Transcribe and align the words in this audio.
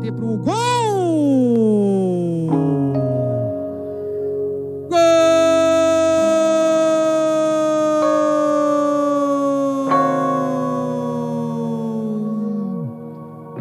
bater 0.00 0.12
pro 0.12 0.36
gol! 0.38 0.54
Gol! 4.88 4.96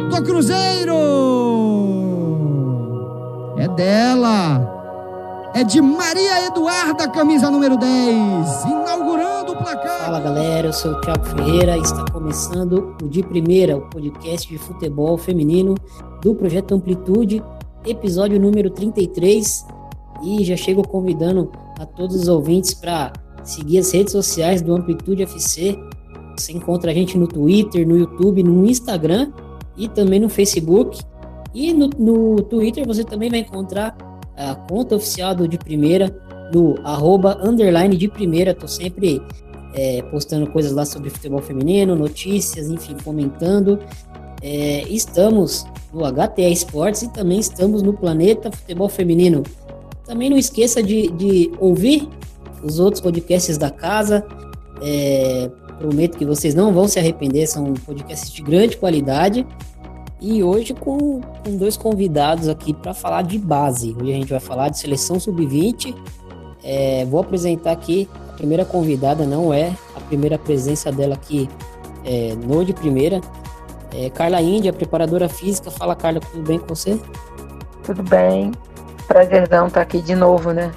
Do 0.09 0.23
Cruzeiro! 0.23 0.95
É 3.57 3.67
dela! 3.67 4.67
É 5.53 5.63
de 5.63 5.81
Maria 5.81 6.45
Eduarda, 6.47 7.09
camisa 7.09 7.49
número 7.51 7.75
10, 7.75 8.63
inaugurando 8.65 9.51
o 9.51 9.57
placar. 9.57 10.05
Fala 10.05 10.21
galera, 10.21 10.67
eu 10.67 10.73
sou 10.73 10.91
o 10.93 11.01
Thiago 11.01 11.25
Ferreira 11.25 11.75
e 11.75 11.81
está 11.81 12.05
começando 12.11 12.95
o 13.03 13.09
De 13.09 13.21
Primeira, 13.21 13.75
o 13.75 13.81
podcast 13.81 14.47
de 14.47 14.57
futebol 14.57 15.17
feminino 15.17 15.75
do 16.21 16.35
Projeto 16.35 16.73
Amplitude, 16.73 17.43
episódio 17.85 18.39
número 18.39 18.69
33. 18.69 19.65
E 20.23 20.43
já 20.43 20.57
chego 20.57 20.85
convidando 20.85 21.51
a 21.79 21.85
todos 21.85 22.15
os 22.15 22.27
ouvintes 22.27 22.73
para 22.73 23.13
seguir 23.43 23.79
as 23.79 23.91
redes 23.91 24.11
sociais 24.11 24.61
do 24.61 24.75
Amplitude 24.75 25.23
FC. 25.23 25.77
Você 26.37 26.51
encontra 26.51 26.91
a 26.91 26.93
gente 26.93 27.17
no 27.17 27.27
Twitter, 27.27 27.87
no 27.87 27.97
YouTube, 27.97 28.43
no 28.43 28.65
Instagram 28.65 29.31
e 29.77 29.87
também 29.87 30.19
no 30.19 30.29
Facebook. 30.29 30.99
E 31.53 31.73
no, 31.73 31.89
no 31.97 32.41
Twitter 32.43 32.85
você 32.85 33.03
também 33.03 33.29
vai 33.29 33.39
encontrar 33.39 33.97
a 34.35 34.55
conta 34.55 34.95
oficial 34.95 35.33
do 35.33 35.47
De 35.47 35.57
Primeira, 35.57 36.15
no 36.53 36.75
arroba 36.83 37.39
underline 37.43 37.95
de 37.95 38.07
primeira. 38.07 38.53
Tô 38.53 38.67
sempre 38.67 39.21
é, 39.73 40.01
postando 40.03 40.47
coisas 40.47 40.71
lá 40.71 40.85
sobre 40.85 41.09
futebol 41.09 41.41
feminino, 41.41 41.95
notícias, 41.95 42.69
enfim, 42.69 42.95
comentando. 43.03 43.79
É, 44.41 44.83
estamos 44.89 45.65
no 45.93 46.01
HTA 46.01 46.49
Esportes 46.49 47.03
e 47.03 47.09
também 47.09 47.39
estamos 47.39 47.81
no 47.81 47.93
Planeta 47.93 48.51
Futebol 48.51 48.89
Feminino. 48.89 49.43
Também 50.05 50.29
não 50.29 50.37
esqueça 50.37 50.81
de, 50.81 51.09
de 51.11 51.51
ouvir 51.59 52.07
os 52.63 52.79
outros 52.79 53.01
podcasts 53.01 53.57
da 53.57 53.69
casa. 53.69 54.25
É, 54.81 55.49
prometo 55.77 56.17
que 56.17 56.25
vocês 56.25 56.53
não 56.53 56.73
vão 56.73 56.87
se 56.87 56.99
arrepender, 56.99 57.47
são 57.47 57.73
podcasts 57.73 58.31
de 58.31 58.41
grande 58.41 58.77
qualidade. 58.77 59.45
E 60.21 60.43
hoje 60.43 60.73
com, 60.73 61.21
com 61.21 61.55
dois 61.57 61.77
convidados 61.77 62.49
aqui 62.49 62.73
para 62.73 62.93
falar 62.93 63.21
de 63.21 63.39
base. 63.39 63.95
Hoje 63.99 64.11
a 64.11 64.15
gente 64.15 64.29
vai 64.29 64.39
falar 64.39 64.69
de 64.69 64.77
seleção 64.77 65.19
sub-20. 65.19 65.95
É, 66.61 67.05
vou 67.05 67.21
apresentar 67.21 67.71
aqui 67.71 68.07
a 68.29 68.33
primeira 68.33 68.65
convidada, 68.65 69.25
não 69.25 69.53
é 69.53 69.73
a 69.95 69.99
primeira 70.01 70.37
presença 70.37 70.91
dela 70.91 71.15
aqui 71.15 71.49
é, 72.03 72.35
no 72.35 72.65
de 72.65 72.73
primeira. 72.73 73.21
É, 73.93 74.09
Carla 74.09 74.41
Índia, 74.41 74.71
preparadora 74.71 75.27
física. 75.27 75.71
Fala, 75.71 75.95
Carla, 75.95 76.19
tudo 76.19 76.43
bem 76.43 76.59
com 76.59 76.67
você? 76.67 76.99
Tudo 77.83 78.03
bem. 78.03 78.51
Prazerzão 79.07 79.67
estar 79.67 79.81
aqui 79.81 80.01
de 80.01 80.15
novo, 80.15 80.51
né? 80.51 80.71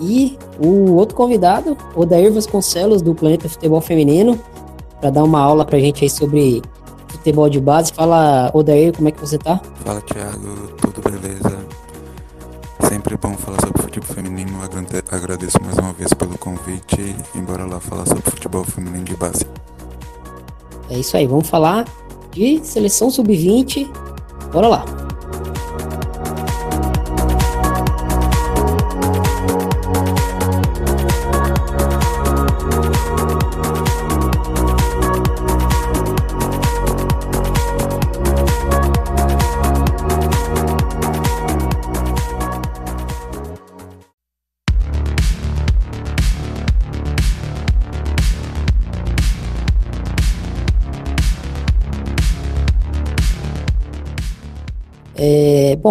E 0.00 0.38
o 0.58 0.94
outro 0.94 1.14
convidado, 1.14 1.76
Odair 1.94 2.32
Vasconcelos, 2.32 3.02
do 3.02 3.14
Planeta 3.14 3.48
Futebol 3.48 3.80
Feminino, 3.80 4.40
para 5.00 5.10
dar 5.10 5.22
uma 5.22 5.40
aula 5.40 5.64
para 5.64 5.76
a 5.76 5.80
gente 5.80 6.04
aí 6.04 6.10
sobre 6.10 6.62
futebol 7.08 7.48
de 7.48 7.60
base. 7.60 7.92
Fala, 7.92 8.50
Odair, 8.54 8.94
como 8.94 9.08
é 9.08 9.12
que 9.12 9.20
você 9.20 9.38
tá? 9.38 9.60
Fala, 9.84 10.00
Thiago, 10.00 10.68
tudo 10.80 11.00
beleza? 11.10 11.58
Sempre 12.88 13.16
bom 13.16 13.34
falar 13.34 13.60
sobre 13.60 13.82
futebol 13.82 14.14
feminino. 14.14 14.58
Agradeço 15.10 15.58
mais 15.64 15.78
uma 15.78 15.92
vez 15.92 16.12
pelo 16.12 16.36
convite. 16.38 17.16
Embora 17.34 17.64
lá 17.64 17.80
falar 17.80 18.06
sobre 18.06 18.22
futebol 18.22 18.64
feminino 18.64 19.04
de 19.04 19.16
base. 19.16 19.46
É 20.94 20.98
isso 21.00 21.16
aí, 21.16 21.26
vamos 21.26 21.48
falar 21.48 21.84
de 22.30 22.64
seleção 22.64 23.10
sub-20. 23.10 23.90
Bora 24.52 24.68
lá. 24.68 25.03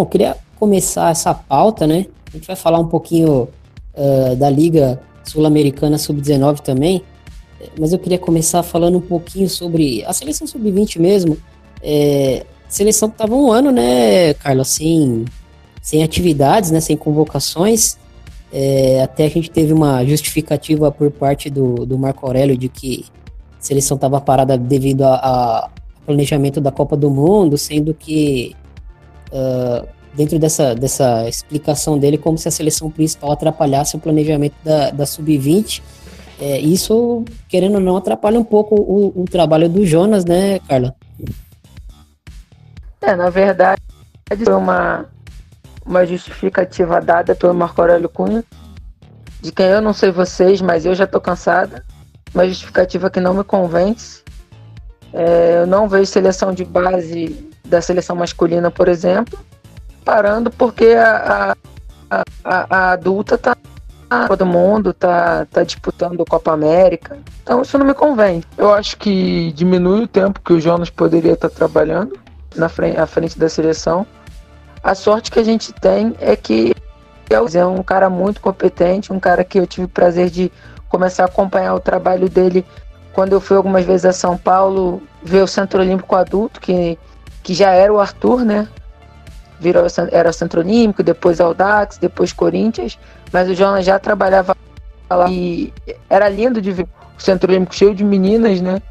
Bom, 0.03 0.06
queria 0.06 0.38
começar 0.59 1.12
essa 1.12 1.34
pauta, 1.34 1.88
né? 1.88 2.06
A 2.28 2.38
gente 2.38 2.47
vai 2.47 2.56
falar 2.56 2.80
um 2.80 2.88
pouquinho 2.88 3.47
uh, 3.96 4.36
da 4.36 4.50
Liga 4.50 5.00
Sul-Americana 5.24 5.97
Sub-19 5.97 6.59
também, 6.59 7.02
mas 7.80 7.94
eu 7.94 8.00
queria 8.00 8.19
começar 8.19 8.62
falando 8.63 8.97
um 8.97 9.02
pouquinho 9.02 9.50
sobre 9.50 10.03
a 10.06 10.13
seleção 10.13 10.46
Sub-20 10.46 11.00
mesmo. 11.00 11.38
É, 11.81 12.46
seleção 12.68 13.09
que 13.09 13.16
estava 13.16 13.36
um 13.36 13.52
ano, 13.52 13.72
né, 13.72 14.34
Carlos, 14.36 14.68
sem, 14.69 15.25
sem 15.81 16.03
atividades, 16.03 16.72
né, 16.72 16.81
sem 16.81 16.97
convocações. 16.97 17.97
É, 18.52 19.02
até 19.02 19.25
a 19.25 19.30
gente 19.30 19.50
teve 19.50 19.74
uma 19.74 20.06
justificativa 20.06 20.92
por 20.92 21.09
parte 21.12 21.50
do, 21.50 21.86
do 21.86 21.97
Marco 21.97 22.25
Aurélio 22.25 22.58
de 22.58 22.69
que 22.69 23.06
a 23.59 23.63
seleção 23.63 23.96
estava 23.96 24.19
parada 24.19 24.58
devido 24.58 25.03
ao 25.03 25.72
planejamento 26.06 26.59
da 26.59 26.72
Copa 26.72 26.97
do 26.97 27.09
Mundo, 27.09 27.58
sendo 27.58 27.94
que 27.94 28.56
uh, 29.33 29.88
dentro 30.13 30.38
dessa, 30.38 30.75
dessa 30.75 31.27
explicação 31.27 31.97
dele, 31.97 32.17
como 32.17 32.38
se 32.38 32.47
a 32.47 32.51
seleção 32.51 32.89
principal 32.89 33.31
atrapalhasse 33.31 33.95
o 33.95 33.99
planejamento 33.99 34.55
da, 34.63 34.91
da 34.91 35.05
sub-20. 35.05 35.81
É, 36.39 36.59
isso, 36.59 37.23
querendo 37.47 37.75
ou 37.75 37.79
não, 37.79 37.97
atrapalha 37.97 38.39
um 38.39 38.44
pouco 38.44 38.75
o, 38.75 39.23
o 39.23 39.25
trabalho 39.25 39.69
do 39.69 39.85
Jonas, 39.85 40.25
né, 40.25 40.59
Carla? 40.59 40.95
É, 43.01 43.16
na 43.16 43.29
verdade, 43.29 43.81
foi 44.44 44.53
uma, 44.53 45.05
uma 45.85 46.05
justificativa 46.05 47.00
dada 47.01 47.35
pelo 47.35 47.53
Marco 47.53 47.81
Aurélio 47.81 48.09
Cunha, 48.09 48.44
de 49.41 49.51
quem 49.51 49.65
eu 49.65 49.81
não 49.81 49.94
sei 49.94 50.11
vocês, 50.11 50.61
mas 50.61 50.85
eu 50.85 50.95
já 50.95 51.05
tô 51.05 51.19
cansada. 51.19 51.83
Uma 52.33 52.47
justificativa 52.47 53.09
que 53.09 53.19
não 53.19 53.33
me 53.33 53.44
convence. 53.44 54.23
É, 55.13 55.59
eu 55.59 55.67
não 55.67 55.88
vejo 55.88 56.05
seleção 56.07 56.53
de 56.53 56.65
base 56.65 57.53
da 57.66 57.81
seleção 57.81 58.16
masculina, 58.16 58.69
por 58.69 58.88
exemplo, 58.88 59.40
parando 60.03 60.51
porque 60.51 60.88
a, 60.88 61.56
a, 62.09 62.24
a, 62.44 62.68
a 62.69 62.91
adulta 62.91 63.38
tá 63.38 63.56
todo 64.28 64.46
mundo 64.46 64.94
tá, 64.94 65.47
tá 65.50 65.63
disputando 65.63 66.24
Copa 66.25 66.51
América. 66.51 67.18
Então 67.41 67.62
isso 67.62 67.78
não 67.78 67.85
me 67.85 67.94
convém. 67.94 68.44
Eu 68.57 68.74
acho 68.74 68.97
que 68.97 69.51
diminui 69.53 70.03
o 70.03 70.07
tempo 70.07 70.40
que 70.40 70.53
o 70.53 70.59
Jonas 70.59 70.90
poderia 70.90 71.34
estar 71.34 71.50
tá 71.50 71.56
trabalhando 71.56 72.18
na 72.56 72.69
frente, 72.69 73.00
à 73.00 73.07
frente 73.07 73.38
da 73.40 73.50
seleção. 73.50 74.06
A 74.84 74.94
sorte 74.94 75.31
que 75.31 75.40
a 75.40 75.44
gente 75.44 75.74
tem 75.74 76.16
é 76.19 76.35
que 76.35 76.74
é 77.31 77.66
um 77.66 77.81
cara 77.81 78.09
muito 78.09 78.40
competente, 78.40 79.12
um 79.12 79.19
cara 79.19 79.44
que 79.44 79.57
eu 79.57 79.66
tive 79.66 79.85
o 79.85 79.90
prazer 79.90 80.30
de 80.30 80.51
começar 80.88 81.24
a 81.24 81.25
acompanhar 81.25 81.74
o 81.74 81.80
trabalho 81.80 82.30
dele 82.30 82.63
quando 83.12 83.34
eu 83.34 83.41
fui 83.41 83.57
algumas 83.57 83.85
vezes 83.85 84.06
a 84.06 84.13
São 84.13 84.38
Paulo 84.38 85.01
ver 85.24 85.41
o 85.41 85.47
Centro 85.47 85.81
Olímpico 85.81 86.16
Adulto, 86.16 86.59
que 86.59 86.97
que 87.44 87.54
já 87.54 87.72
era 87.72 87.94
o 87.94 88.00
Arthur, 88.00 88.46
né? 88.46 88.68
Virou, 89.59 89.86
era 90.12 90.30
o 90.30 90.34
Centro 90.34 90.62
Olímpico, 90.62 91.04
depois 91.04 91.40
Audax, 91.40 91.98
depois 91.98 92.34
Corinthians, 92.34 92.98
mas 93.31 93.50
o 93.50 93.54
Jonas 93.54 93.86
já 93.86 94.00
trabalhava 94.00 94.56
lá 95.09 95.30
e 95.30 95.72
era 96.09 96.28
lindo 96.30 96.62
de 96.62 96.72
ver 96.72 96.88
o 97.18 97.22
Centro 97.22 97.52
Olímpico 97.52 97.76
cheio 97.76 97.94
de 97.94 98.04
meninas, 98.04 98.62
né? 98.62 98.81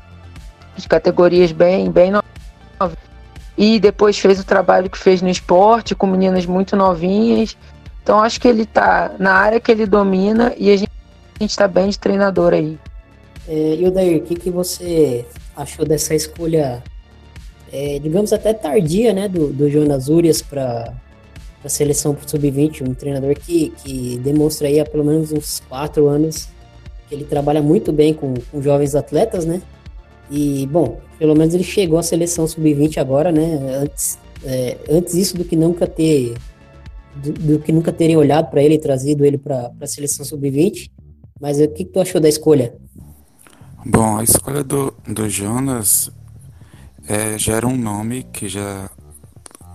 De 0.77 0.89
categorias 0.89 1.51
bem, 1.51 1.91
bem 1.91 2.11
novas. 2.11 2.97
E 3.57 3.81
depois 3.81 4.19
fez 4.19 4.41
o 4.41 4.45
trabalho 4.45 4.89
que 4.89 4.99
fez 4.99 5.21
no 5.21 5.29
esporte, 5.29 5.95
com 5.95 6.07
meninas 6.07 6.47
muito 6.47 6.77
novinhas. 6.77 7.57
Então 8.03 8.21
acho 8.21 8.41
que 8.41 8.49
ele 8.49 8.67
tá 8.67 9.13
na 9.19 9.35
área 9.35 9.61
que 9.61 9.71
ele 9.71 9.87
domina 9.87 10.55
e 10.57 10.71
a 10.71 10.77
gente, 10.77 10.93
a 11.39 11.43
gente 11.43 11.57
tá 11.57 11.69
bem 11.69 11.89
de 11.89 11.99
treinador 11.99 12.53
aí. 12.53 12.79
É, 13.47 13.75
e 13.75 13.87
o 13.87 13.91
Dair, 13.91 14.19
o 14.19 14.23
que, 14.23 14.35
que 14.35 14.51
você 14.51 15.27
achou 15.57 15.85
dessa 15.85 16.15
escolha 16.15 16.83
é, 17.73 17.99
digamos, 17.99 18.33
até 18.33 18.53
tardia, 18.53 19.13
né, 19.13 19.29
do, 19.29 19.53
do 19.53 19.71
Jonas 19.71 20.09
Urias 20.09 20.43
para 20.43 20.93
a 21.65 21.69
seleção 21.69 22.17
sub-20, 22.25 22.87
um 22.87 22.93
treinador 22.93 23.35
que, 23.35 23.71
que 23.83 24.19
demonstra 24.19 24.69
aí 24.69 24.79
há 24.79 24.85
pelo 24.85 25.05
menos 25.05 25.33
uns 25.33 25.61
quatro 25.69 26.07
anos 26.09 26.49
que 27.09 27.15
ele 27.15 27.25
trabalha 27.25 27.63
muito 27.63 27.93
bem 27.93 28.13
com, 28.13 28.35
com 28.51 28.61
jovens 28.61 28.95
atletas, 28.95 29.47
né? 29.47 29.63
E, 30.31 30.67
bom, 30.67 31.01
pelo 31.19 31.35
menos 31.35 31.55
ele 31.55 31.65
chegou 31.65 31.99
à 31.99 32.03
seleção 32.03 32.47
sub-20 32.47 32.99
agora, 32.99 33.31
né? 33.33 33.79
Antes, 33.81 34.19
é, 34.45 34.77
antes 34.91 35.15
isso 35.15 35.37
do 35.37 35.45
que 35.45 35.57
nunca 35.57 35.87
ter 35.87 36.35
do, 37.17 37.33
do 37.33 37.59
que 37.59 37.73
nunca 37.73 37.93
terem 37.93 38.17
olhado 38.17 38.51
para 38.51 38.63
ele 38.63 38.75
e 38.75 38.79
trazido 38.79 39.25
ele 39.25 39.39
para 39.39 39.71
a 39.81 39.87
seleção 39.87 40.25
sub-20. 40.25 40.91
Mas 41.41 41.61
o 41.61 41.69
que, 41.69 41.85
que 41.85 41.93
tu 41.93 42.01
achou 42.01 42.21
da 42.21 42.29
escolha? 42.29 42.75
Bom, 43.85 44.17
a 44.17 44.25
escolha 44.25 44.63
do, 44.63 44.95
do 45.07 45.29
Jonas 45.29 46.11
é, 47.09 47.39
já 47.39 47.55
era 47.55 47.67
um 47.67 47.77
nome 47.77 48.25
que 48.25 48.49
já 48.49 48.91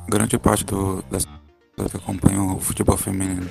grande 0.07 0.37
parte 0.37 0.63
do, 0.63 1.03
das 1.11 1.25
pessoas 1.75 1.91
que 1.91 1.97
acompanham 1.97 2.55
o 2.55 2.59
futebol 2.59 2.97
feminino 2.97 3.49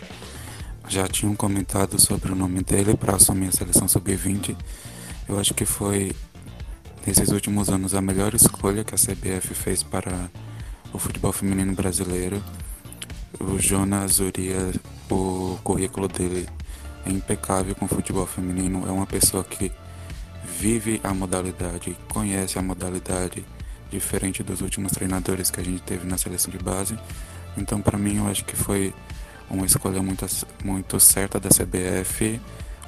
já 0.88 1.08
tinham 1.08 1.34
comentado 1.34 2.00
sobre 2.00 2.32
o 2.32 2.34
nome 2.34 2.62
dele 2.62 2.96
para 2.96 3.16
assumir 3.16 3.48
a 3.48 3.52
seleção 3.52 3.88
sub-20. 3.88 4.56
Eu 5.28 5.38
acho 5.38 5.52
que 5.52 5.64
foi, 5.64 6.12
nesses 7.06 7.30
últimos 7.30 7.68
anos, 7.68 7.94
a 7.94 8.00
melhor 8.00 8.34
escolha 8.34 8.84
que 8.84 8.94
a 8.94 8.98
CBF 8.98 9.54
fez 9.54 9.82
para 9.82 10.30
o 10.92 10.98
futebol 10.98 11.32
feminino 11.32 11.74
brasileiro. 11.74 12.42
O 13.40 13.58
Jonas 13.58 14.20
Urias, 14.20 14.76
o 15.10 15.58
currículo 15.64 16.08
dele 16.08 16.48
é 17.04 17.10
impecável 17.10 17.74
com 17.74 17.86
o 17.86 17.88
futebol 17.88 18.26
feminino. 18.26 18.86
É 18.86 18.90
uma 18.90 19.06
pessoa 19.06 19.42
que 19.42 19.72
vive 20.44 21.00
a 21.02 21.12
modalidade, 21.12 21.96
conhece 22.08 22.58
a 22.58 22.62
modalidade, 22.62 23.44
diferente 23.90 24.42
dos 24.42 24.60
últimos 24.60 24.92
treinadores 24.92 25.50
que 25.50 25.60
a 25.60 25.64
gente 25.64 25.82
teve 25.82 26.06
na 26.06 26.18
seleção 26.18 26.50
de 26.50 26.58
base. 26.58 26.98
Então, 27.56 27.80
para 27.80 27.98
mim, 27.98 28.18
eu 28.18 28.26
acho 28.26 28.44
que 28.44 28.56
foi 28.56 28.92
uma 29.48 29.64
escolha 29.64 30.02
muito, 30.02 30.26
muito 30.64 30.98
certa 31.00 31.38
da 31.38 31.48
CBF, 31.48 32.40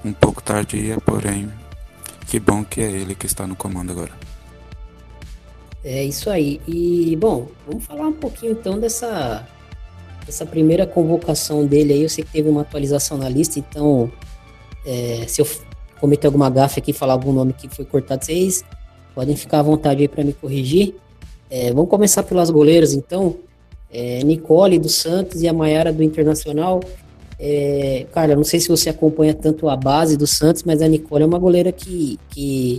um 0.04 0.12
pouco 0.12 0.42
tardia, 0.42 0.98
porém, 1.00 1.50
que 2.26 2.38
bom 2.38 2.64
que 2.64 2.80
é 2.80 2.90
ele 2.90 3.14
que 3.14 3.26
está 3.26 3.46
no 3.46 3.56
comando 3.56 3.92
agora. 3.92 4.12
É 5.84 6.04
isso 6.04 6.28
aí. 6.28 6.60
E, 6.66 7.16
bom, 7.16 7.48
vamos 7.66 7.84
falar 7.84 8.08
um 8.08 8.12
pouquinho 8.12 8.52
então 8.52 8.78
dessa, 8.78 9.46
dessa 10.26 10.44
primeira 10.44 10.86
convocação 10.86 11.66
dele 11.66 11.92
aí. 11.92 12.02
Eu 12.02 12.08
sei 12.08 12.24
que 12.24 12.32
teve 12.32 12.48
uma 12.48 12.62
atualização 12.62 13.16
na 13.16 13.28
lista, 13.28 13.58
então, 13.58 14.10
é, 14.84 15.24
se 15.26 15.40
eu 15.40 15.48
cometer 16.00 16.26
alguma 16.26 16.50
gafe 16.50 16.80
aqui, 16.80 16.92
falar 16.92 17.14
algum 17.14 17.32
nome 17.32 17.52
que 17.52 17.68
foi 17.68 17.84
cortado, 17.84 18.24
vocês 18.24 18.64
podem 19.18 19.34
ficar 19.34 19.58
à 19.58 19.62
vontade 19.62 20.00
aí 20.02 20.06
para 20.06 20.22
me 20.22 20.32
corrigir. 20.32 20.94
É, 21.50 21.72
vamos 21.72 21.90
começar 21.90 22.22
pelas 22.22 22.50
goleiras, 22.50 22.92
então. 22.92 23.34
É, 23.92 24.22
Nicole 24.22 24.78
do 24.78 24.88
Santos 24.88 25.42
e 25.42 25.48
a 25.48 25.52
Maiara 25.52 25.92
do 25.92 26.04
Internacional. 26.04 26.78
É, 27.36 28.06
cara, 28.12 28.36
não 28.36 28.44
sei 28.44 28.60
se 28.60 28.68
você 28.68 28.90
acompanha 28.90 29.34
tanto 29.34 29.68
a 29.68 29.76
base 29.76 30.16
do 30.16 30.24
Santos, 30.24 30.62
mas 30.62 30.80
a 30.80 30.86
Nicole 30.86 31.24
é 31.24 31.26
uma 31.26 31.38
goleira 31.38 31.72
que, 31.72 32.16
que 32.28 32.78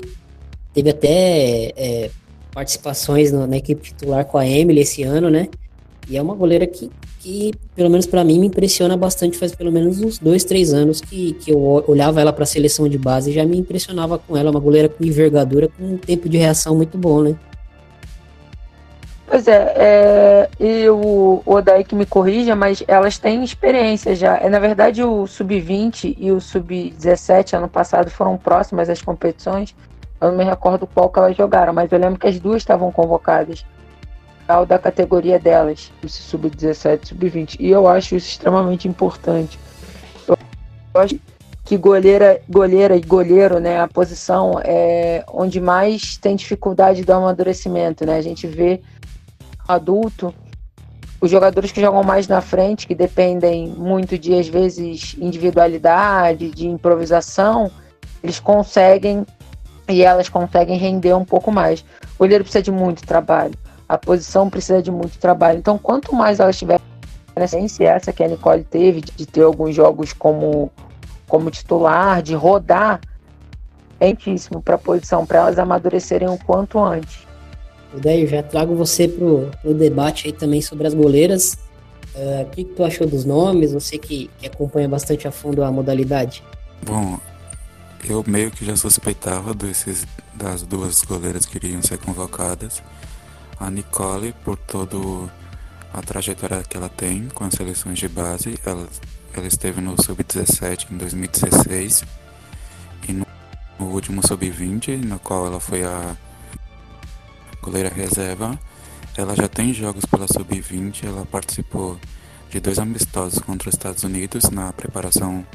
teve 0.73 0.91
até 0.91 1.73
é, 1.75 2.09
participações 2.53 3.33
na, 3.33 3.45
na, 3.45 3.57
equipe 3.57 3.81
titular 3.81 4.23
com 4.23 4.37
a 4.37 4.47
Emily 4.47 4.79
esse 4.79 5.03
ano, 5.03 5.29
né? 5.29 5.49
E 6.09 6.15
é 6.15 6.21
uma 6.21 6.35
goleira 6.35 6.65
que, 6.65 6.89
que 7.19 7.51
pelo 7.75 7.89
menos 7.89 8.05
para 8.05 8.23
mim, 8.23 8.39
me 8.39 8.47
impressiona 8.47 8.97
bastante. 8.97 9.37
Faz 9.37 9.53
pelo 9.53 9.71
menos 9.71 10.01
uns 10.01 10.17
dois, 10.17 10.43
três 10.43 10.73
anos 10.73 11.01
que, 11.01 11.33
que 11.33 11.51
eu 11.51 11.83
olhava 11.87 12.19
ela 12.19 12.33
para 12.33 12.43
a 12.43 12.47
seleção 12.47 12.87
de 12.89 12.97
base 12.97 13.31
e 13.31 13.33
já 13.33 13.45
me 13.45 13.57
impressionava 13.57 14.17
com 14.17 14.35
ela. 14.35 14.49
Uma 14.49 14.59
goleira 14.59 14.89
com 14.89 15.03
envergadura, 15.03 15.67
com 15.67 15.83
um 15.83 15.97
tempo 15.97 16.27
de 16.27 16.37
reação 16.37 16.75
muito 16.75 16.97
bom, 16.97 17.21
né? 17.21 17.35
Pois 19.27 19.47
é, 19.47 19.73
é 19.75 20.49
e 20.59 20.89
o 20.89 21.41
Odaí 21.45 21.83
que 21.83 21.93
me 21.93 22.05
corrija, 22.05 22.55
mas 22.55 22.83
elas 22.87 23.17
têm 23.17 23.43
experiência 23.43 24.15
já. 24.15 24.37
É, 24.37 24.49
na 24.49 24.59
verdade, 24.59 25.03
o 25.03 25.27
Sub-20 25.27 26.15
e 26.17 26.31
o 26.31 26.41
Sub-17 26.41 27.55
ano 27.55 27.69
passado 27.69 28.09
foram 28.09 28.37
próximas 28.37 28.89
às 28.89 29.01
competições. 29.01 29.75
Eu 30.19 30.31
não 30.31 30.37
me 30.37 30.43
recordo 30.43 30.87
qual 30.87 31.09
que 31.09 31.19
elas 31.19 31.37
jogaram, 31.37 31.71
mas 31.71 31.91
eu 31.91 31.99
lembro 31.99 32.19
que 32.19 32.27
as 32.27 32.39
duas 32.39 32.57
estavam 32.57 32.91
convocadas 32.91 33.63
da 34.67 34.79
categoria 34.79 35.37
delas, 35.37 35.91
esse 36.03 36.21
Sub-17 36.23 37.09
Sub-20. 37.09 37.57
E 37.59 37.69
eu 37.69 37.87
acho 37.87 38.15
isso 38.15 38.29
extremamente 38.29 38.87
importante. 38.87 39.59
Eu 40.27 40.37
acho 41.01 41.19
que 41.63 41.77
goleira, 41.77 42.41
goleira 42.49 42.95
e 42.95 43.01
goleiro, 43.01 43.59
né, 43.59 43.79
a 43.79 43.87
posição 43.87 44.59
é 44.63 45.23
onde 45.31 45.61
mais 45.61 46.17
tem 46.17 46.35
dificuldade 46.35 47.03
do 47.03 47.13
amadurecimento, 47.13 48.03
né? 48.07 48.17
A 48.17 48.21
gente 48.23 48.47
vê 48.47 48.81
adulto, 49.67 50.33
os 51.21 51.29
jogadores 51.29 51.71
que 51.71 51.79
jogam 51.79 52.01
mais 52.01 52.27
na 52.27 52.41
frente, 52.41 52.87
que 52.87 52.95
dependem 52.95 53.67
muito 53.67 54.17
de, 54.17 54.33
às 54.33 54.47
vezes, 54.47 55.15
individualidade, 55.19 56.49
de 56.49 56.67
improvisação, 56.67 57.69
eles 58.23 58.39
conseguem 58.39 59.23
e 59.87 60.01
elas 60.01 60.27
conseguem 60.27 60.77
render 60.77 61.13
um 61.13 61.25
pouco 61.25 61.51
mais. 61.51 61.81
O 62.15 62.19
goleiro 62.19 62.43
precisa 62.43 62.63
de 62.63 62.71
muito 62.71 63.05
trabalho, 63.05 63.53
a 63.89 63.97
posição 63.97 64.49
precisa 64.49 64.81
de 64.81 64.91
muito 64.91 65.17
trabalho. 65.17 65.57
Então, 65.57 65.77
quanto 65.77 66.15
mais 66.15 66.39
elas 66.39 66.57
tiverem 66.57 66.79
essência, 67.35 67.85
essa 67.89 68.13
que 68.13 68.23
a 68.23 68.27
Nicole 68.27 68.63
teve, 68.63 69.01
de 69.01 69.25
ter 69.25 69.41
alguns 69.41 69.73
jogos 69.73 70.13
como, 70.13 70.71
como 71.27 71.49
titular, 71.49 72.21
de 72.21 72.35
rodar, 72.35 73.01
é 73.99 74.09
importantíssimo 74.09 74.61
para 74.61 74.75
a 74.75 74.77
posição, 74.77 75.25
para 75.25 75.39
elas 75.39 75.57
amadurecerem 75.59 76.27
o 76.27 76.37
quanto 76.37 76.79
antes. 76.79 77.27
Daí 77.93 78.27
já 78.27 78.43
trago 78.43 78.75
você 78.75 79.07
pro, 79.07 79.49
pro 79.61 79.73
debate 79.73 80.27
aí 80.27 80.33
também 80.33 80.61
sobre 80.61 80.87
as 80.87 80.93
goleiras. 80.93 81.57
Uh, 82.15 82.43
o 82.43 82.45
que, 82.45 82.63
que, 82.63 82.73
tu 82.73 82.83
achou 82.83 83.07
dos 83.07 83.25
nomes? 83.25 83.73
Você 83.73 83.97
que, 83.97 84.29
que, 84.37 84.47
acompanha 84.47 84.87
bastante 84.87 85.27
a 85.27 85.31
fundo 85.31 85.63
a 85.63 85.71
modalidade. 85.71 86.43
Bom, 86.85 87.19
eu 88.07 88.23
meio 88.27 88.51
que 88.51 88.63
já 88.63 88.75
suspeitava 88.75 89.53
desses, 89.53 90.05
das 90.33 90.61
duas 90.61 91.01
goleiras 91.01 91.45
que 91.45 91.57
iriam 91.57 91.81
ser 91.81 91.97
convocadas. 91.97 92.81
A 93.59 93.69
Nicole, 93.69 94.33
por 94.43 94.57
todo 94.57 95.29
a 95.93 96.01
trajetória 96.01 96.63
que 96.63 96.77
ela 96.77 96.89
tem 96.89 97.27
com 97.29 97.43
as 97.43 97.53
seleções 97.53 97.99
de 97.99 98.07
base, 98.07 98.57
ela, 98.65 98.87
ela 99.33 99.47
esteve 99.47 99.81
no 99.81 100.01
Sub-17 100.01 100.91
em 100.91 100.97
2016 100.97 102.03
e 103.07 103.13
no, 103.13 103.25
no 103.77 103.87
último 103.87 104.25
Sub-20, 104.25 105.03
no 105.03 105.19
qual 105.19 105.47
ela 105.47 105.59
foi 105.59 105.83
a 105.83 106.15
goleira 107.61 107.89
reserva. 107.89 108.57
Ela 109.17 109.35
já 109.35 109.47
tem 109.47 109.73
jogos 109.73 110.05
pela 110.05 110.27
Sub-20, 110.27 111.05
ela 111.05 111.25
participou 111.25 111.99
de 112.49 112.59
dois 112.59 112.79
amistosos 112.79 113.39
contra 113.39 113.69
os 113.69 113.75
Estados 113.75 114.03
Unidos 114.03 114.49
na 114.49 114.71
preparação 114.71 115.45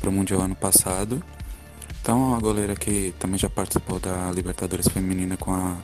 para 0.00 0.10
o 0.10 0.12
Mundial 0.12 0.42
ano 0.42 0.56
passado. 0.56 1.22
Então, 2.00 2.16
é 2.16 2.26
uma 2.28 2.40
goleira 2.40 2.74
que 2.74 3.14
também 3.18 3.38
já 3.38 3.48
participou 3.48 3.98
da 3.98 4.30
Libertadores 4.32 4.86
Feminina 4.88 5.36
com 5.36 5.52
a, 5.54 5.76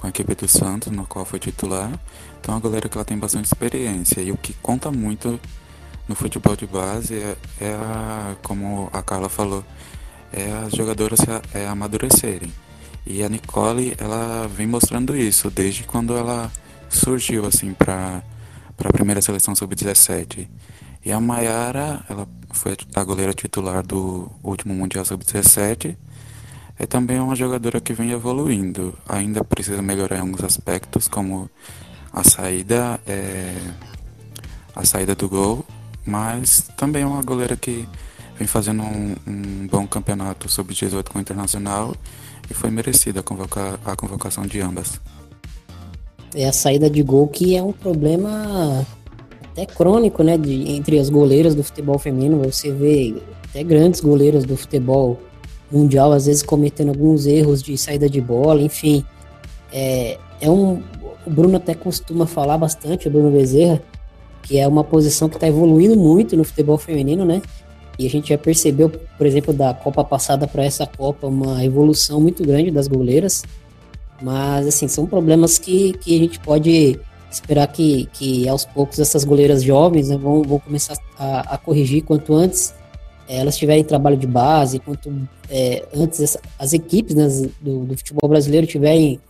com 0.00 0.06
a 0.06 0.10
equipe 0.10 0.34
do 0.34 0.48
Santos, 0.48 0.90
no 0.90 1.04
qual 1.04 1.26
foi 1.26 1.38
titular. 1.38 1.92
Então, 2.40 2.54
é 2.54 2.56
uma 2.56 2.60
goleira 2.60 2.88
que 2.88 2.96
ela 2.96 3.04
tem 3.04 3.18
bastante 3.18 3.44
experiência. 3.44 4.22
E 4.22 4.32
o 4.32 4.36
que 4.38 4.54
conta 4.54 4.90
muito 4.90 5.38
no 6.08 6.14
futebol 6.14 6.56
de 6.56 6.66
base 6.66 7.16
é, 7.16 7.36
é 7.60 7.74
a, 7.74 8.34
como 8.42 8.88
a 8.94 9.02
Carla 9.02 9.28
falou, 9.28 9.62
é 10.32 10.50
as 10.64 10.72
jogadoras 10.72 11.18
é 11.52 11.66
amadurecerem. 11.66 12.50
E 13.06 13.22
a 13.22 13.28
Nicole, 13.28 13.94
ela 13.98 14.48
vem 14.48 14.66
mostrando 14.66 15.14
isso 15.14 15.50
desde 15.50 15.84
quando 15.84 16.16
ela 16.16 16.50
surgiu 16.88 17.44
assim 17.44 17.74
para 17.74 18.22
a 18.82 18.92
primeira 18.94 19.20
seleção 19.20 19.54
sub-17. 19.54 20.48
E 21.04 21.12
a 21.12 21.20
Maiara, 21.20 22.02
ela 22.08 22.26
foi 22.52 22.74
a 22.94 23.04
goleira 23.04 23.34
titular 23.34 23.86
do 23.86 24.30
último 24.42 24.72
Mundial 24.72 25.04
sub-17. 25.04 25.94
É 26.80 26.86
também 26.86 27.20
uma 27.20 27.36
jogadora 27.36 27.78
que 27.78 27.92
vem 27.92 28.10
evoluindo. 28.10 28.94
Ainda 29.06 29.44
precisa 29.44 29.82
melhorar 29.82 30.16
em 30.16 30.20
alguns 30.20 30.42
aspectos, 30.42 31.06
como 31.06 31.50
a 32.10 32.24
saída, 32.24 32.98
é, 33.06 33.54
a 34.74 34.82
saída 34.86 35.14
do 35.14 35.28
gol, 35.28 35.62
mas 36.06 36.70
também 36.78 37.02
é 37.02 37.06
uma 37.06 37.22
goleira 37.22 37.54
que 37.54 37.86
vem 38.38 38.48
fazendo 38.48 38.82
um, 38.82 39.14
um 39.26 39.66
bom 39.66 39.86
campeonato 39.86 40.50
sub-18 40.50 41.10
com 41.10 41.18
o 41.18 41.20
Internacional 41.20 41.94
e 42.50 42.54
foi 42.54 42.70
merecida 42.70 43.20
a, 43.20 43.22
convoca 43.22 43.78
a 43.84 43.94
convocação 43.94 44.46
de 44.46 44.62
ambas. 44.62 44.98
É 46.34 46.48
a 46.48 46.52
saída 46.52 46.88
de 46.88 47.02
gol 47.02 47.28
que 47.28 47.54
é 47.54 47.62
um 47.62 47.72
problema 47.72 48.86
até 49.52 49.66
crônico, 49.66 50.22
né, 50.22 50.38
de, 50.38 50.70
entre 50.70 50.98
as 50.98 51.10
goleiras 51.10 51.54
do 51.54 51.62
futebol 51.62 51.98
feminino. 51.98 52.42
Você 52.44 52.72
vê 52.72 53.22
até 53.50 53.62
grandes 53.62 54.00
goleiras 54.00 54.46
do 54.46 54.56
futebol 54.56 55.20
mundial 55.70 56.12
às 56.12 56.26
vezes 56.26 56.42
cometendo 56.42 56.88
alguns 56.88 57.26
erros 57.26 57.62
de 57.62 57.76
saída 57.78 58.08
de 58.08 58.20
bola, 58.20 58.60
enfim. 58.60 59.04
É, 59.72 60.18
é 60.40 60.50
um, 60.50 60.82
o 61.26 61.30
Bruno 61.30 61.56
até 61.56 61.74
costuma 61.74 62.26
falar 62.26 62.58
bastante, 62.58 63.08
o 63.08 63.10
Bruno 63.10 63.30
Bezerra, 63.30 63.80
que 64.42 64.58
é 64.58 64.66
uma 64.66 64.82
posição 64.82 65.28
que 65.28 65.36
está 65.36 65.46
evoluindo 65.46 65.96
muito 65.96 66.36
no 66.36 66.44
futebol 66.44 66.78
feminino, 66.78 67.24
né? 67.24 67.40
E 67.98 68.06
a 68.06 68.10
gente 68.10 68.30
já 68.30 68.38
percebeu, 68.38 68.88
por 68.88 69.26
exemplo, 69.26 69.52
da 69.52 69.74
Copa 69.74 70.02
passada 70.02 70.46
para 70.46 70.64
essa 70.64 70.86
Copa, 70.86 71.26
uma 71.26 71.62
evolução 71.64 72.20
muito 72.20 72.42
grande 72.42 72.70
das 72.70 72.88
goleiras. 72.88 73.44
Mas, 74.22 74.66
assim, 74.66 74.88
são 74.88 75.06
problemas 75.06 75.58
que, 75.58 75.92
que 75.94 76.16
a 76.16 76.18
gente 76.18 76.40
pode 76.40 76.98
esperar 77.30 77.66
que, 77.68 78.08
que 78.12 78.48
aos 78.48 78.64
poucos 78.64 78.98
essas 78.98 79.22
goleiras 79.22 79.62
jovens 79.62 80.08
né, 80.08 80.16
vão, 80.16 80.42
vão 80.42 80.58
começar 80.58 80.96
a, 81.18 81.54
a 81.54 81.58
corrigir 81.58 82.02
quanto 82.02 82.34
antes 82.34 82.74
elas 83.38 83.56
tiverem 83.56 83.84
trabalho 83.84 84.16
de 84.16 84.26
base, 84.26 84.78
quanto 84.78 85.12
é, 85.48 85.86
antes 85.94 86.36
as 86.58 86.72
equipes 86.72 87.14
né, 87.14 87.28
do, 87.60 87.84
do, 87.84 87.96
futebol 87.96 88.28
brasileiro 88.28 88.66
tiverem 88.66 89.20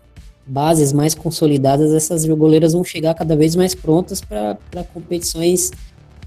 bases 0.46 0.92
mais 0.92 1.14
consolidadas, 1.14 1.92
essas 1.92 2.24
goleiras 2.24 2.72
vão 2.72 2.82
chegar 2.82 3.14
cada 3.14 3.36
vez 3.36 3.54
mais 3.54 3.74
prontas 3.74 4.20
para 4.20 4.56
competições 4.94 5.70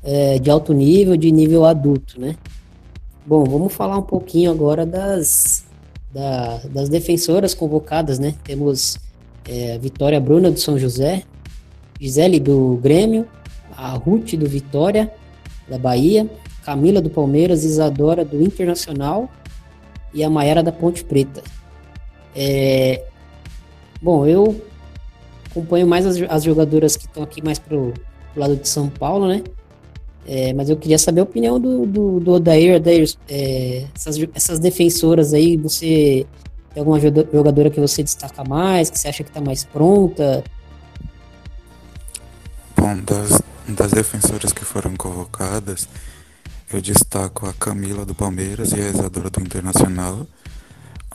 é, 0.04 0.38
de 0.40 0.50
alto 0.50 0.74
nível, 0.74 1.18
de 1.18 1.32
nível 1.32 1.66
adulto, 1.66 2.20
né? 2.20 2.36
Bom, 3.26 3.44
vamos 3.44 3.74
falar 3.74 3.98
um 3.98 4.04
pouquinho 4.04 4.52
agora 4.52 4.86
das, 4.86 5.66
da, 6.14 6.58
das 6.70 6.90
defensoras 6.90 7.54
convocadas, 7.54 8.20
né? 8.20 8.36
Temos 8.44 8.98
é, 9.48 9.78
Vitória 9.78 10.20
Bruna 10.20 10.52
do 10.52 10.60
São 10.60 10.78
José, 10.78 11.24
Gisele 12.00 12.40
do 12.40 12.80
Grêmio, 12.82 13.28
a 13.76 13.92
Ruth 13.94 14.36
do 14.36 14.46
Vitória, 14.46 15.12
da 15.68 15.78
Bahia, 15.78 16.30
Camila 16.66 17.02
do 17.02 17.10
Palmeiras, 17.10 17.64
Isadora 17.64 18.24
do 18.24 18.42
Internacional 18.42 19.30
e 20.14 20.24
a 20.24 20.30
Maiara 20.30 20.64
da 20.64 20.72
Ponte 20.72 21.04
Preta. 21.04 21.44
É... 22.36 23.04
Bom, 24.02 24.26
eu 24.26 24.62
acompanho 25.50 25.88
mais 25.88 26.06
as, 26.06 26.22
as 26.30 26.44
jogadoras 26.44 26.98
que 26.98 27.06
estão 27.06 27.24
aqui 27.24 27.44
mais 27.44 27.60
pro, 27.60 27.94
pro, 28.34 28.42
lado 28.42 28.56
de 28.56 28.68
São 28.68 28.90
Paulo, 28.90 29.28
né? 29.28 29.44
É, 30.26 30.54
mas 30.54 30.70
eu 30.70 30.78
queria 30.78 30.98
saber 30.98 31.20
a 31.20 31.24
opinião 31.24 31.60
do, 31.60 31.86
do, 31.86 32.20
do 32.20 32.32
Odair, 32.32 32.78
Odair 32.78 33.14
é, 33.28 33.86
essas, 33.94 34.18
essas 34.34 34.60
defensoras 34.60 35.34
aí, 35.34 35.58
você 35.58 36.26
tem 36.74 36.82
alguma 36.82 37.00
jogadora 37.00 37.70
que 37.70 37.80
você 37.80 38.02
destaca 38.02 38.44
mais, 38.44 38.90
que 38.90 38.98
você 38.98 39.10
acha 39.10 39.24
que 39.24 39.30
está 39.30 39.42
mais 39.42 39.66
pronta? 39.66 40.44
Bom, 42.76 42.98
das, 43.06 43.42
das 43.68 43.92
defensoras 43.92 44.54
que 44.54 44.64
foram 44.64 44.96
convocadas, 44.96 45.88
eu 46.74 46.82
destaco 46.82 47.46
a 47.46 47.54
Camila 47.54 48.04
do 48.04 48.16
Palmeiras 48.16 48.72
e 48.72 48.82
a 48.82 48.90
Isadora 48.90 49.30
do 49.30 49.42
Internacional. 49.42 50.26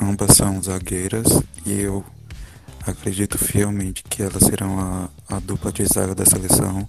Ambas 0.00 0.36
são 0.36 0.62
zagueiras 0.62 1.26
e 1.66 1.80
eu 1.80 2.04
acredito 2.86 3.36
fielmente 3.36 4.04
que 4.04 4.22
elas 4.22 4.44
serão 4.44 4.78
a, 4.78 5.08
a 5.28 5.40
dupla 5.40 5.72
de 5.72 5.84
zaga 5.84 6.14
da 6.14 6.24
seleção 6.24 6.88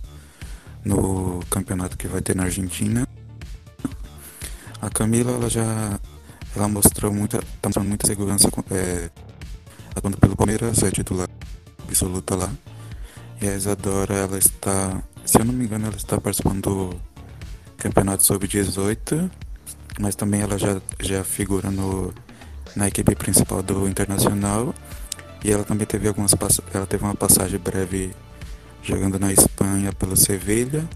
no 0.86 1.40
campeonato 1.50 1.98
que 1.98 2.08
vai 2.08 2.22
ter 2.22 2.36
na 2.36 2.44
Argentina. 2.44 3.08
A 4.80 4.90
Camila 4.92 5.32
ela 5.32 5.50
já 5.50 6.00
ela 6.56 6.68
mostrou 6.68 7.12
muita, 7.12 7.40
tá 7.62 7.70
mostrando 7.70 7.88
muita 7.88 8.06
segurança 8.06 8.50
é, 8.70 9.10
atuando 9.96 10.18
pelo 10.18 10.36
Palmeiras, 10.36 10.84
é 10.84 10.92
titular 10.92 11.28
absoluta 11.88 12.36
lá. 12.36 12.52
E 13.42 13.48
a 13.48 13.56
Isadora, 13.56 14.14
ela 14.14 14.38
está, 14.38 15.02
se 15.26 15.40
eu 15.40 15.46
não 15.46 15.54
me 15.54 15.66
engano, 15.66 15.88
ela 15.88 15.96
está 15.96 16.22
participando 16.22 16.62
do 16.62 17.09
Campeonato 17.80 18.24
Sub-18, 18.24 19.30
mas 20.00 20.16
também 20.16 20.42
ela 20.42 20.58
já, 20.58 20.82
já 21.00 21.24
figura 21.24 21.72
no, 21.72 22.14
na 22.76 22.88
equipe 22.88 23.16
principal 23.16 23.64
do 23.64 23.88
Internacional. 23.88 24.74
E 25.44 25.52
ela 25.52 25.64
também 25.64 25.88
teve 25.88 26.08
algumas 26.08 26.36
ela 26.74 26.86
teve 26.86 27.04
uma 27.04 27.16
passagem 27.16 27.58
breve 27.58 28.12
jogando 28.84 29.18
na 29.18 29.32
Espanha 29.32 29.94
pelo 29.94 30.18
Sevilha. 30.18 30.88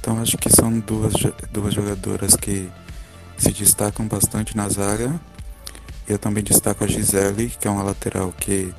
Então 0.00 0.20
acho 0.20 0.36
que 0.36 0.50
são 0.50 0.78
duas, 0.78 1.14
duas 1.52 1.72
jogadoras 1.72 2.36
que 2.36 2.68
se 3.38 3.52
destacam 3.52 4.06
bastante 4.06 4.56
na 4.56 4.68
zaga. 4.68 5.18
Eu 6.08 6.18
também 6.18 6.42
destaco 6.42 6.84
a 6.84 6.86
Gisele, 6.86 7.50
que 7.60 7.66
é 7.66 7.70
uma 7.70 7.82
lateral 7.82 8.32
que 8.32 8.72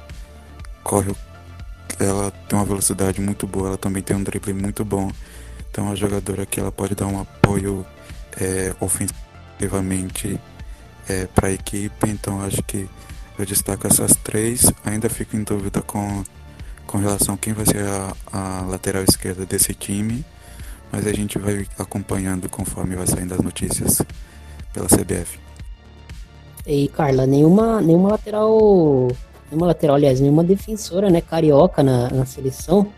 corre, 0.83 1.13
ela 1.99 2.31
tem 2.31 2.57
uma 2.57 2.65
velocidade 2.65 3.19
muito 3.19 3.45
boa, 3.45 3.67
ela 3.67 3.77
também 3.77 4.01
tem 4.01 4.15
um 4.15 4.23
drible 4.23 4.53
muito 4.53 4.85
bom. 4.85 5.11
Então 5.69 5.85
uma 5.85 5.95
jogadora 5.95 6.45
que 6.45 6.59
ela 6.59 6.71
pode 6.71 6.95
dar 6.95 7.07
um 7.07 7.21
apoio 7.21 7.85
é, 8.39 8.73
ofensivamente 8.79 10.39
é, 11.07 11.27
para 11.27 11.47
a 11.47 11.51
equipe. 11.51 12.09
Então 12.09 12.41
acho 12.41 12.61
que 12.63 12.89
eu 13.37 13.45
destaco 13.45 13.87
essas 13.87 14.15
três. 14.15 14.71
Ainda 14.85 15.09
fico 15.09 15.35
em 15.35 15.43
dúvida 15.43 15.81
com, 15.81 16.23
com 16.85 16.97
relação 16.97 17.35
a 17.35 17.37
quem 17.37 17.53
vai 17.53 17.65
ser 17.65 17.85
a, 17.85 18.13
a 18.31 18.61
lateral 18.65 19.03
esquerda 19.03 19.45
desse 19.45 19.73
time. 19.73 20.25
Mas 20.91 21.05
a 21.05 21.13
gente 21.13 21.37
vai 21.37 21.67
acompanhando 21.77 22.47
conforme 22.49 22.95
vai 22.95 23.07
saindo 23.07 23.33
as 23.33 23.41
notícias 23.41 24.01
pela 24.73 24.87
CBF. 24.87 25.39
E 26.65 26.87
Carla, 26.89 27.25
nenhuma, 27.25 27.81
nenhuma 27.81 28.09
lateral, 28.09 29.07
nenhuma 29.49 29.67
lateral, 29.67 29.95
aliás, 29.95 30.19
nenhuma 30.19 30.43
defensora, 30.43 31.09
né, 31.09 31.21
carioca 31.21 31.81
na, 31.81 32.09
na 32.09 32.25
seleção, 32.25 32.91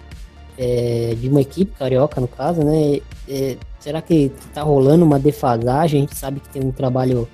é, 0.60 1.16
de 1.16 1.30
uma 1.30 1.40
equipe 1.40 1.72
carioca 1.72 2.20
no 2.20 2.28
caso, 2.28 2.62
né, 2.62 3.00
é, 3.30 3.56
será 3.80 4.02
que, 4.02 4.30
tá 4.54 4.62
rolando 4.62 5.06
uma 5.06 5.18
defasagem? 5.18 6.00
A 6.00 6.02
gente 6.02 6.16
sabe 6.16 6.42
que 6.42 6.50
tem 6.50 6.62
um 6.62 6.72
trabalho 6.72 7.30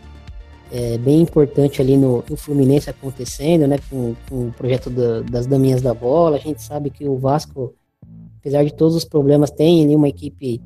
é, 0.72 0.96
bem 1.00 1.22
importante 1.22 1.82
ali 1.82 1.98
no, 1.98 2.24
no, 2.30 2.38
Fluminense 2.38 2.88
acontecendo, 2.88 3.66
né, 3.68 3.78
com, 3.90 4.16
com 4.30 4.50
o 4.50 4.52
projeto 4.52 4.92
da, 4.92 5.22
das 5.22 5.48
daminhas 5.48 5.82
da 5.82 5.92
bola, 5.92 6.38
a 6.38 6.40
gente 6.40 6.62
sabe 6.62 6.92
que 6.92 7.10
o 7.10 7.18
Vasco, 7.18 7.74
apesar 8.40 8.64
de 8.64 8.72
todos 8.72 8.96
os 8.96 9.04
problemas, 9.04 9.50
tem 9.50 9.84
ali 9.84 9.96
uma 9.96 10.08
equipe 10.08 10.62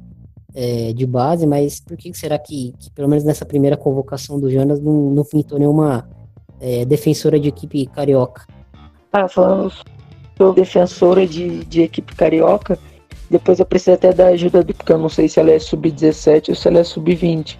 é, 0.53 0.91
de 0.91 1.05
base, 1.05 1.47
mas 1.47 1.79
por 1.79 1.95
que 1.95 2.13
será 2.13 2.37
que, 2.37 2.73
que, 2.77 2.91
pelo 2.91 3.07
menos 3.07 3.23
nessa 3.23 3.45
primeira 3.45 3.77
convocação 3.77 4.37
do 4.37 4.51
Jonas, 4.51 4.81
não, 4.81 5.09
não 5.11 5.23
pintou 5.23 5.57
nenhuma 5.57 6.09
é, 6.59 6.83
defensora 6.83 7.39
de 7.39 7.47
equipe 7.47 7.85
carioca? 7.85 8.45
Ah, 9.13 9.29
falando 9.29 9.71
sobre 10.39 10.61
defensora 10.61 11.27
de, 11.27 11.65
de 11.65 11.81
equipe 11.81 12.15
carioca, 12.15 12.79
depois 13.29 13.59
eu 13.59 13.65
preciso 13.65 13.95
até 13.95 14.13
da 14.13 14.27
ajuda 14.27 14.63
do, 14.63 14.73
porque 14.73 14.93
eu 14.93 14.97
não 14.97 15.09
sei 15.09 15.27
se 15.27 15.39
ela 15.39 15.51
é 15.51 15.59
sub-17 15.59 16.49
ou 16.49 16.55
se 16.55 16.67
ela 16.67 16.79
é 16.79 16.83
sub-20. 16.83 17.57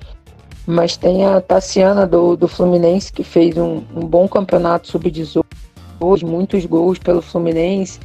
Mas 0.66 0.96
tem 0.96 1.26
a 1.26 1.42
Tassiana 1.42 2.08
do, 2.08 2.38
do 2.38 2.48
Fluminense, 2.48 3.12
que 3.12 3.24
fez 3.24 3.58
um, 3.58 3.84
um 3.94 4.02
bom 4.02 4.28
campeonato 4.28 4.88
sub-18, 4.88 5.44
muitos 6.24 6.66
gols 6.66 6.98
pelo 6.98 7.22
Fluminense. 7.22 8.00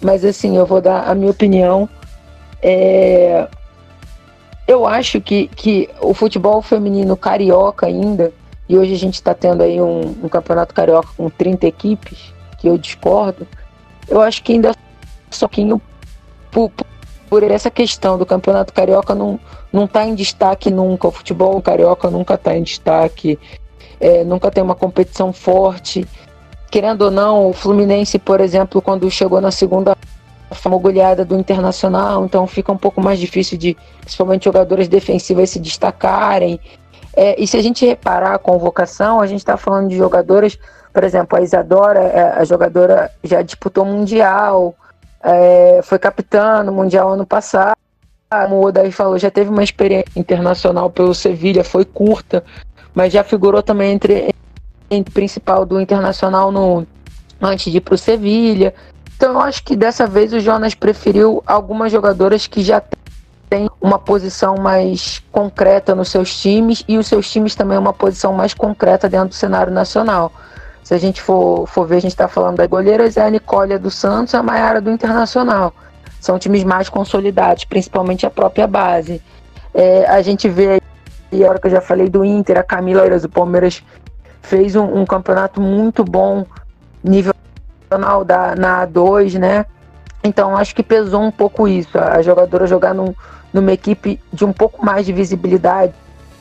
Mas 0.00 0.24
assim, 0.24 0.56
eu 0.56 0.64
vou 0.64 0.80
dar 0.80 1.08
a 1.08 1.14
minha 1.14 1.30
opinião. 1.30 1.88
É, 2.62 3.48
eu 4.66 4.86
acho 4.86 5.20
que, 5.20 5.48
que 5.48 5.88
o 6.00 6.14
futebol 6.14 6.62
feminino 6.62 7.16
carioca 7.16 7.86
ainda, 7.86 8.32
e 8.68 8.78
hoje 8.78 8.94
a 8.94 8.98
gente 8.98 9.14
está 9.14 9.34
tendo 9.34 9.62
aí 9.62 9.80
um, 9.80 10.14
um, 10.22 10.28
campeonato 10.28 10.72
carioca 10.72 11.08
com 11.16 11.28
30 11.28 11.66
equipes, 11.66 12.32
que 12.58 12.68
eu 12.68 12.78
discordo, 12.78 13.46
eu 14.10 14.20
acho 14.20 14.42
que 14.42 14.52
ainda 14.52 14.74
só 15.30 15.46
pouquinho 15.46 15.80
por, 16.50 16.70
por 17.28 17.42
essa 17.44 17.70
questão 17.70 18.18
do 18.18 18.26
campeonato 18.26 18.72
carioca 18.72 19.14
não, 19.14 19.38
não 19.72 19.86
tá 19.86 20.04
em 20.04 20.14
destaque 20.14 20.70
nunca, 20.70 21.08
o 21.08 21.12
futebol 21.12 21.62
carioca 21.62 22.10
nunca 22.10 22.34
está 22.34 22.56
em 22.56 22.62
destaque, 22.62 23.38
é, 24.00 24.24
nunca 24.24 24.50
tem 24.50 24.62
uma 24.62 24.74
competição 24.74 25.32
forte. 25.32 26.06
Querendo 26.70 27.02
ou 27.02 27.10
não, 27.10 27.48
o 27.48 27.52
Fluminense, 27.52 28.18
por 28.18 28.40
exemplo, 28.40 28.82
quando 28.82 29.10
chegou 29.10 29.40
na 29.40 29.50
segunda 29.50 29.96
uma 30.64 30.78
goleada 30.78 31.24
do 31.24 31.38
Internacional, 31.38 32.24
então 32.24 32.46
fica 32.46 32.72
um 32.72 32.76
pouco 32.76 33.00
mais 33.00 33.18
difícil 33.18 33.56
de, 33.56 33.76
principalmente 34.00 34.44
jogadores 34.44 34.88
defensivos, 34.88 35.50
se 35.50 35.60
destacarem. 35.60 36.58
É, 37.16 37.40
e 37.40 37.46
se 37.46 37.56
a 37.56 37.62
gente 37.62 37.86
reparar 37.86 38.34
a 38.34 38.38
convocação, 38.38 39.20
a 39.20 39.26
gente 39.26 39.38
está 39.40 39.56
falando 39.56 39.88
de 39.88 39.96
jogadoras, 39.96 40.58
por 40.92 41.04
exemplo, 41.04 41.38
a 41.38 41.42
Isadora, 41.42 42.00
é, 42.00 42.38
a 42.38 42.44
jogadora 42.44 43.10
já 43.22 43.42
disputou 43.42 43.84
Mundial, 43.84 44.74
é, 45.22 45.80
foi 45.82 45.98
capitã 45.98 46.62
no 46.62 46.72
Mundial 46.72 47.10
ano 47.10 47.26
passado, 47.26 47.76
como 48.30 48.56
o 48.56 48.66
Odair 48.66 48.92
falou, 48.92 49.18
já 49.18 49.30
teve 49.30 49.50
uma 49.50 49.62
experiência 49.62 50.10
internacional 50.16 50.90
pelo 50.90 51.14
Sevilha, 51.14 51.64
foi 51.64 51.84
curta, 51.84 52.44
mas 52.94 53.12
já 53.12 53.24
figurou 53.24 53.62
também 53.62 53.92
entre, 53.92 54.34
entre 54.90 55.12
principal 55.12 55.66
do 55.66 55.80
Internacional 55.80 56.52
no, 56.52 56.86
antes 57.40 57.70
de 57.70 57.78
ir 57.78 57.80
para 57.80 57.94
o 57.94 57.98
Sevilha. 57.98 58.74
Então 59.16 59.32
eu 59.32 59.40
acho 59.40 59.62
que 59.64 59.76
dessa 59.76 60.06
vez 60.06 60.32
o 60.32 60.40
Jonas 60.40 60.74
preferiu 60.74 61.42
algumas 61.46 61.92
jogadoras 61.92 62.46
que 62.46 62.62
já 62.62 62.82
têm 63.50 63.68
uma 63.80 63.98
posição 63.98 64.54
mais 64.56 65.20
concreta 65.32 65.94
nos 65.94 66.08
seus 66.08 66.40
times 66.40 66.84
e 66.86 66.96
os 66.96 67.08
seus 67.08 67.30
times 67.30 67.54
também 67.54 67.76
uma 67.76 67.92
posição 67.92 68.32
mais 68.32 68.54
concreta 68.54 69.08
dentro 69.08 69.30
do 69.30 69.34
cenário 69.34 69.72
nacional. 69.72 70.32
Se 70.82 70.94
a 70.94 70.98
gente 70.98 71.20
for, 71.20 71.66
for 71.66 71.86
ver, 71.86 71.96
a 71.96 72.00
gente 72.00 72.12
está 72.12 72.26
falando 72.28 72.56
das 72.56 72.66
goleiras, 72.66 73.16
é 73.16 73.22
a 73.22 73.30
Nicole 73.30 73.78
do 73.78 73.90
Santos 73.90 74.34
e 74.34 74.36
a 74.36 74.42
Maiara 74.42 74.80
do 74.80 74.90
Internacional. 74.90 75.72
São 76.20 76.38
times 76.38 76.64
mais 76.64 76.88
consolidados, 76.88 77.64
principalmente 77.64 78.26
a 78.26 78.30
própria 78.30 78.66
base. 78.66 79.22
É, 79.72 80.06
a 80.06 80.20
gente 80.20 80.48
vê 80.48 80.80
aí, 81.32 81.44
a 81.44 81.48
hora 81.48 81.58
que 81.58 81.66
eu 81.66 81.70
já 81.70 81.80
falei 81.80 82.08
do 82.08 82.24
Inter, 82.24 82.58
a 82.58 82.62
Camila 82.62 83.02
Eiras 83.02 83.22
do 83.22 83.28
Palmeiras 83.28 83.82
fez 84.42 84.74
um, 84.74 85.00
um 85.00 85.06
campeonato 85.06 85.60
muito 85.60 86.04
bom, 86.04 86.44
nível 87.04 87.34
profissional 87.90 88.24
da, 88.24 88.54
na 88.56 88.86
A2, 88.86 89.38
né? 89.38 89.66
Então 90.22 90.56
acho 90.56 90.74
que 90.74 90.82
pesou 90.82 91.22
um 91.22 91.30
pouco 91.30 91.66
isso, 91.66 91.98
a 91.98 92.20
jogadora 92.20 92.66
jogar 92.66 92.94
num, 92.94 93.14
numa 93.52 93.72
equipe 93.72 94.20
de 94.32 94.44
um 94.44 94.52
pouco 94.52 94.84
mais 94.84 95.06
de 95.06 95.12
visibilidade, 95.12 95.94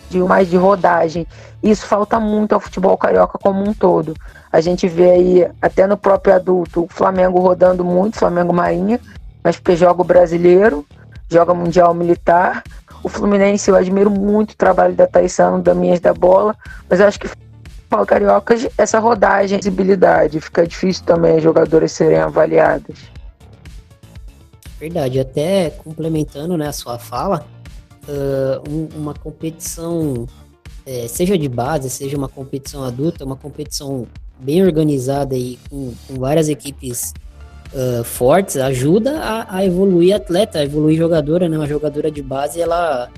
de 0.10 0.20
mais 0.20 0.50
de 0.50 0.58
rodagem. 0.58 1.28
Isso 1.62 1.86
falta 1.86 2.20
muito 2.20 2.54
ao 2.54 2.60
futebol 2.60 2.98
carioca 2.98 3.38
como 3.38 3.68
um 3.68 3.74
todo. 3.74 4.14
A 4.52 4.62
gente 4.62 4.88
vê 4.88 5.12
aí, 5.12 5.52
até 5.62 5.86
no 5.86 5.98
próprio 5.98 6.34
adulto, 6.34 6.84
o 6.84 6.88
Flamengo 6.90 7.40
rodando 7.40 7.84
muito, 7.84 8.18
Flamengo 8.18 8.54
Marinha, 8.54 9.00
mas 9.44 9.58
porque 9.58 9.76
joga 9.76 10.02
o 10.02 10.06
brasileiro, 10.06 10.86
joga 11.30 11.54
Mundial 11.54 11.94
Militar. 11.94 12.64
O 13.04 13.10
Fluminense, 13.10 13.70
eu 13.70 13.76
admiro 13.76 14.10
muito 14.10 14.52
o 14.52 14.58
trabalho 14.58 14.94
da 14.94 15.08
Taissano, 15.08 15.62
da 15.62 15.74
Minhas 15.74 16.00
da 16.00 16.14
Bola, 16.14 16.56
mas 16.90 17.00
acho 17.00 17.20
que 17.20 17.30
Paulo 17.90 18.06
Carioca, 18.06 18.56
essa 18.78 19.00
rodagem, 19.00 19.58
visibilidade, 19.58 20.40
fica 20.40 20.68
difícil 20.68 21.04
também 21.06 21.38
as 21.38 21.44
jogadoras 21.44 21.92
serem 21.92 22.20
avaliadas. 22.20 22.98
Verdade, 24.80 25.20
até 25.20 25.72
complementando 25.72 26.56
né, 26.56 26.68
a 26.68 26.72
sua 26.72 27.00
fala, 27.00 27.46
uh, 28.08 28.70
um, 28.70 28.88
uma 28.96 29.14
competição, 29.14 30.28
é, 30.86 31.08
seja 31.08 31.38
de 31.38 31.50
base, 31.50 31.90
seja 31.90 32.18
uma 32.18 32.30
competição 32.30 32.84
adulta, 32.84 33.26
uma 33.26 33.36
competição 33.36 34.08
bem 34.40 34.64
organizada 34.64 35.36
e 35.36 35.60
com, 35.70 35.94
com 36.08 36.16
várias 36.16 36.48
equipes 36.50 37.14
uh, 37.74 38.04
fortes 38.04 38.58
ajuda 38.58 39.20
a, 39.20 39.58
a, 39.58 39.66
evoluir 39.66 40.16
atleta, 40.16 40.60
a 40.60 40.64
evoluir 40.64 40.98
jogadora, 40.98 41.50
né? 41.50 41.58
Uma 41.58 41.68
jogadora 41.68 42.10
de 42.10 42.22
base, 42.22 42.62
ela 42.62 43.10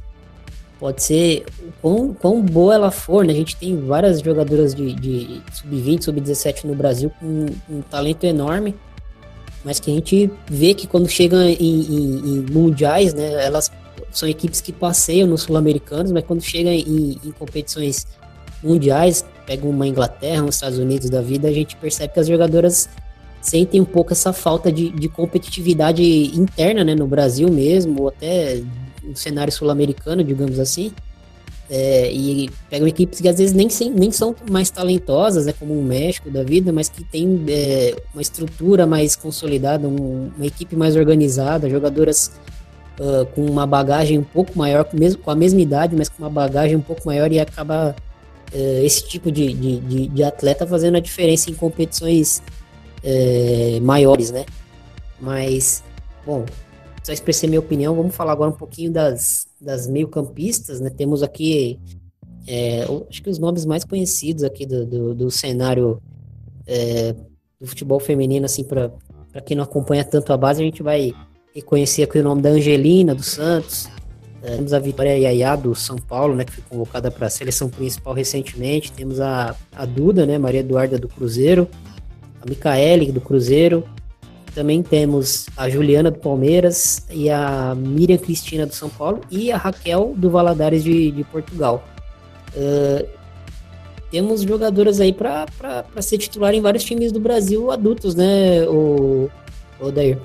pode 0.80 1.04
ser 1.04 1.46
quão, 1.80 2.14
quão 2.14 2.42
boa 2.42 2.74
ela 2.74 2.92
for, 2.92 3.24
né? 3.24 3.34
A 3.34 3.36
gente 3.36 3.56
tem 3.56 3.80
várias 3.80 4.20
jogadoras 4.20 4.74
de, 4.74 4.94
de 4.94 5.42
sub-20, 5.54 6.04
sub-17 6.04 6.66
no 6.66 6.74
Brasil 6.74 7.12
com 7.20 7.46
um 7.70 7.82
talento 7.82 8.24
enorme, 8.26 8.76
mas 9.64 9.80
que 9.80 9.92
a 9.92 9.94
gente 9.94 10.32
vê 10.50 10.74
que 10.74 10.88
quando 10.88 11.08
chegam 11.08 11.40
em, 11.40 11.56
em, 11.56 12.18
em 12.18 12.46
mundiais, 12.52 13.14
né? 13.14 13.46
Elas 13.46 13.72
são 14.12 14.28
equipes 14.28 14.62
que 14.62 14.72
passeiam 14.72 15.28
nos 15.28 15.44
sul-americanos, 15.44 16.12
mas 16.12 16.24
quando 16.24 16.42
chegam 16.42 16.72
em, 16.72 17.20
em 17.24 17.32
competições 17.32 18.06
mundiais, 18.64 19.26
pega 19.46 19.68
uma 19.68 19.88
Inglaterra, 19.88 20.44
uns 20.44 20.56
Estados 20.56 20.78
Unidos 20.78 21.10
da 21.10 21.22
vida, 21.22 21.48
a 21.48 21.52
gente 21.52 21.76
percebe 21.76 22.14
que 22.14 22.20
as 22.20 22.28
jogadoras 22.28 22.90
sentem 23.42 23.82
um 23.82 23.86
pouco 23.86 24.14
essa 24.14 24.32
falta 24.32 24.72
de, 24.72 24.90
de 24.90 25.10
competitividade 25.10 26.04
interna, 26.38 26.84
né, 26.84 26.94
no 26.94 27.08
Brasil 27.08 27.50
mesmo, 27.50 28.04
ou 28.04 28.08
até 28.10 28.62
no 29.04 29.16
cenário 29.16 29.52
sul-americano, 29.52 30.24
digamos 30.24 30.60
assim. 30.60 30.92
É, 31.74 32.12
e 32.12 32.50
pegam 32.70 32.86
equipes 32.86 33.22
que 33.22 33.30
às 33.30 33.38
vezes 33.38 33.54
nem, 33.54 33.70
nem 33.96 34.12
são 34.12 34.36
mais 34.50 34.70
talentosas, 34.70 35.46
né, 35.46 35.54
como 35.58 35.74
o 35.74 35.82
México 35.82 36.30
da 36.30 36.44
vida, 36.44 36.72
mas 36.72 36.90
que 36.90 37.04
tem 37.04 37.44
é, 37.48 37.96
uma 38.14 38.22
estrutura 38.22 38.86
mais 38.86 39.16
consolidada, 39.16 39.88
um, 39.88 40.30
uma 40.36 40.46
equipe 40.46 40.76
mais 40.76 40.98
organizada, 40.98 41.70
jogadoras 41.70 42.34
uh, 43.02 43.26
com 43.34 43.44
uma 43.44 43.66
bagagem 43.66 44.20
um 44.20 44.24
pouco 44.24 44.58
maior, 44.58 44.86
com, 44.86 44.96
mesmo, 44.96 45.22
com 45.22 45.32
a 45.32 45.36
mesma 45.36 45.60
idade, 45.60 45.96
mas 45.96 46.08
com 46.08 46.22
uma 46.22 46.30
bagagem 46.30 46.76
um 46.76 46.82
pouco 46.82 47.02
maior 47.06 47.32
e 47.32 47.40
acaba 47.40 47.96
uh, 48.54 48.84
esse 48.84 49.08
tipo 49.08 49.32
de, 49.32 49.52
de, 49.54 49.80
de, 49.80 50.08
de, 50.08 50.24
atleta 50.24 50.68
fazendo 50.68 50.98
a 50.98 51.00
diferença 51.00 51.50
em 51.50 51.56
competições 51.56 52.44
uh, 53.04 53.82
maiores, 53.82 54.30
né? 54.30 54.46
Mas, 55.20 55.84
bom, 56.26 56.46
só 57.04 57.12
expressei 57.12 57.50
minha 57.50 57.60
opinião, 57.60 57.96
vamos 57.96 58.16
falar 58.16 58.34
agora 58.34 58.52
um 58.52 58.56
pouquinho 58.56 58.92
das, 58.92 59.48
das 59.60 59.88
meio-campistas, 59.88 60.80
né? 60.80 60.90
Temos 60.90 61.24
aqui, 61.24 61.80
é, 62.48 62.84
acho 63.10 63.24
que 63.24 63.30
os 63.30 63.40
nomes 63.40 63.66
mais 63.66 63.84
conhecidos 63.84 64.44
aqui 64.44 64.66
do, 64.66 64.86
do, 64.86 65.16
do 65.16 65.32
cenário 65.32 66.02
é, 66.66 67.16
do 67.60 67.68
futebol 67.68 68.00
feminino, 68.00 68.46
assim, 68.46 68.64
para 68.64 68.92
quem 69.46 69.56
não 69.56 69.64
acompanha 69.64 70.04
tanto 70.04 70.34
a 70.34 70.38
base, 70.38 70.62
a 70.62 70.66
gente 70.66 70.82
vai 70.82 71.14
reconhecer 71.54 72.04
aqui 72.04 72.20
o 72.20 72.24
nome 72.24 72.42
da 72.42 72.50
Angelina, 72.50 73.14
do 73.14 73.24
Santos. 73.24 73.90
É, 74.44 74.56
temos 74.56 74.74
a 74.74 74.80
Vitória 74.80 75.18
Yaya, 75.18 75.56
do 75.56 75.76
São 75.76 75.98
Paulo, 75.98 76.36
né, 76.36 76.44
que 76.44 76.52
foi 76.52 76.64
convocada 76.68 77.12
para 77.12 77.28
a 77.28 77.30
seleção 77.30 77.70
principal 77.70 78.14
recentemente. 78.14 78.92
Temos 78.92 79.20
a, 79.20 79.56
a 79.76 79.86
Duda, 79.86 80.26
né, 80.26 80.38
Maria 80.38 80.62
Eduarda, 80.62 80.98
do 80.98 81.08
Cruzeiro. 81.08 81.68
A 82.42 82.50
Micaele, 82.50 83.12
do 83.12 83.22
Cruzeiro. 83.22 83.84
Também 84.56 84.82
temos 84.82 85.46
a 85.56 85.70
Juliana 85.70 86.12
do 86.12 86.20
Palmeiras 86.20 87.06
e 87.10 87.30
a 87.30 87.74
Miriam 87.76 88.18
Cristina 88.18 88.66
do 88.66 88.74
São 88.74 88.90
Paulo 88.90 89.22
e 89.30 89.52
a 89.52 89.58
Raquel 89.58 90.14
do 90.18 90.30
Valadares 90.30 90.84
de, 90.84 91.12
de 91.12 91.24
Portugal. 91.24 91.84
Uh, 92.54 93.08
temos 94.10 94.42
jogadoras 94.42 95.00
aí 95.00 95.14
para 95.14 95.46
ser 96.02 96.18
titular 96.18 96.54
em 96.54 96.60
vários 96.60 96.84
times 96.84 97.14
do 97.14 97.20
Brasil 97.20 97.72
adultos, 97.72 98.14
né, 98.14 98.68
o, 98.68 99.30
o 99.80 99.90
Dair? 99.90 100.20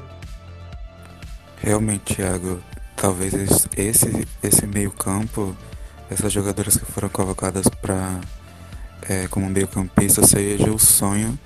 Realmente, 1.58 2.16
Thiago, 2.16 2.60
talvez 2.94 3.32
esse, 3.76 4.26
esse 4.42 4.66
meio-campo, 4.66 5.56
essas 6.10 6.32
jogadoras 6.32 6.76
que 6.76 6.84
foram 6.84 7.08
convocadas 7.08 7.66
para 7.68 8.20
é, 9.08 9.26
como 9.28 9.48
meio-campista, 9.48 10.26
seja 10.26 10.70
o 10.70 10.78
sonho 10.78 11.38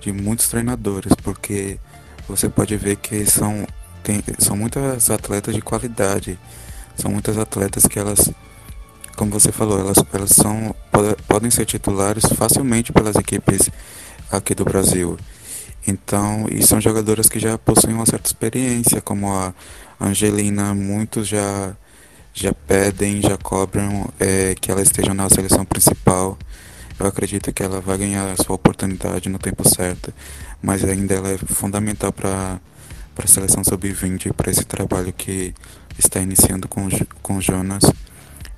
de 0.00 0.12
muitos 0.12 0.48
treinadores, 0.48 1.12
porque 1.22 1.78
você 2.28 2.48
pode 2.48 2.76
ver 2.76 2.96
que 2.96 3.24
são, 3.26 3.66
tem, 4.02 4.22
são 4.38 4.56
muitas 4.56 5.10
atletas 5.10 5.54
de 5.54 5.62
qualidade, 5.62 6.38
são 6.96 7.10
muitas 7.10 7.38
atletas 7.38 7.86
que 7.86 7.98
elas, 7.98 8.30
como 9.16 9.30
você 9.30 9.52
falou, 9.52 9.78
elas, 9.78 9.96
elas 10.12 10.30
são, 10.30 10.74
podem 11.28 11.50
ser 11.50 11.66
titulares 11.66 12.24
facilmente 12.36 12.92
pelas 12.92 13.16
equipes 13.16 13.70
aqui 14.30 14.54
do 14.54 14.64
Brasil. 14.64 15.16
Então, 15.86 16.46
e 16.50 16.64
são 16.64 16.80
jogadoras 16.80 17.28
que 17.28 17.40
já 17.40 17.58
possuem 17.58 17.94
uma 17.94 18.06
certa 18.06 18.28
experiência, 18.28 19.00
como 19.00 19.32
a 19.32 19.52
Angelina, 20.00 20.74
muitos 20.74 21.26
já, 21.28 21.76
já 22.32 22.52
pedem, 22.52 23.20
já 23.20 23.36
cobram 23.36 24.08
é, 24.18 24.54
que 24.54 24.70
ela 24.70 24.82
esteja 24.82 25.12
na 25.12 25.28
seleção 25.28 25.64
principal. 25.64 26.38
Eu 26.98 27.06
acredito 27.06 27.52
que 27.52 27.62
ela 27.62 27.80
vai 27.80 27.98
ganhar 27.98 28.30
a 28.30 28.36
sua 28.36 28.54
oportunidade 28.54 29.28
no 29.28 29.38
tempo 29.38 29.68
certo, 29.68 30.12
mas 30.62 30.84
ainda 30.84 31.14
ela 31.14 31.30
é 31.30 31.38
fundamental 31.38 32.12
para 32.12 32.60
a 33.16 33.26
seleção 33.26 33.64
sub-20, 33.64 34.32
para 34.32 34.50
esse 34.50 34.64
trabalho 34.64 35.12
que 35.12 35.52
está 35.98 36.20
iniciando 36.20 36.68
com, 36.68 36.88
com 37.22 37.40
Jonas. 37.40 37.82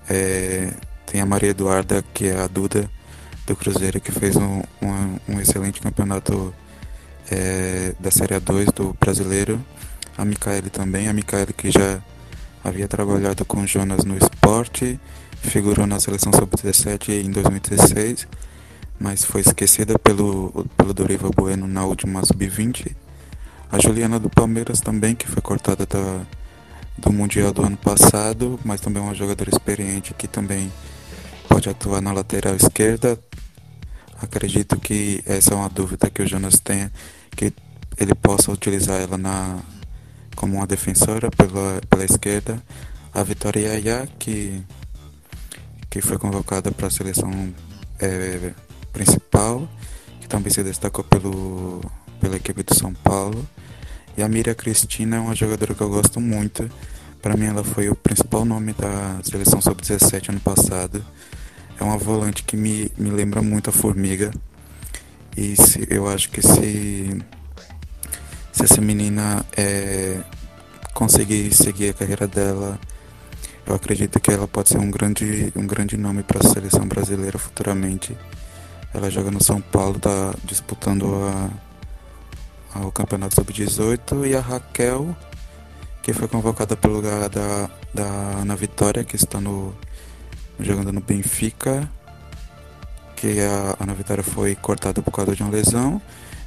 É, 0.08 0.72
tem 1.06 1.22
a 1.22 1.26
Maria 1.26 1.50
Eduarda, 1.50 2.04
que 2.12 2.26
é 2.26 2.38
a 2.38 2.46
Duda 2.46 2.90
do 3.46 3.56
Cruzeiro, 3.56 4.00
que 4.00 4.12
fez 4.12 4.37
um, 4.37 4.62
um, 4.82 5.18
um 5.28 5.40
excelente 5.40 5.80
campeonato 5.80 6.52
é, 7.30 7.94
da 7.98 8.10
Série 8.10 8.34
A2 8.34 8.72
do 8.72 8.96
brasileiro. 9.00 9.60
A 10.16 10.24
Micaele 10.24 10.70
também, 10.70 11.08
a 11.08 11.12
Micaele 11.12 11.52
que 11.52 11.70
já 11.70 12.00
havia 12.62 12.88
trabalhado 12.88 13.44
com 13.44 13.66
Jonas 13.66 14.04
no 14.04 14.16
esporte, 14.16 14.98
figurou 15.42 15.87
na 15.87 16.00
seleção 16.00 16.32
sub-17 16.32 17.24
em 17.24 17.30
2016, 17.30 18.26
mas 18.98 19.24
foi 19.24 19.42
esquecida 19.42 19.98
pelo, 19.98 20.66
pelo 20.76 20.94
Dorival 20.94 21.30
Bueno 21.34 21.66
na 21.66 21.84
última 21.84 22.24
sub-20. 22.24 22.94
A 23.70 23.78
Juliana 23.78 24.18
do 24.18 24.30
Palmeiras 24.30 24.80
também, 24.80 25.14
que 25.14 25.26
foi 25.26 25.42
cortada 25.42 25.84
da, 25.84 26.22
do 26.96 27.12
Mundial 27.12 27.52
do 27.52 27.62
ano 27.62 27.76
passado, 27.76 28.58
mas 28.64 28.80
também 28.80 29.02
uma 29.02 29.14
jogadora 29.14 29.50
experiente 29.50 30.14
que 30.14 30.28
também 30.28 30.72
pode 31.48 31.68
atuar 31.68 32.00
na 32.00 32.12
lateral 32.12 32.54
esquerda, 32.54 33.18
Acredito 34.20 34.79
que 34.79 35.22
essa 35.27 35.53
é 35.53 35.57
uma 35.57 35.68
dúvida 35.68 36.09
que 36.11 36.22
o 36.22 36.27
Jonas 36.27 36.61
tenha, 36.61 36.90
que 37.37 37.53
ele 37.98 38.14
possa 38.14 38.50
utilizar 38.50 39.00
ela 39.00 39.18
na, 39.18 39.59
como 40.35 40.57
uma 40.57 40.66
defensora 40.66 41.31
pela, 41.31 41.81
pela 41.88 42.05
esquerda. 42.05 42.62
A 43.12 43.22
Vitória 43.22 43.61
Yaya, 43.61 44.09
que, 44.18 44.62
que 45.88 46.00
foi 46.00 46.18
convocada 46.18 46.70
para 46.72 46.88
a 46.88 46.90
seleção 46.90 47.55
é, 48.00 48.53
principal, 48.92 49.68
que 50.20 50.29
também 50.29 50.53
se 50.53 50.62
destacou 50.62 51.05
pelo, 51.05 51.81
pela 52.20 52.37
equipe 52.37 52.62
de 52.62 52.77
São 52.77 52.92
Paulo. 52.92 53.46
E 54.16 54.22
a 54.22 54.29
Miriam 54.29 54.55
Cristina 54.55 55.16
é 55.16 55.20
uma 55.20 55.35
jogadora 55.35 55.74
que 55.74 55.81
eu 55.81 55.88
gosto 55.88 56.20
muito. 56.20 56.70
Para 57.20 57.37
mim, 57.37 57.46
ela 57.46 57.64
foi 57.64 57.88
o 57.88 57.94
principal 57.94 58.44
nome 58.44 58.72
da 58.74 59.20
seleção 59.22 59.61
sub-17 59.61 60.29
ano 60.29 60.40
passado. 60.40 61.05
É 61.78 61.84
uma 61.84 61.98
volante 61.98 62.42
que 62.44 62.56
me, 62.56 62.90
me 62.96 63.10
lembra 63.10 63.42
muito 63.42 63.70
a 63.70 63.72
Formiga. 63.72 64.30
E 65.37 65.56
se, 65.56 65.87
eu 65.90 66.08
acho 66.08 66.30
que 66.30 66.40
se, 66.40 67.20
se 68.52 68.64
essa 68.64 68.80
menina 68.80 69.44
é, 69.56 70.20
conseguir 70.92 71.52
seguir 71.52 71.90
a 71.90 71.94
carreira 71.94 72.28
dela, 72.28 72.78
eu 73.66 73.74
acredito 73.74 74.20
que 74.20 74.30
ela 74.30 74.46
pode 74.46 74.68
ser 74.68 74.78
um 74.78 74.90
grande, 74.90 75.52
um 75.56 75.66
grande 75.66 75.96
nome 75.96 76.22
para 76.22 76.38
a 76.46 76.50
seleção 76.52 76.87
brasileira 76.87 77.38
futuramente. 77.38 78.16
Ela 78.92 79.10
joga 79.10 79.30
no 79.30 79.42
São 79.42 79.60
Paulo, 79.60 79.96
está 79.96 80.34
disputando 80.44 81.06
a, 81.14 82.78
a, 82.78 82.87
o 82.87 82.92
Campeonato 82.92 83.34
Sub-18 83.34 84.28
e 84.28 84.37
a 84.37 84.40
Raquel, 84.40 85.16
que 86.02 86.12
foi 86.12 86.28
convocada 86.28 86.76
pelo 86.76 86.94
lugar 86.94 87.28
da, 87.28 87.68
da 87.92 88.04
Ana 88.40 88.54
Vitória, 88.54 89.02
que 89.02 89.16
está 89.16 89.40
no 89.40 89.74
jogando 90.58 90.92
no 90.92 91.00
Benfica, 91.00 91.88
que 93.16 93.40
a 93.40 93.76
Ana 93.80 93.94
Vitória 93.94 94.22
foi 94.22 94.54
cortada 94.54 95.02
por 95.02 95.10
causa 95.10 95.34
de 95.34 95.42
uma 95.42 95.50
lesão, 95.50 96.00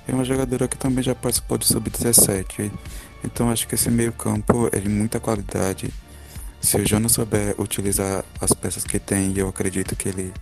e 0.08 0.12
uma 0.12 0.24
jogadora 0.24 0.68
que 0.68 0.78
também 0.78 1.04
já 1.04 1.14
participou 1.14 1.58
do 1.58 1.66
Sub-17. 1.66 2.72
Então 3.24 3.50
acho 3.50 3.68
que 3.68 3.76
esse 3.76 3.90
meio 3.90 4.14
campo 4.14 4.70
é 4.72 4.80
de 4.80 4.88
muita 4.88 5.20
qualidade. 5.20 5.94
Se 6.62 6.78
o 6.78 6.88
Jonas 6.88 7.12
souber 7.12 7.56
utilizar 7.60 8.24
as 8.40 8.54
peças 8.54 8.84
que 8.84 9.00
tem, 9.00 9.32
e 9.32 9.40
eu 9.40 9.50
acredito 9.50 9.96
que 9.96 10.10
ele, 10.10 10.34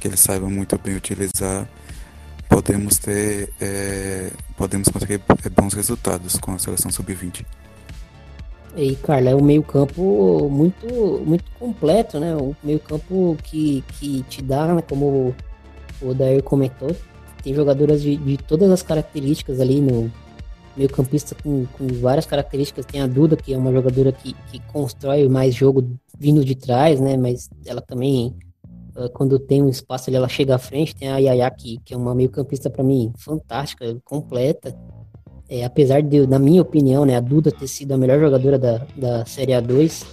que 0.00 0.08
ele 0.08 0.16
saiba 0.16 0.48
muito 0.48 0.78
bem 0.78 0.96
utilizar, 0.96 1.68
podemos 2.48 2.98
ter 2.98 3.52
é, 3.60 4.30
podemos 4.56 4.88
conseguir 4.88 5.20
bons 5.54 5.74
resultados 5.74 6.36
com 6.36 6.54
a 6.54 6.58
seleção 6.58 6.90
sub-20. 6.90 7.44
E, 8.78 8.94
Carla, 8.94 9.30
é 9.30 9.34
um 9.34 9.42
meio-campo 9.42 10.48
muito, 10.48 10.86
muito 11.26 11.50
completo, 11.58 12.20
né? 12.20 12.36
Um 12.36 12.54
meio-campo 12.62 13.36
que, 13.42 13.82
que 13.98 14.22
te 14.22 14.40
dá, 14.40 14.72
né? 14.72 14.82
como 14.88 15.34
o 16.00 16.14
Dair 16.14 16.44
comentou, 16.44 16.94
tem 17.42 17.52
jogadoras 17.52 18.00
de, 18.00 18.16
de 18.16 18.36
todas 18.36 18.70
as 18.70 18.80
características 18.80 19.58
ali 19.58 19.80
no 19.80 20.08
meio-campista 20.76 21.34
com, 21.42 21.66
com 21.76 21.88
várias 21.88 22.24
características. 22.24 22.86
Tem 22.86 23.00
a 23.00 23.08
Duda, 23.08 23.34
que 23.34 23.52
é 23.52 23.58
uma 23.58 23.72
jogadora 23.72 24.12
que, 24.12 24.32
que 24.48 24.60
constrói 24.72 25.28
mais 25.28 25.56
jogo 25.56 25.98
vindo 26.16 26.44
de 26.44 26.54
trás, 26.54 27.00
né? 27.00 27.16
Mas 27.16 27.50
ela 27.66 27.80
também, 27.80 28.32
quando 29.12 29.40
tem 29.40 29.60
um 29.60 29.68
espaço 29.68 30.08
ali, 30.08 30.16
ela 30.16 30.28
chega 30.28 30.54
à 30.54 30.58
frente. 30.58 30.94
Tem 30.94 31.08
a 31.08 31.18
Yaya, 31.18 31.50
que, 31.50 31.78
que 31.84 31.94
é 31.94 31.96
uma 31.96 32.14
meio-campista 32.14 32.70
para 32.70 32.84
mim 32.84 33.12
fantástica, 33.16 33.96
completa 34.04 34.72
É, 35.50 35.64
apesar 35.64 36.02
de, 36.02 36.26
na 36.26 36.38
minha 36.38 36.60
opinião, 36.60 37.06
né, 37.06 37.16
a 37.16 37.20
Duda 37.20 37.50
ter 37.50 37.66
sido 37.66 37.92
a 37.92 37.96
melhor 37.96 38.20
jogadora 38.20 38.58
da, 38.58 38.82
da 38.94 39.24
Série 39.24 39.52
A2, 39.52 40.04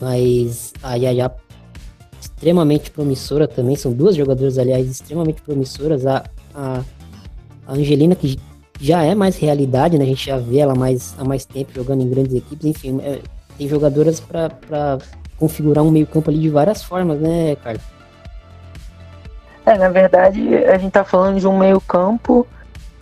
mas 0.00 0.72
a 0.82 0.96
Yaya 0.96 1.30
extremamente 2.20 2.90
promissora 2.90 3.46
também, 3.46 3.76
são 3.76 3.92
duas 3.92 4.16
jogadoras, 4.16 4.58
aliás, 4.58 4.90
extremamente 4.90 5.40
promissoras. 5.40 6.04
A, 6.04 6.24
a, 6.52 6.82
a 7.66 7.72
Angelina, 7.72 8.16
que 8.16 8.38
já 8.80 9.04
é 9.04 9.14
mais 9.14 9.36
realidade, 9.36 9.96
né? 9.96 10.04
A 10.04 10.08
gente 10.08 10.26
já 10.26 10.36
vê 10.36 10.58
ela 10.58 10.74
mais, 10.74 11.14
há 11.16 11.24
mais 11.24 11.44
tempo 11.44 11.72
jogando 11.72 12.02
em 12.02 12.10
grandes 12.10 12.34
equipes, 12.34 12.64
enfim, 12.66 13.00
é, 13.02 13.20
tem 13.56 13.68
jogadoras 13.68 14.18
para 14.18 14.98
configurar 15.38 15.84
um 15.84 15.90
meio-campo 15.90 16.30
ali 16.30 16.40
de 16.40 16.48
várias 16.48 16.82
formas, 16.82 17.20
né, 17.20 17.56
Carlos? 17.56 17.82
É, 19.64 19.78
na 19.78 19.88
verdade, 19.88 20.56
a 20.56 20.76
gente 20.76 20.92
tá 20.92 21.04
falando 21.04 21.38
de 21.38 21.46
um 21.46 21.56
meio-campo 21.56 22.46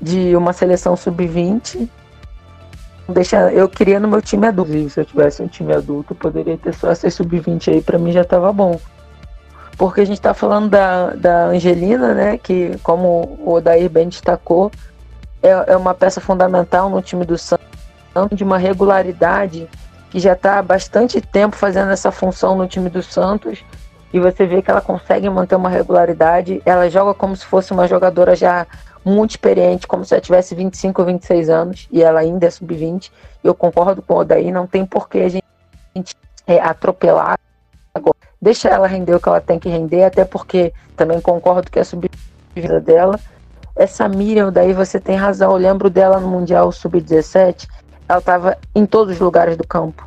de 0.03 0.35
uma 0.35 0.53
seleção 0.53 0.97
sub-20. 0.97 1.89
Deixa, 3.09 3.53
eu 3.53 3.69
queria 3.69 4.01
no 4.01 4.09
meu 4.09 4.21
time 4.21 4.49
adulto. 4.49 4.91
Se 4.91 5.01
eu 5.01 5.05
tivesse 5.05 5.41
um 5.41 5.47
time 5.47 5.73
adulto, 5.73 6.13
poderia 6.15 6.59
ter 6.59 6.75
só 6.75 6.91
essa 6.91 7.09
sub-20 7.09 7.73
aí, 7.73 7.81
para 7.81 7.99
mim 7.99 8.11
já 8.11 8.25
tava 8.25 8.53
bom. 8.53 8.81
Porque 9.79 10.01
a 10.01 10.05
gente 10.05 10.21
tá 10.21 10.35
falando 10.35 10.69
da, 10.69 11.11
da 11.11 11.47
Angelina, 11.47 12.15
né? 12.15 12.39
Que, 12.39 12.77
como 12.83 13.39
o 13.41 13.53
Odair 13.53 13.89
bem 13.89 14.09
destacou, 14.09 14.73
é, 15.43 15.73
é 15.73 15.77
uma 15.77 15.95
peça 15.95 16.21
fundamental 16.21 16.91
no 16.91 17.01
time 17.01 17.25
do 17.25 17.39
Santos, 17.39 17.67
de 18.33 18.43
uma 18.43 18.59
regularidade 18.59 19.69
que 20.11 20.19
já 20.19 20.33
está 20.33 20.59
há 20.59 20.63
bastante 20.63 21.21
tempo 21.21 21.57
fazendo 21.57 21.91
essa 21.91 22.11
função 22.11 22.57
no 22.57 22.67
time 22.67 22.91
do 22.91 23.03
Santos. 23.03 23.65
E 24.13 24.21
você 24.21 24.45
vê 24.47 24.61
que 24.61 24.71
ela 24.71 24.83
consegue 24.83 25.29
manter 25.31 25.57
uma 25.57 25.71
regularidade. 25.71 26.61
Ela 26.67 26.91
joga 26.91 27.15
como 27.15 27.35
se 27.35 27.47
fosse 27.47 27.73
uma 27.73 27.89
jogadora 27.89 28.37
já 28.37 28.67
muito 29.05 29.31
experiente, 29.31 29.87
como 29.87 30.05
se 30.05 30.15
ela 30.15 30.21
tivesse 30.21 30.55
25 30.55 31.01
ou 31.01 31.07
26 31.07 31.49
anos, 31.49 31.89
e 31.91 32.03
ela 32.03 32.21
ainda 32.21 32.47
é 32.47 32.51
sub-20. 32.51 33.11
Eu 33.43 33.55
concordo 33.55 34.03
com 34.03 34.15
o 34.15 34.19
Odaí, 34.19 34.51
não 34.51 34.67
tem 34.67 34.85
por 34.85 35.09
que 35.09 35.19
a 35.19 35.29
gente 35.29 36.17
é, 36.47 36.61
atropelar 36.61 37.39
agora. 37.95 38.17
Deixa 38.41 38.69
ela 38.69 38.87
render 38.87 39.15
o 39.15 39.21
que 39.21 39.29
ela 39.29 39.41
tem 39.41 39.59
que 39.59 39.69
render, 39.69 40.05
até 40.05 40.25
porque 40.25 40.73
também 40.97 41.21
concordo 41.21 41.71
que 41.71 41.79
a 41.79 41.85
sub-20 41.85 42.81
dela 42.81 43.19
essa 43.75 44.09
Miriam, 44.09 44.53
daí 44.53 44.73
você 44.73 45.01
tem 45.01 45.17
razão. 45.17 45.53
Eu 45.53 45.57
lembro 45.57 45.89
dela 45.89 46.21
no 46.21 46.29
Mundial 46.29 46.71
Sub-17. 46.71 47.69
Ela 48.09 48.19
estava 48.19 48.59
em 48.75 48.85
todos 48.85 49.15
os 49.15 49.21
lugares 49.21 49.57
do 49.57 49.67
campo. 49.67 50.07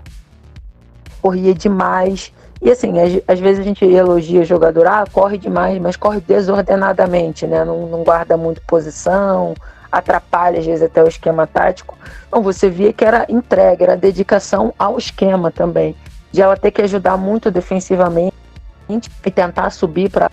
Corria 1.22 1.54
demais. 1.54 2.32
E 2.65 2.71
assim, 2.71 2.93
às, 3.28 3.39
vezes 3.39 3.60
a 3.60 3.63
gente 3.63 3.86
elogia 3.86 4.43
jogador, 4.43 4.88
ah, 4.88 5.06
corre 5.13 5.38
demais, 5.38 5.80
mas 5.80 5.95
corre 5.95 6.19
desordenadamente, 6.19 7.45
né? 7.45 7.63
Não, 7.63 7.86
não 7.86 8.04
guarda 8.04 8.36
muito 8.36 8.60
posição, 8.62 9.54
atrapalha 9.91 10.58
às 10.58 10.65
vezes 10.65 10.82
até 10.82 11.04
o 11.04 11.08
esquema 11.08 11.45
tático. 11.45 11.95
Então 12.28 12.41
você 12.41 12.67
via 12.67 12.91
que 12.91 13.06
era 13.06 13.23
entrega, 13.30 13.84
era 13.84 13.95
dedicação 13.95 14.73
ao 14.80 14.97
esquema 14.97 15.51
também. 15.51 15.95
De 16.32 16.41
ela 16.41 16.58
ter 16.58 16.71
que 16.71 16.82
ajudar 16.82 17.17
muito 17.17 17.51
defensivamente 17.51 18.34
e 18.89 19.30
tentar 19.30 19.69
subir 19.69 20.10
para 20.10 20.32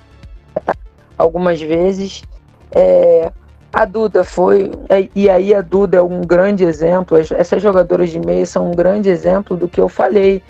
algumas 1.19 1.61
vezes. 1.61 2.23
É, 2.75 3.31
a 3.71 3.85
Duda 3.85 4.25
foi, 4.25 4.71
é, 4.89 5.07
e 5.15 5.29
aí 5.29 5.55
a 5.55 5.61
Duda 5.61 5.99
é 5.99 6.03
um 6.03 6.23
grande 6.23 6.65
exemplo, 6.65 7.19
essas 7.19 7.61
jogadoras 7.61 8.09
de 8.09 8.19
meia 8.19 8.47
são 8.47 8.71
um 8.71 8.75
grande 8.75 9.11
exemplo 9.11 9.55
do 9.55 9.69
que 9.69 9.81
eu 9.81 9.89
falei, 9.89 10.43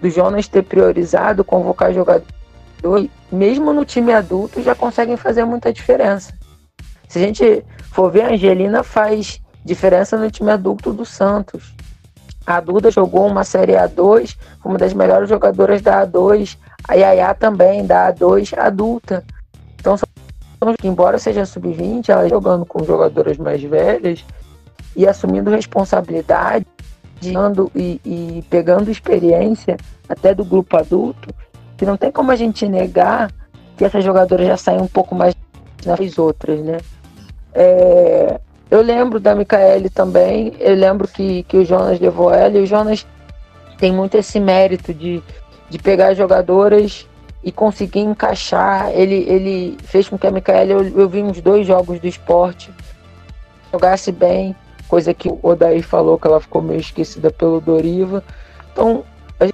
do 0.00 0.10
Jonas 0.10 0.48
ter 0.48 0.62
priorizado 0.62 1.44
convocar 1.44 1.92
jogador, 1.92 2.24
mesmo 3.30 3.72
no 3.72 3.84
time 3.84 4.12
adulto 4.12 4.62
já 4.62 4.74
conseguem 4.74 5.16
fazer 5.16 5.44
muita 5.44 5.72
diferença. 5.72 6.32
Se 7.08 7.18
a 7.18 7.22
gente 7.22 7.64
for 7.90 8.10
ver, 8.10 8.22
a 8.22 8.32
Angelina 8.32 8.82
faz 8.82 9.40
diferença 9.64 10.16
no 10.16 10.30
time 10.30 10.50
adulto 10.50 10.92
do 10.92 11.04
Santos. 11.04 11.74
A 12.46 12.60
Duda 12.60 12.90
jogou 12.90 13.26
uma 13.26 13.44
Série 13.44 13.72
A2, 13.72 14.36
uma 14.64 14.78
das 14.78 14.94
melhores 14.94 15.28
jogadoras 15.28 15.82
da 15.82 16.06
A2, 16.06 16.56
a 16.86 16.94
Yaya 16.94 17.34
também, 17.34 17.84
da 17.84 18.12
A2 18.12 18.56
adulta. 18.56 19.24
Então 19.78 19.96
então, 20.58 20.74
embora 20.82 21.18
seja 21.20 21.46
sub-20, 21.46 22.08
ela 22.08 22.28
jogando 22.28 22.66
com 22.66 22.84
jogadoras 22.84 23.38
mais 23.38 23.62
velhas 23.62 24.24
e 24.96 25.06
assumindo 25.06 25.50
responsabilidade 25.50 26.66
e, 27.74 28.00
e 28.04 28.44
pegando 28.48 28.90
experiência 28.90 29.76
até 30.08 30.34
do 30.34 30.44
grupo 30.44 30.76
adulto, 30.76 31.34
que 31.76 31.86
não 31.86 31.96
tem 31.96 32.10
como 32.10 32.30
a 32.30 32.36
gente 32.36 32.68
negar 32.68 33.30
que 33.76 33.84
essas 33.84 34.04
jogadoras 34.04 34.46
já 34.46 34.56
saem 34.56 34.80
um 34.80 34.88
pouco 34.88 35.14
mais 35.14 35.34
das 35.84 36.18
outras, 36.18 36.60
né? 36.60 36.78
É, 37.54 38.40
eu 38.70 38.82
lembro 38.82 39.18
da 39.18 39.34
Micaele 39.34 39.88
também, 39.88 40.52
eu 40.58 40.74
lembro 40.74 41.08
que, 41.08 41.42
que 41.44 41.56
o 41.56 41.64
Jonas 41.64 41.98
levou 41.98 42.32
ela, 42.32 42.58
e 42.58 42.62
o 42.62 42.66
Jonas 42.66 43.06
tem 43.78 43.92
muito 43.92 44.16
esse 44.16 44.38
mérito 44.40 44.92
de, 44.92 45.22
de 45.70 45.78
pegar 45.78 46.14
jogadoras 46.14 47.06
e 47.42 47.52
conseguir 47.52 48.00
encaixar. 48.00 48.90
Ele, 48.92 49.24
ele 49.28 49.78
fez 49.84 50.08
com 50.08 50.18
que 50.18 50.26
a 50.26 50.30
Micaela, 50.30 50.72
eu, 50.72 50.86
eu 50.98 51.08
vi 51.08 51.22
uns 51.22 51.40
dois 51.40 51.66
jogos 51.66 52.00
do 52.00 52.06
esporte, 52.06 52.70
jogasse 53.72 54.12
bem, 54.12 54.54
coisa 54.88 55.14
que 55.14 55.28
o 55.28 55.38
Odaí 55.42 55.82
falou 55.82 56.18
que 56.18 56.26
ela 56.26 56.40
ficou 56.40 56.62
meio 56.62 56.80
esquecida 56.80 57.30
pelo 57.30 57.60
Doriva. 57.60 58.24
Então, 58.72 59.04
a 59.38 59.46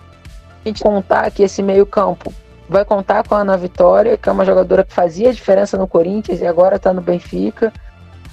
gente 0.64 0.82
contar 0.82 1.30
que 1.30 1.42
esse 1.42 1.62
meio-campo 1.62 2.32
vai 2.68 2.84
contar 2.84 3.26
com 3.26 3.34
a 3.34 3.40
Ana 3.40 3.56
Vitória, 3.56 4.16
que 4.16 4.28
é 4.28 4.32
uma 4.32 4.44
jogadora 4.44 4.84
que 4.84 4.94
fazia 4.94 5.32
diferença 5.32 5.76
no 5.76 5.86
Corinthians 5.86 6.40
e 6.40 6.46
agora 6.46 6.76
está 6.76 6.92
no 6.92 7.02
Benfica. 7.02 7.72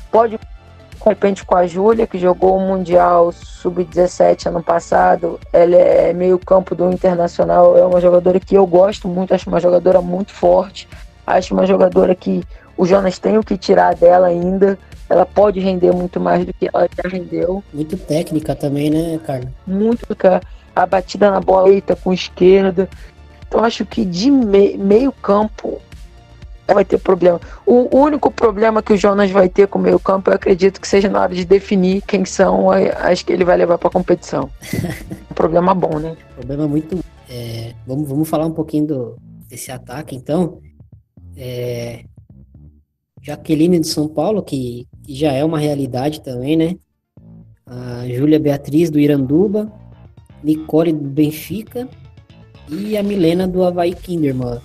Pode 0.10 0.38
de 0.38 1.10
repente 1.10 1.44
com 1.44 1.56
a 1.56 1.66
Júlia, 1.66 2.06
que 2.06 2.20
jogou 2.20 2.56
o 2.56 2.60
Mundial 2.60 3.32
Sub-17 3.32 4.46
ano 4.46 4.62
passado. 4.62 5.40
Ela 5.52 5.76
é 5.76 6.14
meio 6.14 6.38
campo 6.38 6.76
do 6.76 6.92
Internacional, 6.92 7.76
é 7.76 7.84
uma 7.84 8.00
jogadora 8.00 8.40
que 8.40 8.56
eu 8.56 8.66
gosto 8.68 9.08
muito, 9.08 9.34
acho 9.34 9.50
uma 9.50 9.60
jogadora 9.60 10.00
muito 10.00 10.32
forte. 10.32 10.88
Acho 11.26 11.54
uma 11.54 11.66
jogadora 11.66 12.14
que 12.14 12.44
o 12.78 12.86
Jonas 12.86 13.18
tem 13.18 13.38
o 13.38 13.44
que 13.44 13.58
tirar 13.58 13.96
dela 13.96 14.28
ainda. 14.28 14.78
Ela 15.12 15.26
pode 15.26 15.60
render 15.60 15.92
muito 15.92 16.22
mais 16.22 16.46
do 16.46 16.54
que 16.54 16.70
ela 16.74 16.88
já 16.88 17.10
rendeu. 17.10 17.62
Muito 17.74 17.98
técnica 17.98 18.56
também, 18.56 18.90
né, 18.90 19.20
Carlos? 19.26 19.50
Muito, 19.68 20.08
a 20.74 20.86
batida 20.86 21.30
na 21.30 21.42
bola 21.42 21.68
eita 21.68 21.98
com 21.98 22.14
esquerda. 22.14 22.90
Então 23.46 23.62
acho 23.62 23.86
que 23.86 24.06
de 24.06 24.32
me 24.32 24.78
meio 24.78 25.12
campo 25.12 25.82
vai 26.66 26.86
ter 26.86 26.98
problema. 26.98 27.42
O 27.66 27.94
único 27.94 28.32
problema 28.32 28.82
que 28.82 28.94
o 28.94 28.98
Jonas 28.98 29.30
vai 29.30 29.50
ter 29.50 29.68
com 29.68 29.80
o 29.80 29.82
meio 29.82 30.00
campo, 30.00 30.30
eu 30.30 30.36
acredito 30.36 30.80
que 30.80 30.88
seja 30.88 31.10
na 31.10 31.20
hora 31.20 31.36
de 31.36 31.44
definir 31.44 32.02
quem 32.04 32.24
são 32.24 32.70
as 32.72 33.22
que 33.22 33.34
ele 33.34 33.44
vai 33.44 33.58
levar 33.58 33.78
para 33.78 33.90
a 33.90 33.92
competição. 33.92 34.50
um 35.30 35.34
problema 35.36 35.76
bom, 35.76 36.00
né? 36.00 36.16
Problema 36.36 36.70
muito. 36.70 37.04
É, 37.30 37.74
vamos, 37.86 38.08
vamos 38.08 38.30
falar 38.30 38.46
um 38.46 38.54
pouquinho 38.54 38.88
do, 38.88 39.18
desse 39.50 39.74
ataque, 39.74 40.16
então. 40.16 40.62
É, 41.36 42.06
Jaqueline 43.22 43.80
de 43.80 43.88
São 43.88 44.08
Paulo, 44.08 44.42
que, 44.42 44.88
já 45.16 45.32
é 45.32 45.44
uma 45.44 45.60
realidade 45.60 46.22
também, 46.22 46.56
né? 46.56 46.76
A 47.66 48.08
Júlia 48.08 48.40
Beatriz 48.40 48.90
do 48.90 49.00
Iranduba, 49.00 49.72
Nicole 50.44 50.92
do 50.92 51.10
Benfica 51.10 51.88
e 52.70 52.98
a 52.98 53.04
Milena 53.04 53.48
do 53.48 53.64
Havaí 53.64 53.94
Kinderman. 53.94 54.60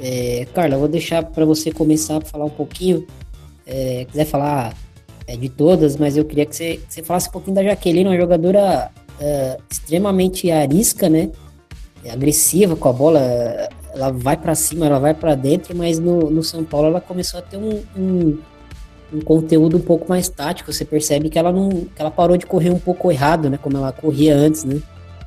É, 0.00 0.46
Carla, 0.54 0.78
vou 0.78 0.88
deixar 0.88 1.22
para 1.24 1.44
você 1.44 1.70
começar 1.70 2.18
a 2.18 2.20
falar 2.20 2.46
um 2.46 2.50
pouquinho. 2.50 3.06
É, 3.66 4.06
quiser 4.06 4.24
falar 4.24 4.74
é, 5.26 5.36
de 5.36 5.48
todas, 5.48 5.96
mas 5.96 6.16
eu 6.16 6.24
queria 6.24 6.46
que 6.46 6.56
você, 6.56 6.76
que 6.76 6.92
você 6.92 7.02
falasse 7.02 7.28
um 7.28 7.32
pouquinho 7.32 7.54
da 7.54 7.62
Jaqueline, 7.62 8.08
uma 8.08 8.16
jogadora 8.16 8.90
é, 9.20 9.58
extremamente 9.70 10.50
arisca, 10.50 11.08
né? 11.08 11.30
É 12.02 12.10
agressiva 12.10 12.74
com 12.74 12.88
a 12.88 12.92
bola, 12.92 13.20
ela 13.94 14.10
vai 14.10 14.36
para 14.36 14.54
cima, 14.54 14.86
ela 14.86 14.98
vai 14.98 15.12
para 15.12 15.34
dentro, 15.34 15.76
mas 15.76 15.98
no, 15.98 16.30
no 16.30 16.42
São 16.42 16.64
Paulo 16.64 16.88
ela 16.88 17.00
começou 17.00 17.38
a 17.38 17.42
ter 17.42 17.58
um, 17.58 17.82
um, 17.96 18.38
um, 19.12 19.20
conteúdo 19.20 19.76
um 19.76 19.80
pouco 19.80 20.08
mais 20.08 20.28
tático. 20.28 20.72
Você 20.72 20.84
percebe 20.84 21.28
que 21.28 21.38
ela 21.38 21.52
não, 21.52 21.68
que 21.68 22.00
ela 22.00 22.10
parou 22.10 22.36
de 22.36 22.46
correr 22.46 22.70
um 22.70 22.78
pouco 22.78 23.10
errado, 23.10 23.50
né? 23.50 23.58
Como 23.60 23.76
ela 23.76 23.92
corria 23.92 24.34
antes, 24.34 24.64
né? 24.64 24.80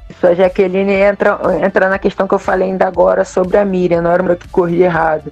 Isso, 0.10 0.28
a 0.28 0.34
Jaqueline 0.34 0.94
entra, 0.94 1.40
entra 1.64 1.90
na 1.90 1.98
questão 1.98 2.28
que 2.28 2.34
eu 2.34 2.40
falei 2.40 2.70
ainda 2.70 2.88
agora 2.88 3.24
sobre 3.24 3.58
a 3.58 3.66
Miriam, 3.66 4.08
era 4.08 4.22
uma 4.22 4.36
que 4.36 4.48
corria 4.50 4.86
errado. 4.86 5.32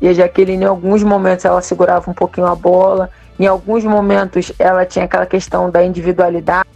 E 0.00 0.08
a 0.08 0.12
Jaqueline, 0.12 0.64
em 0.64 0.66
alguns 0.66 1.02
momentos, 1.02 1.44
ela 1.44 1.60
segurava 1.60 2.10
um 2.10 2.14
pouquinho 2.14 2.46
a 2.46 2.54
bola, 2.54 3.10
em 3.38 3.46
alguns 3.46 3.84
momentos, 3.84 4.52
ela 4.58 4.86
tinha 4.86 5.04
aquela 5.04 5.26
questão 5.26 5.70
da 5.70 5.84
individualidade, 5.84 6.68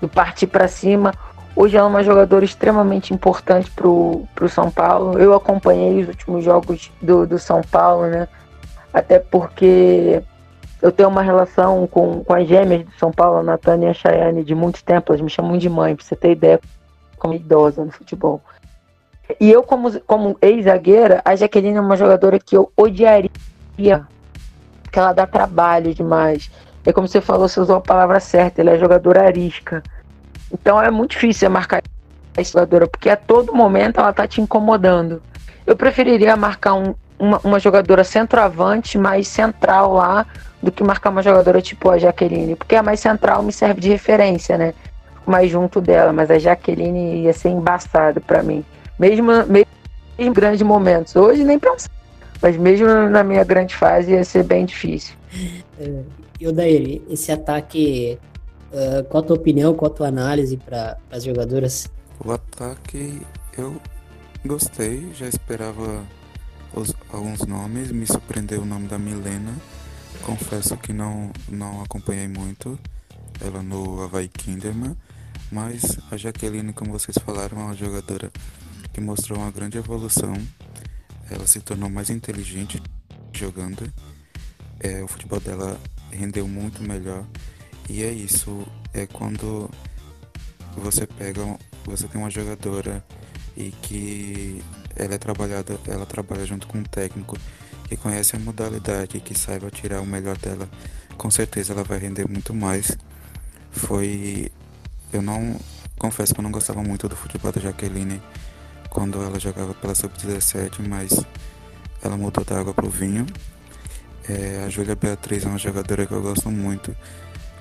do 0.00 0.08
partir 0.08 0.46
para 0.46 0.66
cima. 0.66 1.12
Hoje 1.54 1.76
ela 1.76 1.86
é 1.86 1.90
uma 1.90 2.02
jogadora 2.02 2.44
extremamente 2.44 3.12
importante 3.12 3.70
para 3.70 3.86
o 3.86 4.48
São 4.48 4.70
Paulo. 4.70 5.18
Eu 5.18 5.34
acompanhei 5.34 6.00
os 6.00 6.08
últimos 6.08 6.44
jogos 6.44 6.90
do, 7.02 7.26
do 7.26 7.38
São 7.38 7.60
Paulo, 7.62 8.06
né? 8.06 8.26
Até 8.92 9.18
porque 9.18 10.22
eu 10.82 10.90
tenho 10.90 11.08
uma 11.08 11.22
relação 11.22 11.86
com, 11.86 12.24
com 12.24 12.34
as 12.34 12.46
gêmeas 12.46 12.84
de 12.84 12.98
São 12.98 13.12
Paulo, 13.12 13.38
a 13.38 13.42
Natânia 13.42 13.86
e 13.86 13.90
a 13.90 13.94
Chayane, 13.94 14.44
de 14.44 14.54
muito 14.54 14.82
tempo. 14.84 15.12
Elas 15.12 15.20
me 15.20 15.30
chamam 15.30 15.56
de 15.56 15.68
mãe, 15.68 15.94
pra 15.94 16.04
você 16.04 16.16
ter 16.16 16.32
ideia, 16.32 16.60
como 17.16 17.34
idosa 17.34 17.84
no 17.84 17.92
futebol. 17.92 18.42
E 19.40 19.50
eu, 19.50 19.62
como, 19.62 20.00
como 20.00 20.36
ex-zagueira, 20.42 21.22
a 21.24 21.36
Jaqueline 21.36 21.78
é 21.78 21.80
uma 21.80 21.96
jogadora 21.96 22.38
que 22.38 22.56
eu 22.56 22.70
odiaria, 22.76 23.30
porque 24.82 24.98
ela 24.98 25.12
dá 25.12 25.26
trabalho 25.26 25.94
demais. 25.94 26.50
É 26.84 26.92
como 26.92 27.06
você 27.06 27.20
falou, 27.20 27.48
você 27.48 27.60
usou 27.60 27.76
a 27.76 27.80
palavra 27.80 28.18
certa, 28.18 28.60
ela 28.60 28.72
é 28.72 28.78
jogadora 28.78 29.24
arisca. 29.24 29.82
Então 30.52 30.82
é 30.82 30.90
muito 30.90 31.12
difícil 31.12 31.48
marcar 31.48 31.82
essa 32.36 32.52
jogadora, 32.52 32.86
porque 32.86 33.08
a 33.08 33.16
todo 33.16 33.54
momento 33.54 34.00
ela 34.00 34.12
tá 34.12 34.26
te 34.26 34.40
incomodando. 34.40 35.22
Eu 35.64 35.76
preferiria 35.76 36.36
marcar 36.36 36.74
um, 36.74 36.94
uma, 37.22 37.40
uma 37.44 37.60
jogadora 37.60 38.02
centroavante 38.02 38.98
mais 38.98 39.28
central 39.28 39.94
lá 39.94 40.26
do 40.60 40.72
que 40.72 40.82
marcar 40.82 41.10
uma 41.10 41.22
jogadora 41.22 41.62
tipo 41.62 41.88
a 41.88 41.96
Jaqueline, 41.96 42.56
porque 42.56 42.74
a 42.74 42.82
mais 42.82 42.98
central 42.98 43.44
me 43.44 43.52
serve 43.52 43.80
de 43.80 43.88
referência, 43.88 44.58
né? 44.58 44.74
Mais 45.24 45.48
junto 45.48 45.80
dela, 45.80 46.12
mas 46.12 46.32
a 46.32 46.38
Jaqueline 46.38 47.22
ia 47.22 47.32
ser 47.32 47.50
embaçada 47.50 48.20
para 48.20 48.42
mim. 48.42 48.64
Mesmo, 48.98 49.30
mesmo 49.46 49.70
em 50.18 50.32
grandes 50.32 50.62
momentos. 50.62 51.14
Hoje 51.14 51.44
nem 51.44 51.60
pensar. 51.60 51.90
Mas 52.40 52.56
mesmo 52.56 52.88
na 53.08 53.22
minha 53.22 53.44
grande 53.44 53.76
fase 53.76 54.10
ia 54.10 54.24
ser 54.24 54.42
bem 54.42 54.64
difícil. 54.66 55.14
É, 55.78 56.02
e 56.40 56.48
o 56.48 56.52
Daí, 56.52 57.00
esse 57.08 57.30
ataque, 57.30 58.18
uh, 58.72 59.04
qual 59.04 59.22
a 59.22 59.26
tua 59.26 59.36
opinião, 59.36 59.74
qual 59.74 59.92
a 59.92 59.94
tua 59.94 60.08
análise 60.08 60.56
para 60.56 60.96
as 61.08 61.22
jogadoras? 61.22 61.88
O 62.24 62.32
ataque 62.32 63.22
eu 63.56 63.76
gostei, 64.44 65.08
já 65.14 65.28
esperava 65.28 66.02
os, 66.74 66.94
alguns 67.10 67.40
nomes, 67.46 67.90
me 67.90 68.06
surpreendeu 68.06 68.62
o 68.62 68.66
nome 68.66 68.88
da 68.88 68.98
Milena. 68.98 69.54
Confesso 70.22 70.76
que 70.76 70.92
não, 70.92 71.30
não 71.48 71.82
acompanhei 71.82 72.28
muito 72.28 72.78
ela 73.40 73.62
no 73.62 74.02
Havaí 74.02 74.28
Kinderman, 74.28 74.96
mas 75.50 75.98
a 76.10 76.16
Jaqueline, 76.16 76.72
como 76.72 76.92
vocês 76.92 77.16
falaram, 77.18 77.60
é 77.60 77.64
uma 77.64 77.74
jogadora 77.74 78.30
que 78.92 79.00
mostrou 79.00 79.38
uma 79.38 79.50
grande 79.50 79.78
evolução. 79.78 80.34
Ela 81.30 81.46
se 81.46 81.60
tornou 81.60 81.90
mais 81.90 82.10
inteligente 82.10 82.80
jogando. 83.32 83.92
É, 84.80 85.02
o 85.02 85.08
futebol 85.08 85.40
dela 85.40 85.78
rendeu 86.10 86.46
muito 86.46 86.82
melhor. 86.82 87.26
E 87.88 88.02
é 88.02 88.12
isso, 88.12 88.66
é 88.92 89.06
quando 89.06 89.68
você 90.76 91.06
pega, 91.06 91.42
você 91.84 92.06
tem 92.06 92.20
uma 92.20 92.30
jogadora 92.30 93.04
e 93.56 93.70
que 93.70 94.62
ela 94.96 95.14
é 95.14 95.18
trabalhada, 95.18 95.78
ela 95.86 96.06
trabalha 96.06 96.44
junto 96.44 96.66
com 96.66 96.78
um 96.78 96.82
técnico 96.82 97.36
que 97.88 97.96
conhece 97.96 98.36
a 98.36 98.38
modalidade 98.38 99.16
e 99.16 99.20
que 99.20 99.38
saiba 99.38 99.70
tirar 99.70 100.00
o 100.00 100.06
melhor 100.06 100.36
dela, 100.38 100.68
com 101.16 101.30
certeza 101.30 101.72
ela 101.72 101.84
vai 101.84 101.98
render 101.98 102.28
muito 102.28 102.54
mais. 102.54 102.96
Foi 103.70 104.50
eu 105.12 105.20
não 105.20 105.58
confesso 105.98 106.34
que 106.34 106.40
eu 106.40 106.42
não 106.42 106.50
gostava 106.50 106.82
muito 106.82 107.08
do 107.08 107.14
futebol 107.14 107.52
da 107.52 107.60
Jaqueline 107.60 108.20
quando 108.88 109.22
ela 109.22 109.38
jogava 109.38 109.74
pela 109.74 109.94
sub-17, 109.94 110.86
mas 110.88 111.24
ela 112.02 112.16
mudou 112.16 112.44
da 112.44 112.58
água 112.58 112.74
pro 112.74 112.88
vinho. 112.88 113.26
É, 114.28 114.64
a 114.64 114.68
Júlia 114.68 114.94
Beatriz 114.94 115.44
é 115.44 115.48
uma 115.48 115.58
jogadora 115.58 116.06
que 116.06 116.12
eu 116.12 116.22
gosto 116.22 116.50
muito. 116.50 116.94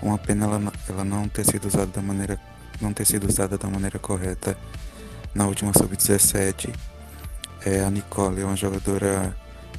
Uma 0.01 0.17
pena 0.17 0.45
ela, 0.45 0.73
ela 0.89 1.03
não 1.03 1.27
ter 1.27 1.45
sido 1.45 1.67
usada 1.67 1.87
da 1.87 2.01
maneira 2.01 2.39
não 2.81 2.91
ter 2.91 3.05
sido 3.05 3.27
usada 3.27 3.57
da 3.57 3.69
maneira 3.69 3.99
correta 3.99 4.57
na 5.35 5.45
última 5.45 5.71
sub-17. 5.73 6.73
É, 7.63 7.81
a 7.81 7.91
Nicole 7.91 8.41
é 8.41 8.45
uma 8.45 8.55
jogadora 8.55 9.35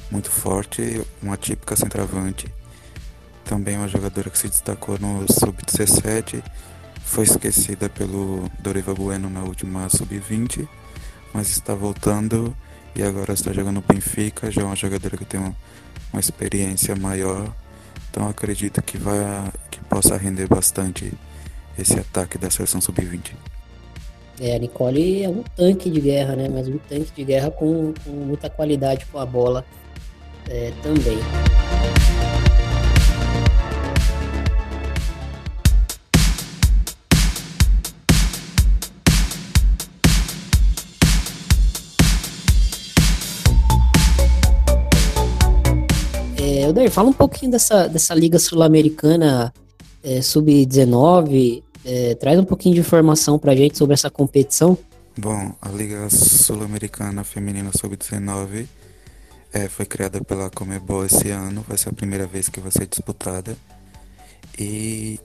muito 0.09 0.29
forte, 0.29 1.05
uma 1.21 1.35
típica 1.35 1.75
centroavante. 1.75 2.47
Também 3.43 3.77
uma 3.77 3.89
jogadora 3.89 4.29
que 4.29 4.37
se 4.37 4.47
destacou 4.47 4.97
no 4.97 5.25
sub-17. 5.31 6.41
Foi 7.03 7.25
esquecida 7.25 7.89
pelo 7.89 8.49
Dorival 8.59 8.95
Bueno 8.95 9.29
na 9.29 9.43
última 9.43 9.89
sub-20, 9.89 10.67
mas 11.33 11.49
está 11.49 11.75
voltando 11.75 12.55
e 12.95 13.03
agora 13.03 13.33
está 13.33 13.51
jogando 13.51 13.75
no 13.75 13.81
Benfica. 13.81 14.49
Já 14.49 14.61
é 14.61 14.65
uma 14.65 14.75
jogadora 14.77 15.17
que 15.17 15.25
tem 15.25 15.39
uma, 15.39 15.53
uma 16.13 16.19
experiência 16.21 16.95
maior. 16.95 17.53
Então 18.09 18.29
acredito 18.29 18.81
que, 18.81 18.97
vai, 18.97 19.51
que 19.69 19.79
possa 19.81 20.15
render 20.15 20.47
bastante 20.47 21.11
esse 21.77 21.99
ataque 21.99 22.37
da 22.37 22.49
seleção 22.49 22.79
sub-20. 22.79 23.33
É, 24.39 24.55
a 24.55 24.59
Nicole 24.59 25.23
é 25.23 25.29
um 25.29 25.43
tanque 25.55 25.89
de 25.89 26.01
guerra, 26.01 26.35
né? 26.35 26.49
Mas 26.49 26.67
um 26.67 26.77
tanque 26.77 27.11
de 27.15 27.23
guerra 27.23 27.51
com, 27.51 27.93
com 28.03 28.11
muita 28.11 28.49
qualidade 28.49 29.05
com 29.05 29.19
a 29.19 29.25
bola 29.25 29.65
é, 30.49 30.71
também. 30.81 31.17
É, 46.85 46.89
fala 46.93 47.09
um 47.09 47.13
pouquinho 47.13 47.51
dessa, 47.51 47.87
dessa 47.87 48.13
Liga 48.13 48.37
Sul-Americana 48.37 49.51
é, 50.03 50.21
Sub-19, 50.21 51.63
é, 51.85 52.15
traz 52.15 52.39
um 52.39 52.45
pouquinho 52.45 52.75
de 52.75 52.81
informação 52.81 53.37
para 53.37 53.51
a 53.51 53.55
gente 53.55 53.77
sobre 53.77 53.93
essa 53.93 54.09
competição. 54.09 54.77
Bom, 55.17 55.53
a 55.61 55.69
Liga 55.69 56.09
Sul-Americana 56.09 57.23
Feminina 57.23 57.71
Sub-19 57.71 58.67
é, 59.51 59.67
foi 59.67 59.85
criada 59.85 60.19
pela 60.23 60.49
Comebol 60.49 61.05
esse 61.05 61.29
ano, 61.29 61.63
vai 61.67 61.77
ser 61.77 61.89
a 61.89 61.93
primeira 61.93 62.25
vez 62.25 62.49
que 62.49 62.59
vai 62.59 62.71
ser 62.71 62.87
disputada. 62.87 63.55
E, 64.57 65.19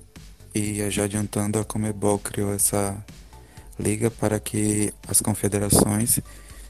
e 0.55 0.91
já 0.91 1.05
adiantando, 1.05 1.59
a 1.59 1.65
Comebol 1.65 2.19
criou 2.19 2.53
essa 2.53 3.03
liga 3.79 4.11
para 4.11 4.39
que 4.39 4.93
as 5.07 5.21
confederações 5.21 6.21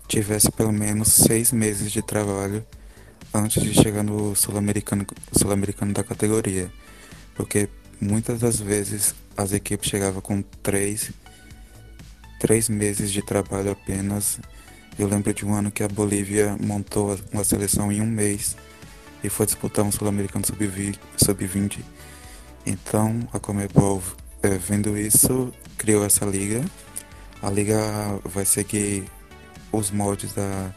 tivessem 0.07 0.51
pelo 0.53 0.73
menos 0.73 1.09
seis 1.09 1.53
meses 1.53 1.91
de 1.91 2.03
trabalho 2.03 2.65
antes 3.33 3.63
de 3.63 3.75
chegar 3.75 4.03
no 4.03 4.35
sul-americano 4.35 5.05
sul 5.33 5.51
da 5.93 6.05
categoria. 6.05 6.71
Porque 7.35 7.69
muitas 8.01 8.41
das 8.41 8.61
vezes 8.61 9.15
as 9.39 9.53
equipes 9.53 9.89
chegavam 9.89 10.21
com 10.21 10.43
três, 10.43 11.13
três 12.41 12.69
meses 12.69 13.13
de 13.13 13.23
trabalho 13.23 13.71
apenas. 13.71 14.41
Eu 14.99 15.07
lembro 15.07 15.33
de 15.33 15.47
um 15.47 15.55
ano 15.55 15.71
que 15.71 15.85
a 15.85 15.89
Bolívia 15.89 16.57
montou 16.61 17.17
uma 17.33 17.45
seleção 17.45 17.93
em 17.93 18.03
um 18.03 18.07
mês 18.07 18.57
e 19.23 19.29
foi 19.29 19.47
disputar 19.47 19.85
um 19.85 19.93
Sul-Americano 19.93 20.45
Sub-20. 20.45 20.99
Sub 21.17 21.49
então 22.67 23.29
a 23.33 23.39
Comebol, 23.39 24.03
é, 24.43 24.49
vendo 24.59 24.99
isso, 24.99 25.55
criou 25.79 26.05
essa 26.05 26.27
liga. 26.27 26.65
A 27.41 27.49
liga 27.49 27.79
vai 28.25 28.45
seguir 28.45 29.05
os 29.71 29.93
moldes 29.93 30.33
da 30.33 30.75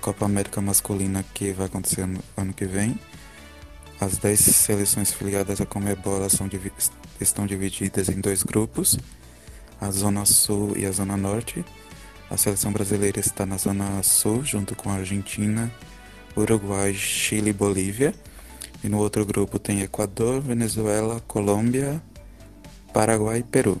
Copa 0.00 0.24
América 0.24 0.62
Masculina 0.62 1.22
que 1.34 1.52
vai 1.52 1.66
acontecer 1.66 2.06
no 2.06 2.20
ano 2.38 2.54
que 2.54 2.64
vem. 2.64 2.98
As 4.00 4.16
10 4.16 4.40
seleções 4.40 5.12
filiadas 5.12 5.60
à 5.60 5.66
Comebol 5.66 6.26
são, 6.30 6.48
estão 7.20 7.46
divididas 7.46 8.08
em 8.08 8.20
dois 8.20 8.42
grupos, 8.42 8.98
a 9.80 9.90
Zona 9.90 10.24
Sul 10.24 10.76
e 10.76 10.86
a 10.86 10.92
Zona 10.92 11.16
Norte. 11.16 11.64
A 12.30 12.36
seleção 12.36 12.72
brasileira 12.72 13.20
está 13.20 13.46
na 13.46 13.56
Zona 13.56 14.02
Sul, 14.02 14.44
junto 14.44 14.76
com 14.76 14.90
a 14.90 14.94
Argentina, 14.94 15.72
Uruguai, 16.36 16.92
Chile 16.94 17.50
e 17.50 17.52
Bolívia. 17.52 18.14
E 18.82 18.88
no 18.88 18.98
outro 18.98 19.24
grupo 19.24 19.58
tem 19.58 19.80
Equador, 19.80 20.40
Venezuela, 20.40 21.20
Colômbia, 21.26 22.02
Paraguai 22.92 23.38
e 23.38 23.42
Peru. 23.42 23.80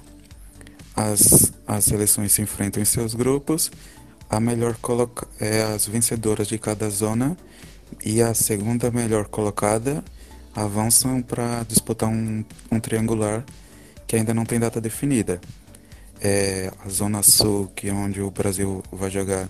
As, 0.96 1.52
as 1.66 1.84
seleções 1.84 2.32
se 2.32 2.42
enfrentam 2.42 2.82
em 2.82 2.86
seus 2.86 3.14
grupos. 3.14 3.70
A 4.28 4.40
melhor 4.40 4.76
é 5.38 5.62
as 5.62 5.86
vencedoras 5.86 6.48
de 6.48 6.58
cada 6.58 6.90
zona 6.90 7.36
e 8.04 8.20
a 8.20 8.34
segunda 8.34 8.90
melhor 8.90 9.26
colocada 9.26 10.04
avançam 10.64 11.22
para 11.22 11.62
disputar 11.64 12.08
um, 12.08 12.44
um, 12.70 12.80
triangular 12.80 13.44
que 14.06 14.16
ainda 14.16 14.34
não 14.34 14.44
tem 14.44 14.58
data 14.58 14.80
definida. 14.80 15.40
É, 16.20 16.72
a 16.84 16.88
Zona 16.88 17.22
Sul, 17.22 17.70
que 17.74 17.88
é 17.88 17.92
onde 17.92 18.20
o 18.20 18.30
Brasil 18.30 18.82
vai 18.90 19.10
jogar, 19.10 19.48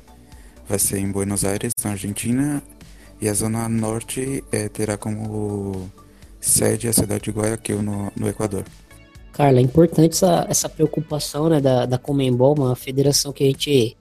vai 0.68 0.78
ser 0.78 0.98
em 0.98 1.10
Buenos 1.10 1.44
Aires, 1.44 1.72
na 1.82 1.92
Argentina, 1.92 2.62
e 3.20 3.28
a 3.28 3.34
Zona 3.34 3.68
Norte 3.68 4.44
é, 4.52 4.68
terá 4.68 4.96
como 4.96 5.90
sede 6.40 6.88
a 6.88 6.92
cidade 6.92 7.24
de 7.24 7.30
Guayaquil, 7.30 7.82
no, 7.82 8.12
no 8.14 8.28
Equador. 8.28 8.64
Carla, 9.32 9.60
é 9.60 9.62
importante 9.62 10.12
essa, 10.12 10.46
essa 10.48 10.68
preocupação 10.68 11.48
né, 11.48 11.60
da, 11.60 11.86
da 11.86 11.96
Comembol, 11.96 12.54
uma 12.56 12.76
federação 12.76 13.32
que 13.32 13.44
a 13.44 13.46
gente 13.46 13.96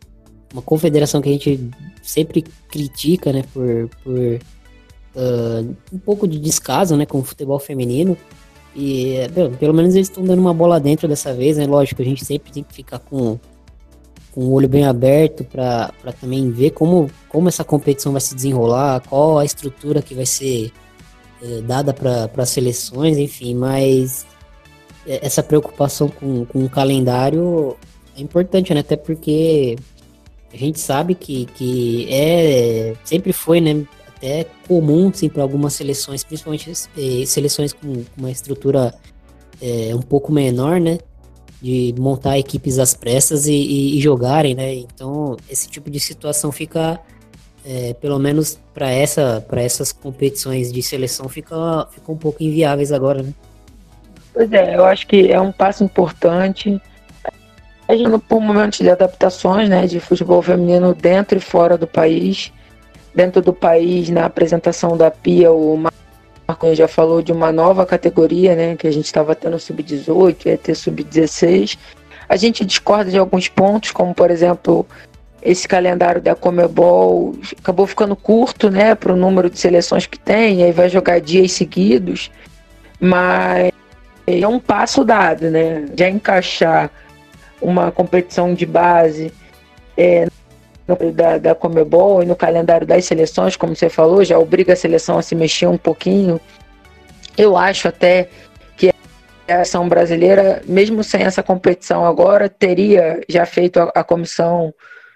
uma 0.53 0.61
confederação 0.61 1.21
que 1.21 1.29
a 1.29 1.31
gente 1.33 1.69
sempre 2.01 2.43
critica, 2.69 3.33
né, 3.33 3.43
por, 3.53 3.89
por 4.03 4.39
uh, 5.17 5.75
um 5.91 5.97
pouco 5.97 6.27
de 6.27 6.39
descaso, 6.39 6.95
né, 6.95 7.05
com 7.05 7.19
o 7.19 7.23
futebol 7.23 7.59
feminino. 7.59 8.15
E, 8.75 9.27
bem, 9.33 9.51
pelo 9.55 9.73
menos 9.73 9.95
eles 9.95 10.07
estão 10.07 10.23
dando 10.23 10.39
uma 10.39 10.53
bola 10.53 10.79
dentro 10.79 11.07
dessa 11.07 11.33
vez, 11.33 11.57
né? 11.57 11.65
Lógico, 11.65 12.01
a 12.01 12.05
gente 12.05 12.23
sempre 12.23 12.51
tem 12.51 12.63
que 12.63 12.73
ficar 12.73 12.99
com, 12.99 13.39
com 14.31 14.41
o 14.41 14.51
olho 14.51 14.69
bem 14.69 14.85
aberto 14.85 15.43
para 15.43 15.91
também 16.21 16.51
ver 16.51 16.71
como, 16.71 17.09
como 17.27 17.49
essa 17.49 17.63
competição 17.63 18.11
vai 18.11 18.21
se 18.21 18.35
desenrolar, 18.35 19.01
qual 19.09 19.39
a 19.39 19.45
estrutura 19.45 19.99
que 19.99 20.13
vai 20.13 20.27
ser 20.27 20.71
uh, 21.41 21.61
dada 21.63 21.91
para 21.91 22.29
as 22.37 22.49
seleções, 22.49 23.17
enfim, 23.17 23.55
mas 23.55 24.27
é, 25.07 25.25
essa 25.25 25.41
preocupação 25.41 26.07
com, 26.07 26.45
com 26.45 26.63
o 26.63 26.69
calendário 26.69 27.75
é 28.15 28.21
importante, 28.21 28.73
né? 28.75 28.81
Até 28.81 28.95
porque 28.95 29.75
a 30.53 30.57
gente 30.57 30.79
sabe 30.79 31.15
que, 31.15 31.45
que 31.45 32.07
é 32.11 32.93
sempre 33.03 33.33
foi, 33.33 33.59
né? 33.59 33.85
Até 34.17 34.45
comum 34.67 35.11
sim, 35.13 35.29
para 35.29 35.43
algumas 35.43 35.73
seleções, 35.73 36.23
principalmente 36.23 36.71
eh, 36.97 37.25
seleções 37.25 37.71
com 37.71 38.03
uma 38.17 38.31
estrutura 38.31 38.93
é, 39.61 39.95
um 39.95 40.01
pouco 40.01 40.31
menor, 40.31 40.79
né? 40.79 40.97
De 41.61 41.93
montar 41.97 42.37
equipes 42.37 42.77
às 42.77 42.93
pressas 42.93 43.47
e, 43.47 43.53
e, 43.53 43.97
e 43.97 44.01
jogarem, 44.01 44.53
né? 44.53 44.73
Então, 44.75 45.37
esse 45.49 45.67
tipo 45.69 45.89
de 45.89 45.99
situação 45.99 46.51
fica, 46.51 46.99
é, 47.65 47.93
pelo 47.93 48.19
menos 48.19 48.59
para 48.73 48.91
essa, 48.91 49.43
essas 49.53 49.91
competições 49.91 50.71
de 50.71 50.81
seleção, 50.81 51.27
fica, 51.27 51.87
fica 51.91 52.11
um 52.11 52.17
pouco 52.17 52.43
inviáveis 52.43 52.91
agora, 52.91 53.23
né? 53.23 53.33
Pois 54.33 54.51
é, 54.53 54.75
eu 54.75 54.85
acho 54.85 55.07
que 55.07 55.31
é 55.31 55.41
um 55.41 55.51
passo 55.51 55.83
importante. 55.83 56.79
A 57.87 57.95
gente 57.95 58.19
por 58.27 58.41
momentos 58.41 58.79
de 58.79 58.89
adaptações, 58.89 59.69
né, 59.69 59.87
de 59.87 59.99
futebol 59.99 60.41
feminino 60.41 60.93
dentro 60.93 61.37
e 61.37 61.41
fora 61.41 61.77
do 61.77 61.87
país. 61.87 62.51
Dentro 63.17 63.41
do 63.41 63.51
país, 63.51 64.09
na 64.09 64.25
apresentação 64.25 64.95
da 64.95 65.09
Pia, 65.09 65.51
o 65.51 65.75
Marco 65.75 66.75
já 66.75 66.87
falou 66.87 67.19
de 67.19 67.31
uma 67.31 67.51
nova 67.51 67.83
categoria, 67.83 68.55
né, 68.55 68.75
que 68.75 68.85
a 68.85 68.91
gente 68.91 69.05
estava 69.05 69.33
tendo 69.33 69.57
sub-18, 69.57 70.45
ia 70.45 70.55
ter 70.55 70.75
sub-16. 70.75 71.79
A 72.29 72.35
gente 72.35 72.63
discorda 72.63 73.09
de 73.09 73.17
alguns 73.17 73.47
pontos, 73.47 73.89
como 73.89 74.13
por 74.13 74.29
exemplo, 74.29 74.85
esse 75.41 75.67
calendário 75.67 76.21
da 76.21 76.35
Comebol 76.35 77.35
acabou 77.57 77.87
ficando 77.87 78.15
curto, 78.15 78.69
né, 78.69 78.93
para 78.93 79.11
o 79.11 79.17
número 79.17 79.49
de 79.49 79.57
seleções 79.57 80.05
que 80.05 80.19
tem, 80.19 80.63
aí 80.63 80.71
vai 80.71 80.87
jogar 80.87 81.19
dias 81.19 81.53
seguidos, 81.53 82.29
mas 82.99 83.71
é 84.27 84.47
um 84.47 84.59
passo 84.59 85.03
dado, 85.03 85.49
né? 85.49 85.87
Já 85.97 86.07
encaixar 86.07 86.91
uma 87.59 87.91
competição 87.91 88.53
de 88.53 88.67
base 88.67 89.33
é, 89.97 90.27
no, 90.87 91.11
da, 91.11 91.37
da 91.37 91.55
Comebol 91.55 92.23
e 92.23 92.25
no 92.25 92.35
calendário 92.35 92.87
das 92.87 93.05
seleções, 93.05 93.55
como 93.55 93.75
você 93.75 93.89
falou, 93.89 94.23
já 94.23 94.39
obriga 94.39 94.73
a 94.73 94.75
seleção 94.75 95.17
a 95.17 95.21
se 95.21 95.35
mexer 95.35 95.67
um 95.67 95.77
pouquinho. 95.77 96.39
Eu 97.37 97.57
acho 97.57 97.87
até 97.87 98.29
que 98.77 98.89
a 98.89 98.93
seleção 99.47 99.89
brasileira, 99.89 100.61
mesmo 100.65 101.03
sem 101.03 101.21
essa 101.21 101.43
competição 101.43 102.05
agora, 102.05 102.49
teria 102.49 103.21
já 103.27 103.45
feito 103.45 103.79
a, 103.79 103.91
a 103.95 104.03
comissão 104.03 104.73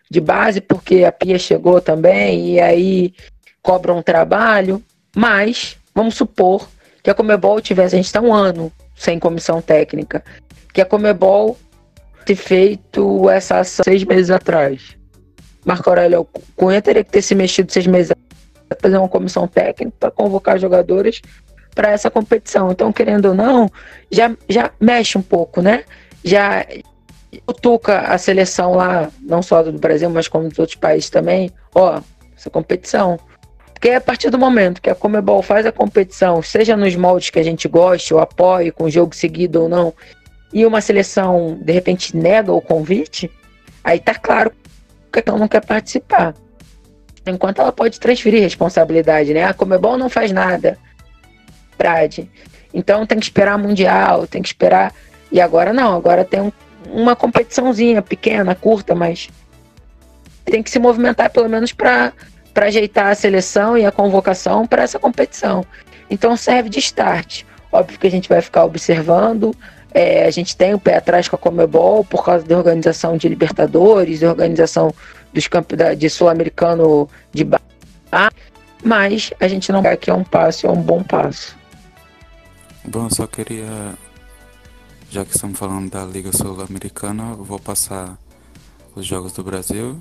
de 0.10 0.20
base, 0.20 0.60
porque 0.60 1.06
a 1.06 1.12
Pia 1.12 1.40
chegou 1.40 1.80
também, 1.80 2.56
e 2.56 2.60
aí 2.60 3.14
cobra 3.62 3.94
um 3.94 4.02
trabalho, 4.02 4.84
mas 5.16 5.78
vamos 5.96 6.16
supor 6.16 6.68
que 7.02 7.10
a 7.10 7.14
Comebol 7.14 7.62
tivesse, 7.62 7.96
a 7.96 7.98
gente 7.98 8.08
está 8.08 8.20
um 8.20 8.34
ano 8.34 8.72
sem 8.96 9.18
comissão 9.18 9.62
técnica, 9.62 10.24
que 10.74 10.82
a 10.82 10.86
Comebol 10.86 11.58
ter 12.26 12.36
feito 12.36 13.30
essa 13.30 13.60
ação 13.60 13.84
seis 13.84 14.04
meses 14.04 14.30
atrás. 14.30 15.01
Marco 15.66 15.90
Aurélio 15.90 16.28
Cunha 16.56 16.82
teria 16.82 17.04
que 17.04 17.12
ter 17.12 17.22
se 17.22 17.36
mexido 17.36 17.72
seis 17.72 17.88
meses 17.88 18.12
atrás, 18.12 18.82
fazer 18.82 18.98
uma 18.98 19.10
comissão 19.10 19.48
técnica 19.48 19.94
para 20.00 20.12
convocar 20.12 20.58
jogadores 20.60 21.22
para 21.76 21.92
essa 21.92 22.10
competição. 22.10 22.72
Então, 22.72 22.92
querendo 22.92 23.30
ou 23.30 23.34
não, 23.34 23.70
já, 24.12 24.36
já 24.50 24.72
mexe 24.80 25.18
um 25.18 25.22
pouco, 25.22 25.62
né? 25.62 25.84
Já 26.24 26.66
toca 27.62 28.00
a 28.00 28.18
seleção 28.18 28.74
lá, 28.74 29.10
não 29.22 29.42
só 29.42 29.64
do 29.64 29.74
Brasil, 29.74 30.10
mas 30.10 30.28
como 30.28 30.50
dos 30.50 30.60
outros 30.60 30.76
países 30.76 31.10
também, 31.10 31.52
ó, 31.74 32.02
essa 32.38 32.50
competição. 32.50 33.20
Porque 33.74 33.90
é 33.90 33.96
a 33.96 34.02
partir 34.02 34.30
do 34.30 34.38
momento 34.38 34.82
que 34.82 34.90
a 34.90 34.96
Comebol 34.96 35.42
faz 35.42 35.66
a 35.66 35.72
competição, 35.72 36.42
seja 36.42 36.78
nos 36.78 36.96
moldes 36.96 37.30
que 37.30 37.40
a 37.40 37.44
gente 37.44 37.68
goste 37.68 38.14
ou 38.14 38.20
apoie, 38.20 38.72
com 38.72 38.90
jogo 38.90 39.16
seguido 39.16 39.64
ou 39.64 39.70
não, 39.70 39.94
e 40.54 40.66
uma 40.66 40.82
seleção 40.82 41.58
de 41.62 41.72
repente 41.72 42.16
nega 42.16 42.52
o 42.52 42.62
convite, 42.62 43.32
aí 43.84 44.00
tá 44.00 44.14
claro 44.14 44.52
que 45.20 45.28
ela 45.28 45.40
não 45.40 45.48
quer 45.48 45.66
participar. 45.66 46.36
Enquanto 47.26 47.60
ela 47.60 47.72
pode 47.72 48.00
transferir 48.00 48.42
responsabilidade, 48.42 49.34
né? 49.34 49.44
A 49.44 49.54
Comebol 49.54 49.98
não 49.98 50.10
faz 50.10 50.32
nada. 50.32 50.78
Brad. 51.78 52.20
Então 52.74 53.06
tem 53.06 53.20
que 53.20 53.26
esperar 53.26 53.58
Mundial, 53.58 54.28
tem 54.28 54.42
que 54.42 54.50
esperar. 54.50 54.94
E 55.32 55.42
agora 55.42 55.74
não, 55.74 55.96
agora 55.96 56.24
tem 56.24 56.42
um, 56.42 56.52
uma 56.88 57.16
competiçãozinha 57.16 58.02
pequena, 58.02 58.56
curta, 58.56 58.94
mas 58.94 59.30
tem 60.46 60.62
que 60.62 60.70
se 60.70 60.80
movimentar 60.80 61.30
pelo 61.30 61.50
menos 61.50 61.72
para 61.72 62.14
para 62.54 62.66
ajeitar 62.66 63.08
a 63.08 63.16
seleção 63.16 63.78
e 63.78 63.86
a 63.86 63.92
convocação 63.94 64.68
para 64.68 64.84
essa 64.84 65.00
competição. 65.00 65.66
Então 66.10 66.36
serve 66.36 66.70
de 66.70 66.80
start. 66.80 67.44
Óbvio 67.72 67.98
que 67.98 68.08
a 68.08 68.12
gente 68.12 68.28
vai 68.28 68.42
ficar 68.42 68.66
observando. 68.66 69.56
É, 69.94 70.26
a 70.26 70.32
gente 70.32 70.56
tem 70.56 70.74
o 70.74 70.80
pé 70.80 70.98
atrás 70.98 71.28
com 71.28 71.36
a 71.36 71.40
Comebol 71.40 72.04
por 72.06 72.24
causa 72.24 72.46
da 72.46 72.58
organização 72.58 73.18
de 73.18 73.28
Libertadores, 73.28 74.22
da 74.22 74.30
organização 74.30 74.94
dos 75.34 75.48
campos 75.48 75.78
de 75.98 76.10
Sul-Americano 76.10 77.10
de 77.32 77.44
bar, 77.44 77.62
mas 78.84 79.32
a 79.40 79.48
gente 79.48 79.72
não 79.72 79.82
quer 79.82 79.98
que 79.98 80.10
é 80.10 80.14
um 80.14 80.24
passo, 80.24 80.68
é 80.68 80.70
um 80.70 80.82
bom 80.82 81.04
passo. 81.04 81.58
Bom, 82.86 83.06
eu 83.06 83.16
só 83.16 83.28
queria, 83.28 83.94
já 85.10 85.24
que 85.24 85.36
estamos 85.36 85.60
falando 85.60 85.92
da 85.92 86.04
Liga 86.06 86.32
Sul-Americana, 86.32 87.36
vou 87.36 87.60
passar 87.60 88.18
os 88.96 89.06
jogos 89.06 89.34
do 89.34 89.44
Brasil 89.44 90.00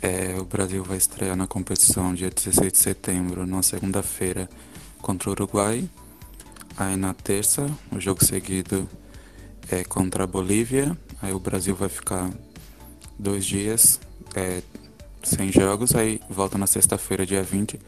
é, 0.00 0.36
o 0.38 0.44
Brasil 0.44 0.84
vai 0.84 0.96
estrear 0.96 1.36
na 1.36 1.46
competição 1.46 2.14
dia 2.14 2.30
16 2.30 2.72
de 2.72 2.78
setembro, 2.78 3.46
na 3.46 3.62
segunda-feira, 3.62 4.48
contra 5.02 5.28
o 5.28 5.32
Uruguai. 5.32 5.88
Aí 6.76 6.96
na 6.96 7.12
terça, 7.12 7.68
o 7.90 7.98
jogo 7.98 8.24
seguido 8.24 8.88
é 9.70 9.84
contra 9.84 10.24
a 10.24 10.26
Bolívia. 10.26 10.96
Aí 11.20 11.32
o 11.32 11.38
Brasil 11.38 11.74
vai 11.74 11.88
ficar 11.88 12.30
dois 13.18 13.44
dias 13.44 14.00
é, 14.34 14.62
sem 15.22 15.50
jogos. 15.52 15.94
Aí 15.94 16.20
volta 16.28 16.56
na 16.58 16.66
sexta-feira, 16.66 17.26
dia 17.26 17.42
20, 17.42 17.80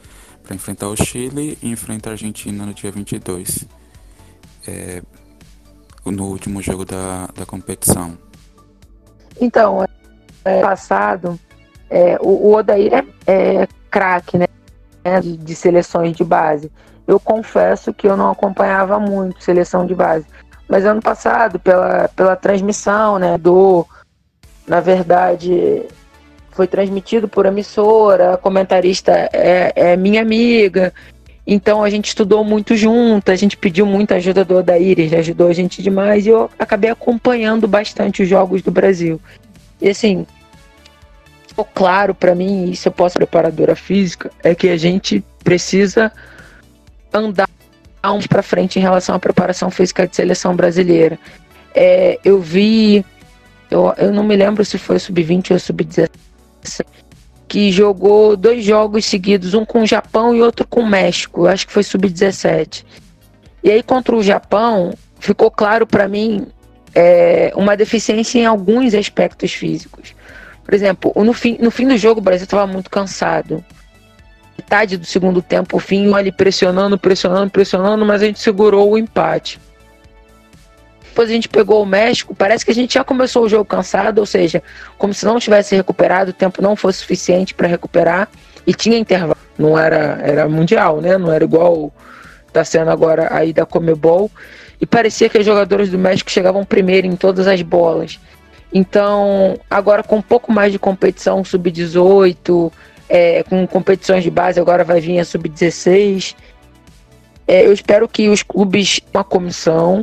para 0.42 0.54
enfrentar 0.54 0.88
o 0.88 0.96
Chile 0.96 1.58
e 1.62 1.70
enfrentar 1.70 2.10
a 2.10 2.12
Argentina 2.12 2.66
no 2.66 2.74
dia 2.74 2.90
22. 2.90 3.66
É, 4.66 5.02
no 6.04 6.24
último 6.24 6.62
jogo 6.62 6.84
da, 6.84 7.28
da 7.34 7.46
competição. 7.46 8.16
Então, 9.40 9.86
é, 10.44 10.60
passado 10.60 11.38
é, 11.90 12.16
o, 12.20 12.28
o, 12.28 12.54
Odair 12.54 12.92
é, 12.94 13.62
é 13.62 13.68
craque, 13.90 14.38
né? 14.38 14.46
De, 15.22 15.36
de, 15.36 15.54
seleções 15.54 16.14
de 16.14 16.22
base. 16.22 16.70
Eu 17.06 17.18
confesso 17.18 17.92
que 17.92 18.06
eu 18.06 18.16
não 18.16 18.30
acompanhava 18.30 19.00
muito 19.00 19.42
seleção 19.42 19.86
de 19.86 19.94
base. 19.94 20.26
Mas 20.70 20.86
ano 20.86 21.02
passado, 21.02 21.58
pela, 21.58 22.08
pela 22.14 22.36
transmissão, 22.36 23.18
né? 23.18 23.36
Do. 23.36 23.84
Na 24.68 24.78
verdade, 24.80 25.82
foi 26.52 26.68
transmitido 26.68 27.26
por 27.26 27.44
emissora, 27.44 28.34
a 28.34 28.36
comentarista 28.36 29.10
é, 29.32 29.72
é 29.74 29.96
minha 29.96 30.22
amiga. 30.22 30.94
Então 31.44 31.82
a 31.82 31.90
gente 31.90 32.06
estudou 32.06 32.44
muito 32.44 32.76
junto, 32.76 33.32
a 33.32 33.34
gente 33.34 33.56
pediu 33.56 33.84
muita 33.84 34.14
ajuda 34.14 34.44
do 34.44 34.58
Odair, 34.58 35.00
ele 35.00 35.16
ajudou 35.16 35.48
a 35.48 35.52
gente 35.52 35.82
demais 35.82 36.24
e 36.24 36.28
eu 36.28 36.48
acabei 36.56 36.90
acompanhando 36.90 37.66
bastante 37.66 38.22
os 38.22 38.28
jogos 38.28 38.62
do 38.62 38.70
Brasil. 38.70 39.20
E 39.80 39.88
assim, 39.88 40.24
ficou 41.48 41.64
claro 41.64 42.14
para 42.14 42.32
mim, 42.32 42.70
isso 42.70 42.86
eu 42.86 42.92
posso 42.92 43.14
preparadora 43.14 43.74
física, 43.74 44.30
é 44.44 44.54
que 44.54 44.68
a 44.68 44.76
gente 44.76 45.24
precisa 45.42 46.12
andar 47.12 47.48
um 48.04 48.20
para 48.20 48.42
frente 48.42 48.78
em 48.78 48.82
relação 48.82 49.14
à 49.14 49.18
preparação 49.18 49.70
física 49.70 50.06
de 50.06 50.16
seleção 50.16 50.56
brasileira. 50.56 51.18
É, 51.74 52.18
eu 52.24 52.40
vi, 52.40 53.04
eu, 53.70 53.92
eu 53.96 54.12
não 54.12 54.24
me 54.24 54.36
lembro 54.36 54.64
se 54.64 54.78
foi 54.78 54.98
sub-20 54.98 55.52
ou 55.52 55.58
sub-17, 55.58 56.10
que 57.46 57.70
jogou 57.72 58.36
dois 58.36 58.64
jogos 58.64 59.04
seguidos, 59.04 59.54
um 59.54 59.64
com 59.64 59.82
o 59.82 59.86
Japão 59.86 60.34
e 60.34 60.40
outro 60.40 60.66
com 60.66 60.80
o 60.80 60.86
México. 60.86 61.46
Acho 61.46 61.66
que 61.66 61.72
foi 61.72 61.82
sub-17. 61.82 62.84
E 63.62 63.70
aí 63.70 63.82
contra 63.82 64.16
o 64.16 64.22
Japão 64.22 64.94
ficou 65.18 65.50
claro 65.50 65.86
para 65.86 66.08
mim 66.08 66.46
é, 66.94 67.52
uma 67.54 67.76
deficiência 67.76 68.38
em 68.38 68.46
alguns 68.46 68.94
aspectos 68.94 69.52
físicos. 69.52 70.14
Por 70.64 70.74
exemplo, 70.74 71.12
no 71.16 71.32
fim, 71.32 71.58
no 71.60 71.70
fim 71.70 71.86
do 71.86 71.96
jogo 71.96 72.20
o 72.20 72.22
Brasil 72.22 72.44
estava 72.44 72.66
muito 72.66 72.90
cansado. 72.90 73.64
Metade 74.70 74.96
do 74.96 75.04
segundo 75.04 75.42
tempo, 75.42 75.78
o 75.78 75.80
fim, 75.80 76.14
ali 76.14 76.30
pressionando, 76.30 76.96
pressionando, 76.96 77.50
pressionando, 77.50 78.06
mas 78.06 78.22
a 78.22 78.26
gente 78.26 78.38
segurou 78.38 78.92
o 78.92 78.96
empate. 78.96 79.58
Depois 81.08 81.28
a 81.28 81.32
gente 81.32 81.48
pegou 81.48 81.82
o 81.82 81.86
México, 81.86 82.36
parece 82.36 82.64
que 82.64 82.70
a 82.70 82.74
gente 82.74 82.94
já 82.94 83.02
começou 83.02 83.42
o 83.42 83.48
jogo 83.48 83.64
cansado, 83.64 84.20
ou 84.20 84.26
seja, 84.26 84.62
como 84.96 85.12
se 85.12 85.26
não 85.26 85.40
tivesse 85.40 85.74
recuperado, 85.74 86.30
o 86.30 86.32
tempo 86.32 86.62
não 86.62 86.76
fosse 86.76 87.00
suficiente 87.00 87.52
para 87.52 87.66
recuperar 87.66 88.28
e 88.64 88.72
tinha 88.72 88.96
intervalo. 88.96 89.36
Não 89.58 89.76
era, 89.76 90.20
era 90.22 90.48
mundial, 90.48 91.00
né? 91.00 91.18
Não 91.18 91.32
era 91.32 91.42
igual 91.42 91.92
tá 92.52 92.64
sendo 92.64 92.92
agora 92.92 93.26
aí 93.34 93.52
da 93.52 93.66
Comebol. 93.66 94.30
E 94.80 94.86
parecia 94.86 95.28
que 95.28 95.36
os 95.36 95.44
jogadores 95.44 95.90
do 95.90 95.98
México 95.98 96.30
chegavam 96.30 96.64
primeiro 96.64 97.08
em 97.08 97.16
todas 97.16 97.48
as 97.48 97.60
bolas. 97.60 98.20
Então, 98.72 99.58
agora 99.68 100.04
com 100.04 100.18
um 100.18 100.22
pouco 100.22 100.52
mais 100.52 100.70
de 100.70 100.78
competição 100.78 101.44
sub-18, 101.44 102.70
é, 103.10 103.42
com 103.42 103.66
competições 103.66 104.24
de 104.24 104.30
base, 104.30 104.58
agora 104.58 104.84
vai 104.84 105.00
vir 105.00 105.18
a 105.18 105.24
sub-16. 105.24 106.34
É, 107.46 107.66
eu 107.66 107.72
espero 107.72 108.08
que 108.08 108.28
os 108.28 108.42
clubes, 108.42 109.00
uma 109.12 109.24
comissão, 109.24 110.02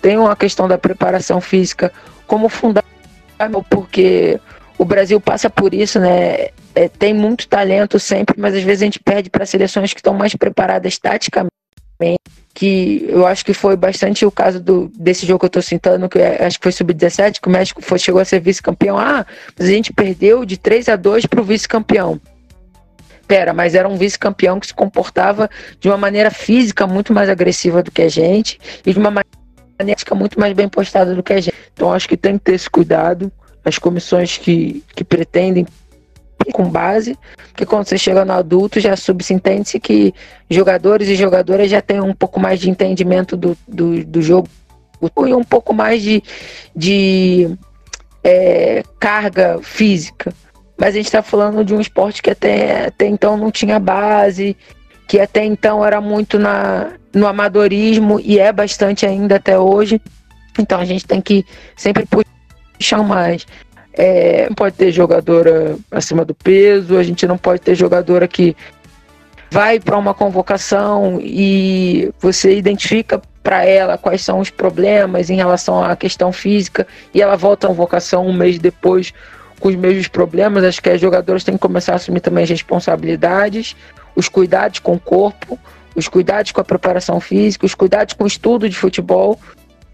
tenham 0.00 0.28
a 0.28 0.36
questão 0.36 0.68
da 0.68 0.78
preparação 0.78 1.40
física 1.40 1.90
como 2.26 2.48
fundamental, 2.48 3.64
porque 3.68 4.38
o 4.78 4.84
Brasil 4.84 5.20
passa 5.20 5.50
por 5.50 5.74
isso, 5.74 5.98
né? 5.98 6.50
é, 6.74 6.88
tem 6.88 7.14
muito 7.14 7.46
talento 7.46 7.98
sempre, 7.98 8.34
mas 8.38 8.54
às 8.54 8.62
vezes 8.62 8.82
a 8.82 8.86
gente 8.86 9.00
perde 9.00 9.30
para 9.30 9.46
seleções 9.46 9.92
que 9.92 10.00
estão 10.00 10.12
mais 10.12 10.34
preparadas 10.34 10.98
taticamente. 10.98 11.50
Que 12.52 13.06
eu 13.08 13.26
acho 13.26 13.44
que 13.44 13.54
foi 13.54 13.76
bastante 13.76 14.24
o 14.24 14.30
caso 14.30 14.60
do, 14.60 14.90
desse 14.96 15.26
jogo 15.26 15.40
que 15.40 15.44
eu 15.46 15.48
estou 15.48 15.62
citando, 15.62 16.08
que 16.08 16.20
acho 16.20 16.58
que 16.58 16.62
foi 16.62 16.72
sub-17, 16.72 17.40
que 17.40 17.48
o 17.48 17.50
México 17.50 17.82
foi, 17.82 17.98
chegou 17.98 18.20
a 18.20 18.24
ser 18.24 18.40
vice-campeão. 18.40 18.98
Ah, 18.98 19.26
mas 19.58 19.68
a 19.68 19.72
gente 19.72 19.92
perdeu 19.92 20.44
de 20.44 20.56
3 20.56 20.88
a 20.88 20.96
2 20.96 21.26
para 21.26 21.40
o 21.40 21.44
vice-campeão. 21.44 22.20
Pera, 23.26 23.52
mas 23.52 23.74
era 23.74 23.88
um 23.88 23.96
vice-campeão 23.96 24.60
que 24.60 24.66
se 24.66 24.74
comportava 24.74 25.48
de 25.80 25.88
uma 25.88 25.96
maneira 25.96 26.30
física 26.30 26.86
muito 26.86 27.12
mais 27.12 27.28
agressiva 27.28 27.82
do 27.82 27.90
que 27.90 28.02
a 28.02 28.08
gente 28.08 28.58
e 28.84 28.92
de 28.92 28.98
uma 28.98 29.10
maneira 29.10 29.44
muito 30.14 30.38
mais 30.38 30.52
bem 30.52 30.68
postada 30.68 31.14
do 31.14 31.22
que 31.22 31.32
a 31.32 31.40
gente. 31.40 31.56
Então 31.72 31.92
acho 31.92 32.08
que 32.08 32.16
tem 32.16 32.38
que 32.38 32.44
ter 32.44 32.54
esse 32.54 32.70
cuidado. 32.70 33.32
As 33.64 33.78
comissões 33.78 34.36
que, 34.36 34.84
que 34.94 35.02
pretendem 35.02 35.66
com 36.52 36.68
base, 36.68 37.16
porque 37.48 37.64
quando 37.64 37.86
você 37.86 37.96
chega 37.96 38.24
no 38.24 38.32
adulto 38.32 38.78
já 38.78 38.94
subsentende-se 38.96 39.80
que 39.80 40.12
jogadores 40.50 41.08
e 41.08 41.14
jogadoras 41.14 41.70
já 41.70 41.80
têm 41.80 42.00
um 42.00 42.12
pouco 42.12 42.38
mais 42.38 42.60
de 42.60 42.68
entendimento 42.68 43.36
do, 43.36 43.56
do, 43.66 44.04
do 44.04 44.20
jogo 44.20 44.48
e 45.26 45.34
um 45.34 45.44
pouco 45.44 45.72
mais 45.72 46.02
de, 46.02 46.22
de 46.74 47.56
é, 48.22 48.82
carga 48.98 49.58
física. 49.62 50.32
Mas 50.76 50.90
a 50.90 50.96
gente 50.98 51.06
está 51.06 51.22
falando 51.22 51.64
de 51.64 51.74
um 51.74 51.80
esporte 51.80 52.22
que 52.22 52.30
até, 52.30 52.86
até 52.86 53.06
então 53.06 53.36
não 53.36 53.50
tinha 53.50 53.78
base, 53.78 54.56
que 55.06 55.20
até 55.20 55.44
então 55.44 55.84
era 55.84 56.00
muito 56.00 56.38
na, 56.38 56.92
no 57.12 57.26
amadorismo 57.26 58.20
e 58.20 58.38
é 58.38 58.52
bastante 58.52 59.06
ainda 59.06 59.36
até 59.36 59.58
hoje. 59.58 60.00
Então 60.58 60.80
a 60.80 60.84
gente 60.84 61.06
tem 61.06 61.20
que 61.20 61.44
sempre 61.76 62.06
puxar 62.06 63.02
mais. 63.02 63.46
É, 63.92 64.46
não 64.48 64.54
pode 64.54 64.74
ter 64.74 64.90
jogadora 64.90 65.76
acima 65.90 66.24
do 66.24 66.34
peso, 66.34 66.98
a 66.98 67.02
gente 67.02 67.26
não 67.26 67.38
pode 67.38 67.60
ter 67.60 67.76
jogadora 67.76 68.26
que 68.26 68.56
vai 69.50 69.78
para 69.78 69.96
uma 69.96 70.12
convocação 70.12 71.20
e 71.22 72.10
você 72.18 72.56
identifica 72.56 73.22
para 73.40 73.64
ela 73.64 73.96
quais 73.96 74.22
são 74.22 74.40
os 74.40 74.50
problemas 74.50 75.30
em 75.30 75.36
relação 75.36 75.84
à 75.84 75.94
questão 75.94 76.32
física 76.32 76.84
e 77.14 77.22
ela 77.22 77.36
volta 77.36 77.68
à 77.68 77.70
convocação 77.70 78.26
um 78.26 78.32
mês 78.32 78.58
depois 78.58 79.12
com 79.60 79.68
os 79.68 79.76
mesmos 79.76 80.08
problemas. 80.08 80.64
Acho 80.64 80.82
que 80.82 80.90
as 80.90 81.00
jogadoras 81.00 81.44
têm 81.44 81.54
que 81.54 81.60
começar 81.60 81.92
a 81.92 81.96
assumir 81.96 82.20
também 82.20 82.44
as 82.44 82.50
responsabilidades, 82.50 83.76
os 84.14 84.28
cuidados 84.28 84.78
com 84.78 84.94
o 84.94 85.00
corpo, 85.00 85.58
os 85.94 86.08
cuidados 86.08 86.52
com 86.52 86.60
a 86.60 86.64
preparação 86.64 87.20
física, 87.20 87.66
os 87.66 87.74
cuidados 87.74 88.14
com 88.14 88.24
o 88.24 88.28
estudo 88.28 88.68
de 88.68 88.76
futebol 88.76 89.38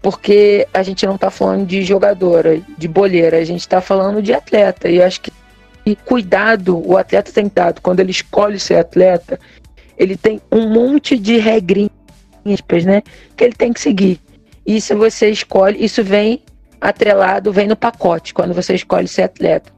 porque 0.01 0.67
a 0.73 0.81
gente 0.81 1.05
não 1.05 1.15
está 1.15 1.29
falando 1.29 1.65
de 1.65 1.83
jogadora, 1.83 2.59
de 2.77 2.87
boleira, 2.87 3.37
a 3.37 3.43
gente 3.43 3.59
está 3.59 3.79
falando 3.79 4.21
de 4.21 4.33
atleta. 4.33 4.89
E 4.89 5.01
acho 5.01 5.21
que 5.21 5.31
e 5.85 5.95
cuidado 5.95 6.77
o 6.87 6.97
atleta 6.97 7.31
tem 7.31 7.51
dado 7.53 7.81
quando 7.81 7.99
ele 7.99 8.11
escolhe 8.11 8.59
ser 8.59 8.75
atleta, 8.75 9.39
ele 9.97 10.15
tem 10.15 10.41
um 10.51 10.69
monte 10.69 11.17
de 11.17 11.37
regrinhas, 11.37 11.89
né, 12.85 13.01
que 13.35 13.43
ele 13.43 13.53
tem 13.53 13.73
que 13.73 13.79
seguir. 13.79 14.19
E 14.65 14.79
se 14.79 14.93
você 14.93 15.29
escolhe, 15.29 15.83
isso 15.83 16.03
vem 16.03 16.41
atrelado, 16.81 17.53
vem 17.53 17.67
no 17.67 17.75
pacote 17.75 18.33
quando 18.33 18.53
você 18.53 18.73
escolhe 18.73 19.07
ser 19.07 19.23
atleta. 19.23 19.71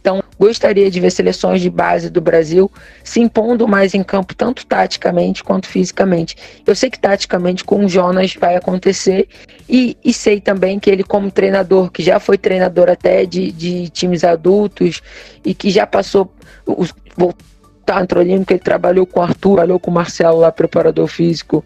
Então, 0.00 0.22
gostaria 0.38 0.90
de 0.90 1.00
ver 1.00 1.10
seleções 1.10 1.60
de 1.60 1.68
base 1.68 2.08
do 2.08 2.20
Brasil 2.20 2.70
se 3.04 3.20
impondo 3.20 3.68
mais 3.68 3.94
em 3.94 4.02
campo, 4.02 4.34
tanto 4.34 4.64
taticamente 4.64 5.44
quanto 5.44 5.68
fisicamente. 5.68 6.36
Eu 6.66 6.74
sei 6.74 6.88
que 6.88 6.98
taticamente 6.98 7.62
com 7.62 7.84
o 7.84 7.88
Jonas 7.88 8.34
vai 8.34 8.56
acontecer 8.56 9.28
e, 9.68 9.96
e 10.02 10.12
sei 10.12 10.40
também 10.40 10.78
que 10.78 10.88
ele, 10.88 11.04
como 11.04 11.30
treinador, 11.30 11.90
que 11.90 12.02
já 12.02 12.18
foi 12.18 12.38
treinador 12.38 12.88
até 12.88 13.26
de, 13.26 13.52
de 13.52 13.88
times 13.90 14.24
adultos 14.24 15.02
e 15.44 15.52
que 15.52 15.68
já 15.70 15.86
passou. 15.86 16.32
Os, 16.64 16.94
voltar 17.16 18.00
no 18.00 18.44
que 18.44 18.54
ele 18.54 18.60
trabalhou 18.60 19.06
com 19.06 19.20
o 19.20 19.22
Arthur, 19.22 19.56
trabalhou 19.56 19.80
com 19.80 19.90
o 19.90 19.94
Marcelo 19.94 20.40
lá, 20.40 20.52
preparador 20.52 21.06
físico, 21.06 21.64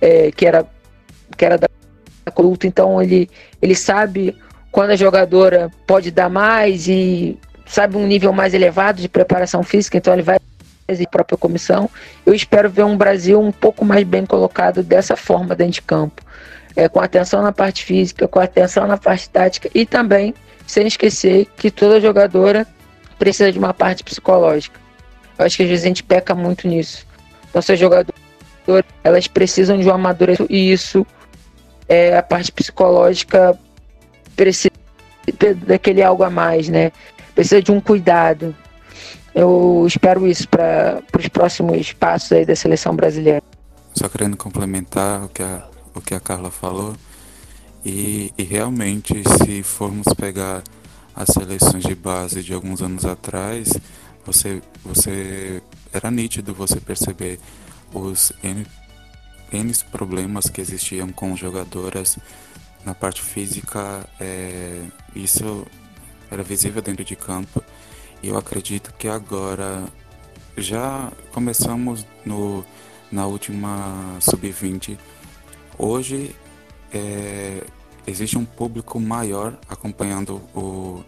é, 0.00 0.30
que 0.30 0.46
era 0.46 0.66
que 1.36 1.44
era 1.44 1.56
da 1.56 1.68
luta, 2.38 2.66
então 2.66 3.02
ele, 3.02 3.28
ele 3.60 3.74
sabe 3.74 4.36
quando 4.70 4.90
a 4.90 4.96
jogadora 4.96 5.70
pode 5.86 6.10
dar 6.10 6.30
mais 6.30 6.88
e 6.88 7.38
sabe, 7.66 7.96
um 7.96 8.06
nível 8.06 8.32
mais 8.32 8.52
elevado 8.52 9.00
de 9.00 9.08
preparação 9.08 9.62
física, 9.62 9.96
então 9.96 10.12
ele 10.12 10.22
vai 10.22 10.36
a 10.88 11.08
própria 11.08 11.38
comissão. 11.38 11.88
Eu 12.26 12.34
espero 12.34 12.68
ver 12.68 12.84
um 12.84 12.96
Brasil 12.96 13.40
um 13.40 13.52
pouco 13.52 13.84
mais 13.84 14.04
bem 14.04 14.26
colocado 14.26 14.82
dessa 14.82 15.16
forma 15.16 15.54
dentro 15.54 15.74
de 15.74 15.82
campo, 15.82 16.22
é, 16.76 16.88
com 16.88 17.00
atenção 17.00 17.40
na 17.40 17.52
parte 17.52 17.84
física, 17.84 18.28
com 18.28 18.38
atenção 18.38 18.86
na 18.86 18.98
parte 18.98 19.30
tática 19.30 19.70
e 19.74 19.86
também 19.86 20.34
sem 20.66 20.86
esquecer 20.86 21.46
que 21.56 21.70
toda 21.70 22.00
jogadora 22.00 22.66
precisa 23.18 23.50
de 23.50 23.58
uma 23.58 23.72
parte 23.72 24.04
psicológica. 24.04 24.78
Eu 25.38 25.46
acho 25.46 25.56
que 25.56 25.62
às 25.62 25.68
vezes 25.68 25.84
a 25.84 25.88
gente 25.88 26.02
peca 26.02 26.34
muito 26.34 26.68
nisso. 26.68 27.06
Nossas 27.54 27.78
jogadoras, 27.78 28.14
elas 29.02 29.26
precisam 29.26 29.78
de 29.78 29.88
um 29.88 29.94
amadurecimento 29.94 30.52
e 30.52 30.72
isso 30.72 31.06
é 31.92 32.16
a 32.16 32.22
parte 32.22 32.50
psicológica 32.50 33.58
precisa 34.34 34.72
daquele 35.66 36.02
algo 36.02 36.22
a 36.24 36.30
mais, 36.30 36.68
né? 36.68 36.90
precisa 37.34 37.62
de 37.62 37.70
um 37.70 37.80
cuidado. 37.80 38.54
Eu 39.34 39.84
espero 39.86 40.26
isso 40.26 40.48
para 40.48 41.02
os 41.18 41.28
próximos 41.28 41.92
passos 41.92 42.32
aí 42.32 42.44
da 42.44 42.56
seleção 42.56 42.94
brasileira. 42.94 43.42
Só 43.94 44.08
querendo 44.08 44.36
complementar 44.36 45.24
o 45.24 45.28
que 45.28 45.42
a, 45.42 45.66
o 45.94 46.00
que 46.00 46.14
a 46.14 46.20
Carla 46.20 46.50
falou, 46.50 46.94
e, 47.84 48.32
e 48.38 48.42
realmente, 48.42 49.22
se 49.44 49.62
formos 49.62 50.06
pegar 50.16 50.62
as 51.14 51.28
seleções 51.28 51.84
de 51.84 51.94
base 51.94 52.42
de 52.42 52.54
alguns 52.54 52.80
anos 52.80 53.04
atrás, 53.04 53.72
você, 54.24 54.62
você 54.84 55.62
era 55.92 56.10
nítido 56.10 56.54
você 56.54 56.80
perceber 56.80 57.38
os 57.92 58.32
N 59.52 59.72
problemas 59.90 60.48
que 60.48 60.60
existiam 60.60 61.10
com 61.12 61.36
jogadoras 61.36 62.18
na 62.84 62.94
parte 62.94 63.20
física. 63.20 64.06
É, 64.18 64.82
isso 65.14 65.66
era 66.30 66.42
visível 66.42 66.80
dentro 66.80 67.04
de 67.04 67.14
campo. 67.14 67.62
E 68.22 68.28
eu 68.28 68.38
acredito 68.38 68.92
que 68.94 69.08
agora 69.08 69.84
já 70.56 71.12
começamos 71.32 72.06
no, 72.24 72.64
na 73.10 73.26
última 73.26 74.16
sub-20. 74.20 74.98
Hoje 75.78 76.34
é, 76.92 77.62
existe 78.06 78.38
um 78.38 78.44
público 78.44 79.00
maior 79.00 79.58
acompanhando 79.68 80.36
o, 80.54 81.04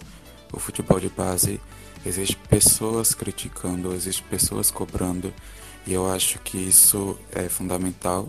o 0.53 0.59
futebol 0.59 0.99
de 1.01 1.09
base. 1.09 1.61
Existem 2.05 2.37
pessoas 2.49 3.15
criticando, 3.15 3.95
existem 3.95 4.27
pessoas 4.29 4.71
cobrando. 4.71 5.33
E 5.87 5.93
eu 5.93 6.11
acho 6.11 6.39
que 6.41 6.57
isso 6.57 7.19
é 7.33 7.49
fundamental. 7.49 8.29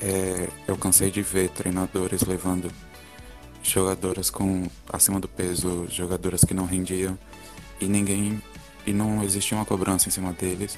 É, 0.00 0.48
eu 0.66 0.76
cansei 0.76 1.10
de 1.10 1.22
ver 1.22 1.48
treinadores 1.50 2.22
levando 2.22 2.72
jogadoras 3.62 4.30
com 4.30 4.68
acima 4.92 5.20
do 5.20 5.28
peso, 5.28 5.86
jogadoras 5.88 6.44
que 6.44 6.52
não 6.52 6.66
rendiam 6.66 7.16
e 7.80 7.86
ninguém 7.86 8.42
e 8.84 8.92
não 8.92 9.22
existia 9.22 9.56
uma 9.56 9.64
cobrança 9.64 10.08
em 10.08 10.12
cima 10.12 10.32
deles. 10.32 10.76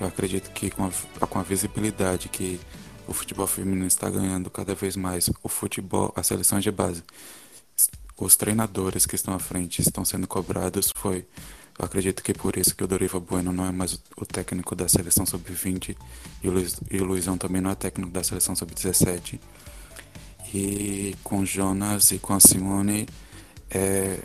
Eu 0.00 0.06
acredito 0.06 0.50
que 0.52 0.70
com 0.70 0.86
a, 1.20 1.26
com 1.26 1.38
a 1.38 1.42
visibilidade 1.42 2.28
que 2.28 2.58
o 3.06 3.12
futebol 3.12 3.46
feminino 3.46 3.86
está 3.86 4.08
ganhando 4.08 4.48
cada 4.50 4.74
vez 4.74 4.96
mais, 4.96 5.30
o 5.42 5.48
futebol, 5.48 6.12
a 6.16 6.22
seleção 6.22 6.58
de 6.60 6.70
base, 6.70 7.02
os 8.16 8.36
treinadores 8.36 9.04
que 9.04 9.16
estão 9.16 9.34
à 9.34 9.38
frente 9.38 9.82
estão 9.82 10.04
sendo 10.04 10.26
cobrados, 10.26 10.92
foi 10.96 11.26
eu 11.78 11.84
acredito 11.84 12.22
que 12.22 12.34
por 12.34 12.56
isso 12.56 12.74
que 12.74 12.84
o 12.84 12.86
Dorival 12.86 13.20
Bueno 13.20 13.52
não 13.52 13.64
é 13.64 13.72
mais 13.72 13.98
o 14.16 14.26
técnico 14.26 14.74
da 14.74 14.88
seleção 14.88 15.24
sub-20 15.24 15.96
e, 16.42 16.48
o 16.48 16.52
Luiz, 16.52 16.80
e 16.90 16.98
o 16.98 17.04
Luizão 17.04 17.38
também 17.38 17.60
não 17.60 17.70
é 17.70 17.74
técnico 17.74 18.10
da 18.10 18.22
seleção 18.22 18.54
sub-17 18.54 19.38
e 20.54 21.16
com 21.24 21.44
Jonas 21.44 22.10
e 22.10 22.18
com 22.18 22.34
a 22.34 22.40
Simone 22.40 23.08
é, 23.70 24.18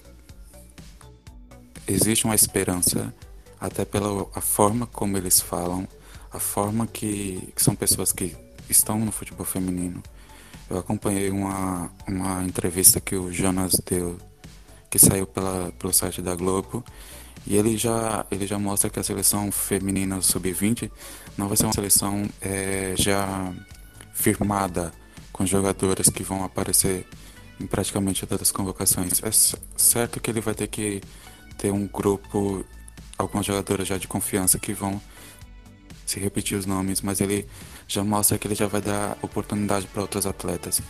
existe 1.87 2.25
uma 2.25 2.35
esperança, 2.35 3.13
até 3.59 3.85
pela 3.85 4.27
a 4.35 4.41
forma 4.41 4.85
como 4.85 5.17
eles 5.17 5.39
falam, 5.39 5.87
a 6.31 6.39
forma 6.39 6.85
que, 6.85 7.51
que, 7.55 7.63
são 7.63 7.75
pessoas 7.75 8.11
que 8.11 8.35
estão 8.69 8.99
no 8.99 9.11
futebol 9.11 9.45
feminino. 9.45 10.03
Eu 10.69 10.77
acompanhei 10.77 11.29
uma, 11.29 11.89
uma 12.05 12.43
entrevista 12.43 12.99
que 12.99 13.15
o 13.15 13.31
Jonas 13.31 13.81
deu, 13.85 14.17
que 14.89 14.99
saiu 14.99 15.25
pela, 15.25 15.71
pelo 15.79 15.93
site 15.93 16.21
da 16.21 16.35
Globo, 16.35 16.83
e 17.45 17.55
ele 17.55 17.77
já, 17.77 18.25
ele 18.31 18.47
já 18.47 18.57
mostra 18.57 18.89
que 18.89 18.99
a 18.99 19.03
seleção 19.03 19.51
feminina 19.51 20.21
sub-20 20.21 20.91
não 21.37 21.47
vai 21.47 21.55
ser 21.55 21.65
uma 21.65 21.73
seleção 21.73 22.27
é, 22.41 22.93
já 22.97 23.53
firmada 24.13 24.93
com 25.31 25.45
jogadoras 25.45 26.09
que 26.09 26.23
vão 26.23 26.43
aparecer 26.43 27.05
em 27.59 27.67
praticamente 27.67 28.25
todas 28.25 28.41
as 28.41 28.51
convocações. 28.51 29.21
É 29.23 29.31
certo 29.77 30.19
que 30.19 30.29
ele 30.31 30.41
vai 30.41 30.55
ter 30.55 30.67
que 30.67 31.01
ter 31.57 31.71
um 31.71 31.87
grupo, 31.87 32.65
algumas 33.17 33.45
jogadoras 33.45 33.87
já 33.87 33.97
de 33.97 34.07
confiança 34.07 34.59
que 34.59 34.73
vão 34.73 35.01
se 36.05 36.19
repetir 36.19 36.57
os 36.57 36.65
nomes, 36.65 37.01
mas 37.01 37.19
ele 37.19 37.47
já 37.87 38.03
mostra 38.03 38.37
que 38.37 38.47
ele 38.47 38.55
já 38.55 38.67
vai 38.67 38.81
dar 38.81 39.17
oportunidade 39.21 39.87
para 39.87 40.01
outros 40.01 40.25
atletas. 40.25 40.81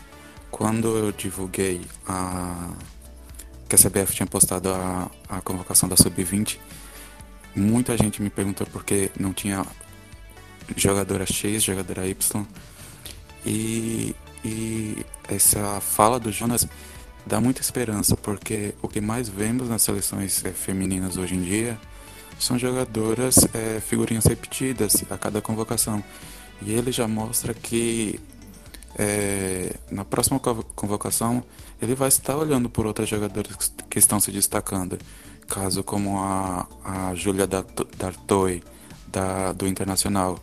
Quando 0.51 0.97
eu 0.97 1.11
divulguei 1.11 1.81
a 2.07 2.71
que 3.67 3.75
a 3.75 3.77
CBF 3.77 4.15
tinha 4.15 4.27
postado 4.27 4.69
a, 4.69 5.11
a 5.29 5.41
convocação 5.41 5.89
da 5.89 5.97
Sub-20, 5.97 6.57
muita 7.55 7.97
gente 7.97 8.21
me 8.21 8.29
perguntou 8.29 8.65
por 8.67 8.83
que 8.83 9.11
não 9.19 9.33
tinha 9.33 9.65
jogadora 10.75 11.25
X, 11.25 11.63
jogadora 11.63 12.07
Y. 12.07 12.45
E, 13.45 14.15
e 14.43 15.05
essa 15.27 15.79
fala 15.81 16.19
do 16.19 16.31
Jonas 16.31 16.67
dá 17.25 17.41
muita 17.41 17.61
esperança, 17.61 18.15
porque 18.15 18.73
o 18.81 18.87
que 18.87 19.01
mais 19.01 19.27
vemos 19.27 19.69
nas 19.69 19.81
seleções 19.81 20.43
é, 20.45 20.51
femininas 20.51 21.17
hoje 21.17 21.35
em 21.35 21.41
dia 21.41 21.77
são 22.39 22.57
jogadoras 22.57 23.47
é, 23.53 23.81
figurinhas 23.81 24.25
repetidas 24.25 25.03
a 25.09 25.17
cada 25.17 25.41
convocação. 25.41 26.03
E 26.61 26.71
ele 26.71 26.91
já 26.91 27.07
mostra 27.07 27.53
que 27.53 28.19
é, 28.97 29.75
na 29.91 30.03
próxima 30.03 30.39
convocação 30.39 31.43
ele 31.81 31.93
vai 31.93 32.07
estar 32.07 32.35
olhando 32.35 32.69
por 32.69 32.85
outras 32.87 33.07
jogadoras 33.07 33.71
que 33.89 33.99
estão 33.99 34.19
se 34.19 34.31
destacando. 34.31 34.97
Caso 35.47 35.83
como 35.83 36.17
a, 36.19 36.67
a 36.83 37.15
Júlia 37.15 37.47
Dartoy, 37.47 38.63
da, 39.07 39.53
do 39.53 39.67
Internacional, 39.67 40.39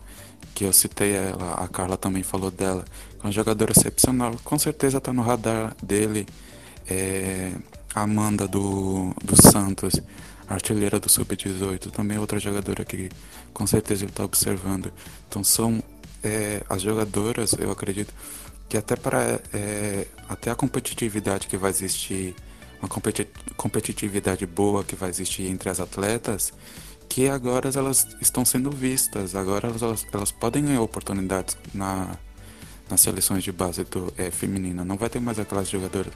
que 0.55 0.65
eu 0.65 0.73
citei 0.73 1.13
ela, 1.13 1.55
a 1.55 1.69
Carla 1.69 1.97
também 1.97 2.23
falou 2.23 2.51
dela, 2.51 2.85
é 3.21 3.27
uma 3.27 3.33
jogadora 3.33 3.73
excepcional, 3.73 4.37
com 4.45 4.59
certeza 4.59 4.99
está 4.99 5.13
no 5.13 5.23
radar 5.23 5.77
dele. 5.83 6.27
É, 6.89 7.53
a 7.95 8.03
Amanda 8.03 8.49
do, 8.49 9.15
do 9.23 9.41
Santos, 9.41 10.01
artilheira 10.49 10.99
do 10.99 11.09
Sub-18, 11.09 11.91
também 11.91 12.19
outra 12.19 12.39
jogadora 12.39 12.85
que 12.85 13.09
com 13.53 13.67
certeza 13.67 14.05
ele 14.05 14.11
está 14.11 14.25
observando. 14.25 14.93
Então 15.29 15.45
são 15.45 15.83
é, 16.23 16.63
as 16.69 16.83
jogadoras, 16.83 17.53
eu 17.53 17.71
acredito 17.71 18.13
que 18.69 18.77
até 18.77 18.97
para 18.97 19.41
é, 19.53 20.07
até 20.29 20.51
a 20.51 20.55
competitividade 20.55 21.47
que 21.47 21.57
vai 21.57 21.71
existir, 21.71 22.35
uma 22.81 22.89
competitividade 23.57 24.47
boa 24.47 24.85
que 24.85 24.95
vai 24.95 25.11
existir 25.11 25.47
entre 25.47 25.69
as 25.69 25.81
atletas, 25.81 26.53
que 27.09 27.29
agora 27.29 27.71
elas 27.75 28.07
estão 28.21 28.45
sendo 28.45 28.71
vistas, 28.71 29.35
agora 29.35 29.69
elas, 29.69 30.07
elas 30.12 30.33
podem 30.33 30.65
ganhar 30.65 30.81
oportunidades 30.81 31.57
na, 31.73 32.17
nas 32.89 33.01
seleções 33.01 33.45
de 33.45 33.53
base 33.53 33.85
do, 33.85 34.12
é, 34.17 34.31
feminina. 34.31 34.85
Não 34.85 34.97
vai 34.97 35.09
ter 35.09 35.21
mais 35.21 35.39
aquelas 35.39 35.69
jogadoras, 35.69 36.12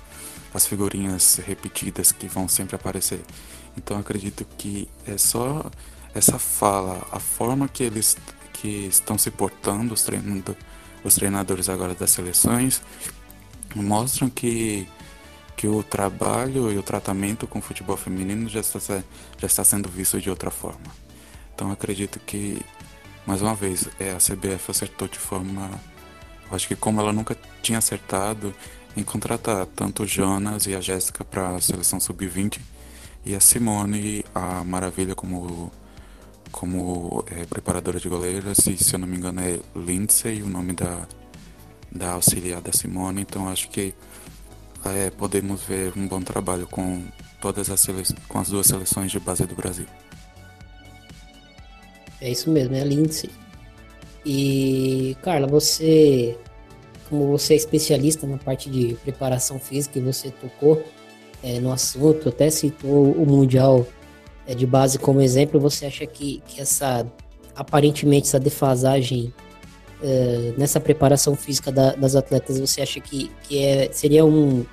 as 0.53 0.67
figurinhas 0.67 1.41
repetidas 1.47 2.13
que 2.13 2.27
vão 2.27 2.49
sempre 2.49 2.77
aparecer. 2.77 3.21
Então 3.77 3.99
acredito 3.99 4.45
que 4.57 4.89
é 5.07 5.17
só 5.17 5.71
essa 6.15 6.39
fala, 6.39 7.07
a 7.13 7.21
forma 7.21 7.69
que 7.69 7.83
eles 7.85 8.17
que 8.55 8.87
estão 8.87 9.17
se 9.17 9.31
portando, 9.31 9.95
os, 9.95 10.03
treinando, 10.03 10.57
os 11.09 11.15
treinadores 11.15 11.69
agora 11.69 11.95
das 11.95 12.11
seleções, 12.11 12.81
mostram 13.75 14.29
que, 14.31 14.87
que 15.57 15.67
o 15.67 15.83
trabalho 15.83 16.71
e 16.71 16.79
o 16.79 16.83
tratamento 16.83 17.47
com 17.47 17.59
o 17.59 17.63
futebol 17.63 17.97
feminino 17.97 18.49
já 18.49 18.61
está, 18.61 18.79
já 18.79 19.47
está 19.47 19.65
sendo 19.65 19.89
visto 19.89 20.21
de 20.21 20.31
outra 20.31 20.51
forma. 20.51 20.87
Então 21.55 21.73
acredito 21.73 22.21
que, 22.21 22.61
mais 23.27 23.43
uma 23.43 23.55
vez, 23.55 23.89
é, 23.99 24.13
a 24.13 24.19
CBF 24.19 24.71
acertou 24.71 25.09
de 25.09 25.19
forma. 25.19 25.71
Acho 26.51 26.69
que 26.69 26.77
como 26.77 27.01
ela 27.01 27.13
nunca 27.13 27.37
tinha 27.61 27.79
acertado 27.79 28.55
em 28.97 29.03
contratar 29.03 29.67
tanto 29.67 30.05
o 30.05 30.07
Jonas 30.07 30.67
e 30.67 30.75
a 30.75 30.81
Jéssica 30.81 31.25
para 31.25 31.57
a 31.57 31.61
seleção 31.61 32.01
sub-20 32.01 32.59
e 33.25 33.35
a 33.35 33.41
Simone, 33.41 34.25
a 34.35 34.65
Maravilha 34.65 35.15
como, 35.15 35.71
como 36.51 37.25
é, 37.31 37.45
preparadora 37.45 38.01
de 38.01 38.09
goleiras, 38.09 38.59
e 38.67 38.77
se 38.77 38.95
eu 38.95 38.99
não 38.99 39.07
me 39.07 39.17
engano 39.17 39.41
é 39.41 39.59
Lindsay, 39.75 40.43
o 40.43 40.49
nome 40.49 40.73
da, 40.73 41.07
da 41.91 42.13
auxiliar 42.13 42.61
da 42.61 42.73
Simone. 42.73 43.23
Então 43.23 43.49
acho 43.49 43.69
que 43.69 43.95
é, 44.85 45.11
podemos 45.11 45.63
ver 45.63 45.93
um 45.97 46.07
bom 46.07 46.21
trabalho 46.21 46.67
com 46.67 47.03
todas 47.41 47.71
as 47.71 47.87
com 48.29 48.39
as 48.39 48.49
duas 48.49 48.67
seleções 48.67 49.11
de 49.11 49.21
base 49.21 49.45
do 49.47 49.55
Brasil. 49.55 49.87
É 52.21 52.31
isso 52.31 52.51
mesmo, 52.51 52.75
é 52.75 52.81
a 52.81 52.85
Lindsay. 52.85 53.31
E 54.27 55.17
Carla, 55.23 55.47
você, 55.47 56.37
como 57.09 57.29
você 57.29 57.55
é 57.55 57.57
especialista 57.57 58.27
na 58.27 58.39
parte 58.39 58.69
de 58.69 58.95
preparação 59.03 59.59
física 59.59 59.99
e 59.99 60.03
você 60.03 60.31
tocou 60.31 60.85
é, 61.43 61.61
no 61.61 61.73
assunto, 61.73 62.29
até 62.29 62.51
citou 62.51 63.13
o 63.13 63.25
Mundial 63.25 63.87
é, 64.49 64.55
de 64.55 64.67
base 64.67 64.99
como 64.99 65.21
exemplo, 65.21 65.61
você 65.61 65.85
acha 65.85 66.07
que, 66.07 66.43
que 66.49 66.61
essa, 66.61 67.07
aparentemente, 67.55 68.27
essa 68.27 68.41
defasagem 68.41 69.33
é, 70.03 70.55
nessa 70.57 70.81
preparação 70.81 71.37
física 71.37 71.71
da, 71.71 71.95
das 71.95 72.17
atletas, 72.17 72.59
você 72.59 72.81
acha 72.81 72.99
que, 72.99 73.31
que 73.43 73.63
é, 73.63 73.91
seria 73.93 74.25
um, 74.25 74.65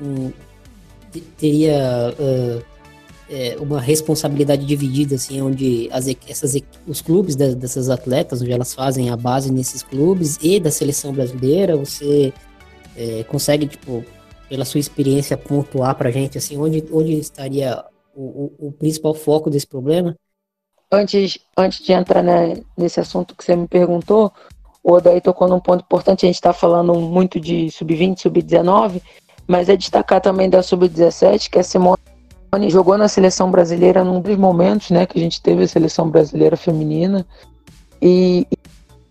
um 0.00 0.30
teria 1.38 2.14
uh, 2.18 2.62
é, 3.30 3.56
uma 3.58 3.80
responsabilidade 3.80 4.66
dividida, 4.66 5.14
assim, 5.14 5.40
onde 5.40 5.88
as, 5.90 6.06
essas, 6.28 6.54
os 6.86 7.00
clubes 7.00 7.34
de, 7.34 7.54
dessas 7.54 7.88
atletas, 7.88 8.42
onde 8.42 8.52
elas 8.52 8.74
fazem 8.74 9.08
a 9.08 9.16
base 9.16 9.50
nesses 9.50 9.82
clubes 9.82 10.38
e 10.42 10.60
da 10.60 10.70
seleção 10.70 11.14
brasileira, 11.14 11.74
você 11.74 12.34
é, 12.94 13.24
consegue, 13.24 13.66
tipo, 13.66 14.04
pela 14.46 14.66
sua 14.66 14.78
experiência, 14.78 15.38
pontuar 15.38 15.94
para 15.94 16.10
a 16.10 16.12
gente 16.12 16.36
assim, 16.36 16.58
onde, 16.58 16.84
onde 16.92 17.12
estaria 17.18 17.82
o, 18.16 18.68
o, 18.68 18.72
principal 18.72 19.12
foco 19.12 19.50
desse 19.50 19.66
problema? 19.66 20.16
Antes, 20.90 21.38
antes 21.56 21.84
de 21.84 21.92
entrar 21.92 22.22
né, 22.22 22.62
nesse 22.76 22.98
assunto 22.98 23.34
que 23.36 23.44
você 23.44 23.54
me 23.54 23.68
perguntou, 23.68 24.32
o 24.82 24.92
Odaí 24.92 25.20
tocou 25.20 25.46
num 25.48 25.60
ponto 25.60 25.82
importante, 25.82 26.24
a 26.24 26.28
gente 26.28 26.36
está 26.36 26.52
falando 26.52 26.94
muito 26.94 27.38
de 27.38 27.70
sub-20, 27.70 28.20
sub-19, 28.20 29.02
mas 29.46 29.68
é 29.68 29.76
destacar 29.76 30.20
também 30.20 30.48
da 30.48 30.62
sub-17, 30.62 31.50
que 31.50 31.58
a 31.58 31.62
Simone 31.62 31.98
jogou 32.68 32.96
na 32.96 33.08
seleção 33.08 33.50
brasileira 33.50 34.02
num 34.02 34.20
dos 34.20 34.36
momentos 34.36 34.90
né, 34.90 35.04
que 35.04 35.18
a 35.18 35.22
gente 35.22 35.42
teve 35.42 35.64
a 35.64 35.68
seleção 35.68 36.08
brasileira 36.08 36.56
feminina, 36.56 37.26
e, 38.00 38.46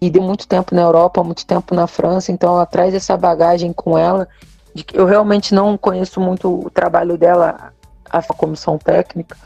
e 0.01 0.09
deu 0.09 0.23
muito 0.23 0.47
tempo 0.47 0.73
na 0.73 0.81
Europa, 0.81 1.23
muito 1.23 1.45
tempo 1.45 1.75
na 1.75 1.87
França, 1.87 2.31
então 2.31 2.53
ela 2.55 2.65
traz 2.65 2.93
essa 2.93 3.15
bagagem 3.15 3.71
com 3.73 3.97
ela 3.97 4.27
de 4.75 4.83
que 4.83 4.99
eu 4.99 5.05
realmente 5.05 5.55
não 5.55 5.77
conheço 5.77 6.19
muito 6.19 6.65
o 6.65 6.69
trabalho 6.69 7.17
dela, 7.17 7.73
a 8.09 8.21
comissão 8.21 8.77
técnica, 8.77 9.37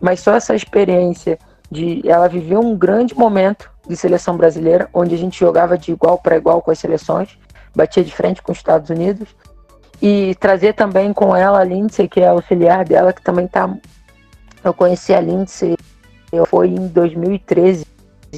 mas 0.00 0.20
só 0.20 0.34
essa 0.34 0.54
experiência 0.54 1.38
de 1.70 2.02
ela 2.08 2.28
viveu 2.28 2.60
um 2.60 2.76
grande 2.76 3.16
momento 3.16 3.70
de 3.88 3.96
seleção 3.96 4.36
brasileira, 4.36 4.88
onde 4.92 5.14
a 5.14 5.18
gente 5.18 5.38
jogava 5.38 5.76
de 5.76 5.92
igual 5.92 6.18
para 6.18 6.36
igual 6.36 6.60
com 6.60 6.70
as 6.70 6.78
seleções, 6.78 7.38
batia 7.74 8.04
de 8.04 8.14
frente 8.14 8.42
com 8.42 8.52
os 8.52 8.58
Estados 8.58 8.90
Unidos, 8.90 9.28
e 10.00 10.34
trazer 10.36 10.74
também 10.74 11.12
com 11.12 11.34
ela 11.34 11.60
a 11.60 11.64
Lindsay, 11.64 12.08
que 12.08 12.20
é 12.20 12.28
auxiliar 12.28 12.84
dela, 12.84 13.12
que 13.12 13.22
também 13.22 13.46
tá. 13.46 13.72
Eu 14.62 14.74
conheci 14.74 15.14
a 15.14 15.20
Lindsay, 15.20 15.76
eu 16.32 16.44
foi 16.44 16.68
em 16.68 16.88
2013. 16.88 17.86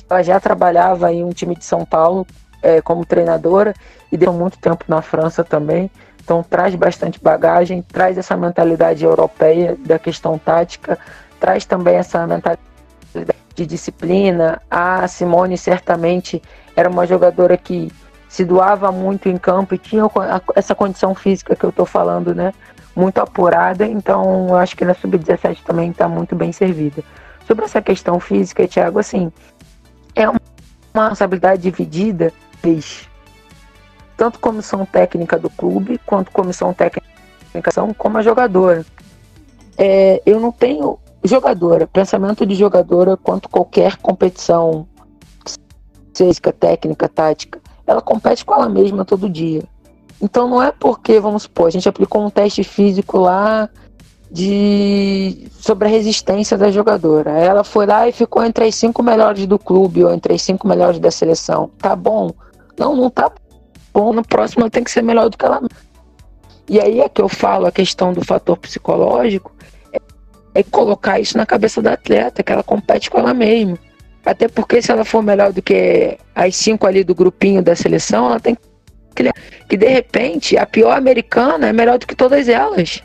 Ela 0.08 0.22
já 0.22 0.38
trabalhava 0.38 1.12
em 1.12 1.24
um 1.24 1.30
time 1.30 1.56
de 1.56 1.64
São 1.64 1.84
Paulo 1.84 2.26
é, 2.62 2.80
como 2.80 3.04
treinadora 3.04 3.74
e 4.12 4.16
deu 4.16 4.32
muito 4.32 4.58
tempo 4.58 4.84
na 4.88 5.02
França 5.02 5.42
também. 5.42 5.90
Então 6.28 6.42
traz 6.42 6.74
bastante 6.74 7.18
bagagem, 7.18 7.80
traz 7.80 8.18
essa 8.18 8.36
mentalidade 8.36 9.02
europeia 9.02 9.74
da 9.78 9.98
questão 9.98 10.36
tática, 10.36 10.98
traz 11.40 11.64
também 11.64 11.96
essa 11.96 12.26
mentalidade 12.26 12.60
de 13.54 13.64
disciplina. 13.64 14.60
A 14.70 15.08
Simone 15.08 15.56
certamente 15.56 16.42
era 16.76 16.90
uma 16.90 17.06
jogadora 17.06 17.56
que 17.56 17.90
se 18.28 18.44
doava 18.44 18.92
muito 18.92 19.26
em 19.30 19.38
campo 19.38 19.74
e 19.74 19.78
tinha 19.78 20.02
essa 20.54 20.74
condição 20.74 21.14
física 21.14 21.56
que 21.56 21.64
eu 21.64 21.70
estou 21.70 21.86
falando, 21.86 22.34
né? 22.34 22.52
Muito 22.94 23.16
apurada, 23.22 23.86
então 23.86 24.48
eu 24.50 24.56
acho 24.56 24.76
que 24.76 24.84
na 24.84 24.92
sub-17 24.92 25.62
também 25.64 25.92
está 25.92 26.06
muito 26.06 26.36
bem 26.36 26.52
servida. 26.52 27.02
Sobre 27.46 27.64
essa 27.64 27.80
questão 27.80 28.20
física, 28.20 28.68
Thiago, 28.68 28.98
assim, 28.98 29.32
é 30.14 30.28
uma 30.28 30.38
responsabilidade 30.92 31.62
dividida, 31.62 32.30
bicho 32.62 33.07
tanto 34.18 34.40
comissão 34.40 34.84
técnica 34.84 35.38
do 35.38 35.48
clube 35.48 35.98
quanto 36.04 36.32
comissão 36.32 36.74
técnica 36.74 37.06
como 37.96 38.18
a 38.18 38.22
jogadora. 38.22 38.84
É, 39.78 40.20
eu 40.26 40.40
não 40.40 40.50
tenho 40.50 40.98
jogadora, 41.22 41.86
pensamento 41.86 42.44
de 42.44 42.56
jogadora 42.56 43.16
quanto 43.16 43.48
qualquer 43.48 43.96
competição 43.98 44.86
física, 46.14 46.52
técnica, 46.52 47.08
tática, 47.08 47.60
ela 47.86 48.02
compete 48.02 48.44
com 48.44 48.54
ela 48.54 48.68
mesma 48.68 49.04
todo 49.04 49.30
dia. 49.30 49.62
Então 50.20 50.48
não 50.48 50.60
é 50.60 50.72
porque, 50.72 51.20
vamos 51.20 51.44
supor, 51.44 51.68
a 51.68 51.70
gente 51.70 51.88
aplicou 51.88 52.26
um 52.26 52.28
teste 52.28 52.64
físico 52.64 53.18
lá 53.18 53.70
de 54.30 55.48
sobre 55.60 55.86
a 55.86 55.90
resistência 55.90 56.58
da 56.58 56.72
jogadora. 56.72 57.30
Ela 57.30 57.62
foi 57.62 57.86
lá 57.86 58.08
e 58.08 58.12
ficou 58.12 58.42
entre 58.42 58.64
as 58.64 58.74
cinco 58.74 59.00
melhores 59.00 59.46
do 59.46 59.60
clube 59.60 60.02
ou 60.02 60.12
entre 60.12 60.34
as 60.34 60.42
cinco 60.42 60.66
melhores 60.66 60.98
da 60.98 61.10
seleção. 61.10 61.70
Tá 61.78 61.94
bom? 61.94 62.32
Não, 62.76 62.96
não 62.96 63.08
tá 63.08 63.30
bom, 63.98 64.12
no 64.12 64.22
próximo 64.22 64.62
ela 64.62 64.70
tem 64.70 64.84
que 64.84 64.92
ser 64.92 65.02
melhor 65.02 65.28
do 65.28 65.36
que 65.36 65.44
ela. 65.44 65.60
E 66.68 66.78
aí 66.80 67.00
é 67.00 67.08
que 67.08 67.20
eu 67.20 67.28
falo 67.28 67.66
a 67.66 67.72
questão 67.72 68.12
do 68.12 68.24
fator 68.24 68.56
psicológico, 68.56 69.52
é, 69.92 69.98
é 70.54 70.62
colocar 70.62 71.18
isso 71.18 71.36
na 71.36 71.44
cabeça 71.44 71.82
da 71.82 71.94
atleta, 71.94 72.44
que 72.44 72.52
ela 72.52 72.62
compete 72.62 73.10
com 73.10 73.18
ela 73.18 73.34
mesma. 73.34 73.76
Até 74.24 74.46
porque 74.46 74.80
se 74.80 74.92
ela 74.92 75.04
for 75.04 75.20
melhor 75.20 75.52
do 75.52 75.60
que 75.60 76.16
as 76.32 76.54
cinco 76.54 76.86
ali 76.86 77.02
do 77.02 77.14
grupinho 77.14 77.60
da 77.60 77.74
seleção, 77.74 78.26
ela 78.26 78.38
tem 78.38 78.56
que, 79.16 79.32
que 79.68 79.76
de 79.76 79.88
repente 79.88 80.56
a 80.56 80.64
pior 80.64 80.96
americana 80.96 81.68
é 81.68 81.72
melhor 81.72 81.98
do 81.98 82.06
que 82.06 82.14
todas 82.14 82.48
elas. 82.48 83.02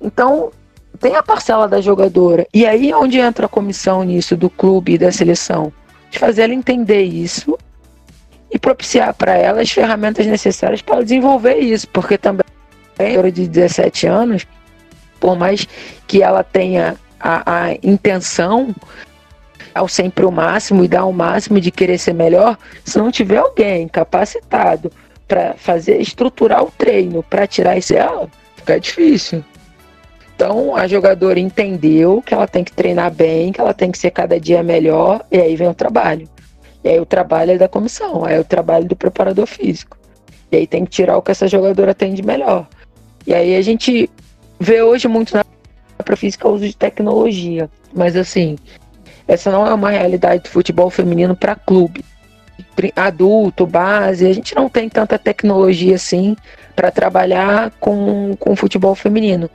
Então, 0.00 0.50
tem 0.98 1.14
a 1.14 1.22
parcela 1.22 1.68
da 1.68 1.80
jogadora. 1.80 2.44
E 2.52 2.66
aí 2.66 2.90
é 2.90 2.96
onde 2.96 3.18
entra 3.20 3.46
a 3.46 3.48
comissão 3.48 4.02
nisso, 4.02 4.36
do 4.36 4.50
clube 4.50 4.94
e 4.94 4.98
da 4.98 5.12
seleção. 5.12 5.72
De 6.10 6.18
fazer 6.18 6.42
ela 6.42 6.54
entender 6.54 7.02
isso 7.02 7.56
e 8.52 8.58
propiciar 8.58 9.14
para 9.14 9.36
ela 9.36 9.62
as 9.62 9.70
ferramentas 9.70 10.26
necessárias 10.26 10.82
para 10.82 11.02
desenvolver 11.02 11.56
isso. 11.56 11.88
Porque 11.88 12.18
também, 12.18 12.44
de 13.32 13.48
17 13.48 14.06
anos, 14.06 14.46
por 15.18 15.36
mais 15.36 15.66
que 16.06 16.22
ela 16.22 16.44
tenha 16.44 16.96
a, 17.18 17.64
a 17.64 17.72
intenção 17.82 18.74
ao 19.74 19.88
sempre 19.88 20.26
o 20.26 20.30
máximo 20.30 20.84
e 20.84 20.88
dar 20.88 21.06
o 21.06 21.12
máximo 21.12 21.58
de 21.58 21.70
querer 21.70 21.96
ser 21.96 22.12
melhor, 22.12 22.58
se 22.84 22.98
não 22.98 23.10
tiver 23.10 23.38
alguém 23.38 23.88
capacitado 23.88 24.92
para 25.26 25.54
fazer 25.54 25.98
estruturar 25.98 26.62
o 26.62 26.70
treino 26.70 27.22
para 27.22 27.46
tirar 27.46 27.78
isso 27.78 27.94
dela, 27.94 28.28
fica 28.56 28.78
difícil. 28.78 29.42
Então 30.34 30.76
a 30.76 30.86
jogadora 30.86 31.40
entendeu 31.40 32.20
que 32.20 32.34
ela 32.34 32.46
tem 32.46 32.62
que 32.62 32.72
treinar 32.72 33.10
bem, 33.10 33.52
que 33.52 33.60
ela 33.60 33.72
tem 33.72 33.90
que 33.90 33.98
ser 33.98 34.10
cada 34.10 34.38
dia 34.38 34.62
melhor, 34.62 35.24
e 35.30 35.38
aí 35.38 35.56
vem 35.56 35.68
o 35.68 35.74
trabalho. 35.74 36.28
E 36.84 36.88
aí 36.88 37.00
o 37.00 37.06
trabalho 37.06 37.52
é 37.52 37.58
da 37.58 37.68
comissão, 37.68 38.26
é 38.26 38.38
o 38.40 38.44
trabalho 38.44 38.86
do 38.86 38.96
preparador 38.96 39.46
físico. 39.46 39.96
E 40.50 40.56
aí 40.56 40.66
tem 40.66 40.84
que 40.84 40.90
tirar 40.90 41.16
o 41.16 41.22
que 41.22 41.30
essa 41.30 41.46
jogadora 41.46 41.94
tem 41.94 42.14
de 42.14 42.22
melhor. 42.22 42.66
E 43.26 43.32
aí 43.32 43.56
a 43.56 43.62
gente 43.62 44.10
vê 44.58 44.82
hoje 44.82 45.08
muito 45.08 45.34
na 45.34 45.44
física 46.16 46.48
o 46.48 46.52
uso 46.52 46.66
de 46.66 46.76
tecnologia. 46.76 47.70
Mas 47.94 48.16
assim, 48.16 48.56
essa 49.26 49.50
não 49.50 49.66
é 49.66 49.72
uma 49.72 49.90
realidade 49.90 50.42
do 50.42 50.48
futebol 50.48 50.90
feminino 50.90 51.36
para 51.36 51.54
clube. 51.54 52.04
Adulto, 52.96 53.66
base, 53.66 54.26
a 54.26 54.32
gente 54.32 54.54
não 54.54 54.68
tem 54.68 54.88
tanta 54.88 55.18
tecnologia 55.18 55.94
assim 55.94 56.36
para 56.74 56.90
trabalhar 56.90 57.70
com, 57.78 58.34
com 58.38 58.56
futebol 58.56 58.94
feminino. 58.94 59.48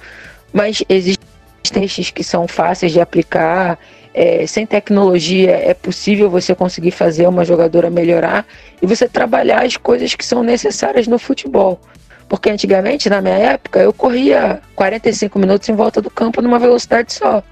Mas 0.54 0.84
existem 0.88 1.28
testes 1.64 2.12
que 2.12 2.24
são 2.24 2.48
fáceis 2.48 2.92
de 2.92 3.02
aplicar. 3.02 3.78
É, 4.20 4.48
sem 4.48 4.66
tecnologia 4.66 5.52
é 5.52 5.76
possível 5.76 6.28
você 6.28 6.56
conseguir 6.56 6.90
fazer 6.90 7.28
uma 7.28 7.46
jogadora 7.46 7.88
melhorar 7.88 8.48
e 8.82 8.88
você 8.88 9.08
trabalhar 9.08 9.64
as 9.64 9.78
coisas 9.78 10.16
que 10.16 10.26
são 10.26 10.42
necessárias 10.42 11.06
no 11.06 11.20
futebol. 11.20 11.80
Porque 12.28 12.50
antigamente, 12.50 13.12
na 13.12 13.22
minha 13.22 13.36
época, 13.36 13.80
eu 13.80 13.94
corria 13.94 14.60
45 14.76 15.38
minutos 15.38 15.70
em 15.70 15.76
volta 15.76 16.02
do 16.02 16.10
campo 16.10 16.42
numa 16.42 16.58
velocidade 16.58 17.14
só. 17.14 17.44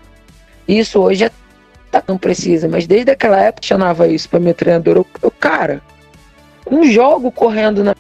Isso 0.68 1.00
hoje 1.00 1.26
é 1.26 1.32
tá, 1.92 2.04
não 2.08 2.18
precisa, 2.18 2.68
mas 2.68 2.88
desde 2.88 3.12
aquela 3.12 3.40
época 3.40 3.64
eu 3.64 3.68
chamava 3.68 4.08
isso 4.08 4.28
para 4.28 4.40
meu 4.40 4.56
treinador. 4.56 4.98
Eu, 4.98 5.06
eu, 5.22 5.30
cara, 5.30 5.84
um 6.66 6.84
jogo 6.86 7.32
correndo 7.32 7.84
na 7.84 7.96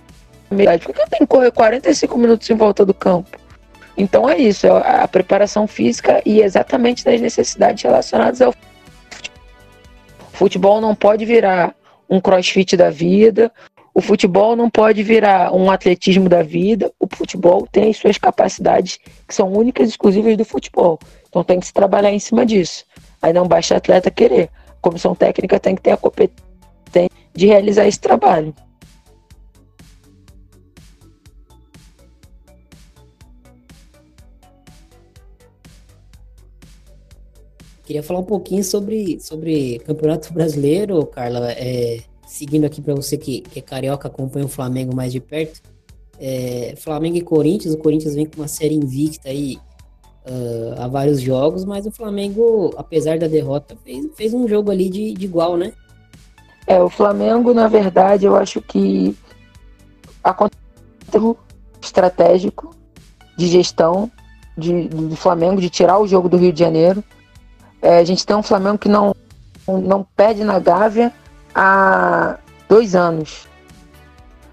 minha 0.50 0.64
idade, 0.64 0.84
por 0.84 0.96
que 0.96 1.02
eu 1.04 1.08
tenho 1.08 1.28
que 1.28 1.28
correr 1.28 1.52
45 1.52 2.18
minutos 2.18 2.50
em 2.50 2.56
volta 2.56 2.84
do 2.84 2.96
campo? 2.96 3.38
Então 3.98 4.30
é 4.30 4.38
isso, 4.38 4.68
é 4.68 5.04
a 5.04 5.08
preparação 5.08 5.68
física 5.68 6.22
e 6.26 6.42
exatamente 6.42 7.04
das 7.06 7.22
necessidades 7.22 7.84
relacionadas 7.84 8.42
ao 8.42 8.54
futebol 10.34 10.82
não 10.82 10.94
pode 10.94 11.26
virar 11.26 11.74
um 12.10 12.20
crossfit 12.20 12.76
da 12.76 12.90
vida, 12.90 13.52
o 13.98 14.02
futebol 14.02 14.58
não 14.58 14.70
pode 14.70 15.02
virar 15.04 15.56
um 15.56 15.72
atletismo 15.72 16.28
da 16.28 16.44
vida. 16.44 16.92
O 17.00 17.08
futebol 17.08 17.66
tem 17.72 17.92
as 17.92 17.96
suas 17.96 18.18
capacidades 18.18 19.00
que 19.26 19.34
são 19.34 19.50
únicas 19.54 19.88
e 19.88 19.92
exclusivas 19.92 20.36
do 20.36 20.44
futebol. 20.44 21.00
Então 21.30 21.46
tem 21.46 21.62
que 21.62 21.68
se 21.68 21.74
trabalhar 21.74 22.12
em 22.12 22.20
cima 22.20 22.46
disso. 22.46 22.84
Aí 23.22 23.32
não 23.32 23.48
basta 23.48 23.78
atleta 23.78 24.12
querer. 24.12 24.50
A 24.68 24.74
comissão 24.82 25.16
técnica 25.16 25.62
tem 25.62 25.76
que 25.76 25.82
ter 25.82 25.92
a 25.92 25.98
competência 25.98 27.10
de 27.34 27.48
realizar 27.48 27.88
esse 27.88 28.00
trabalho. 28.00 28.54
Queria 37.86 38.02
falar 38.02 38.20
um 38.20 38.26
pouquinho 38.26 38.64
sobre, 38.64 39.20
sobre 39.20 39.80
Campeonato 39.80 40.34
Brasileiro, 40.34 41.06
Carla. 41.06 41.52
É, 41.52 42.00
seguindo 42.26 42.66
aqui 42.66 42.82
para 42.82 42.96
você 42.96 43.18
que, 43.18 43.42
que 43.42 43.60
é 43.60 43.62
carioca, 43.62 44.08
acompanha 44.08 44.46
o 44.46 44.50
Flamengo 44.50 44.96
mais 44.96 45.12
de 45.12 45.20
perto. 45.20 45.62
É, 46.20 46.74
Flamengo 46.78 47.18
e 47.18 47.22
Corinthians, 47.22 47.74
o 47.74 47.78
Corinthians 47.78 48.16
vem 48.16 48.26
com 48.26 48.42
uma 48.42 48.48
série 48.48 48.74
invicta 48.74 49.30
aí 49.30 49.58
uh, 50.26 50.82
há 50.82 50.88
vários 50.88 51.22
jogos, 51.22 51.66
mas 51.66 51.86
o 51.86 51.92
Flamengo, 51.92 52.74
apesar 52.78 53.20
da 53.20 53.28
derrota, 53.28 53.78
fez, 53.84 54.08
fez 54.16 54.34
um 54.34 54.48
jogo 54.48 54.72
ali 54.72 54.90
de, 54.90 55.14
de 55.14 55.26
igual, 55.26 55.58
né? 55.58 55.74
É, 56.68 56.82
o 56.82 56.90
Flamengo, 56.90 57.54
na 57.54 57.68
verdade, 57.68 58.26
eu 58.26 58.36
acho 58.36 58.62
que 58.62 59.16
aconteceu 60.24 61.38
estratégico 61.80 62.76
de 63.38 63.48
gestão 63.48 64.12
de, 64.58 64.88
do 64.88 65.16
Flamengo, 65.16 65.62
de 65.62 65.70
tirar 65.70 66.00
o 66.00 66.08
jogo 66.08 66.28
do 66.28 66.38
Rio 66.38 66.52
de 66.52 66.60
Janeiro. 66.60 67.04
É, 67.86 68.00
a 68.00 68.04
gente 68.04 68.26
tem 68.26 68.36
um 68.36 68.42
Flamengo 68.42 68.80
que 68.80 68.90
não, 68.90 69.16
não 69.68 70.04
perde 70.16 70.44
na 70.44 70.58
Gávea, 70.58 71.14
há 71.54 72.36
dois 72.68 72.96
anos. 72.96 73.48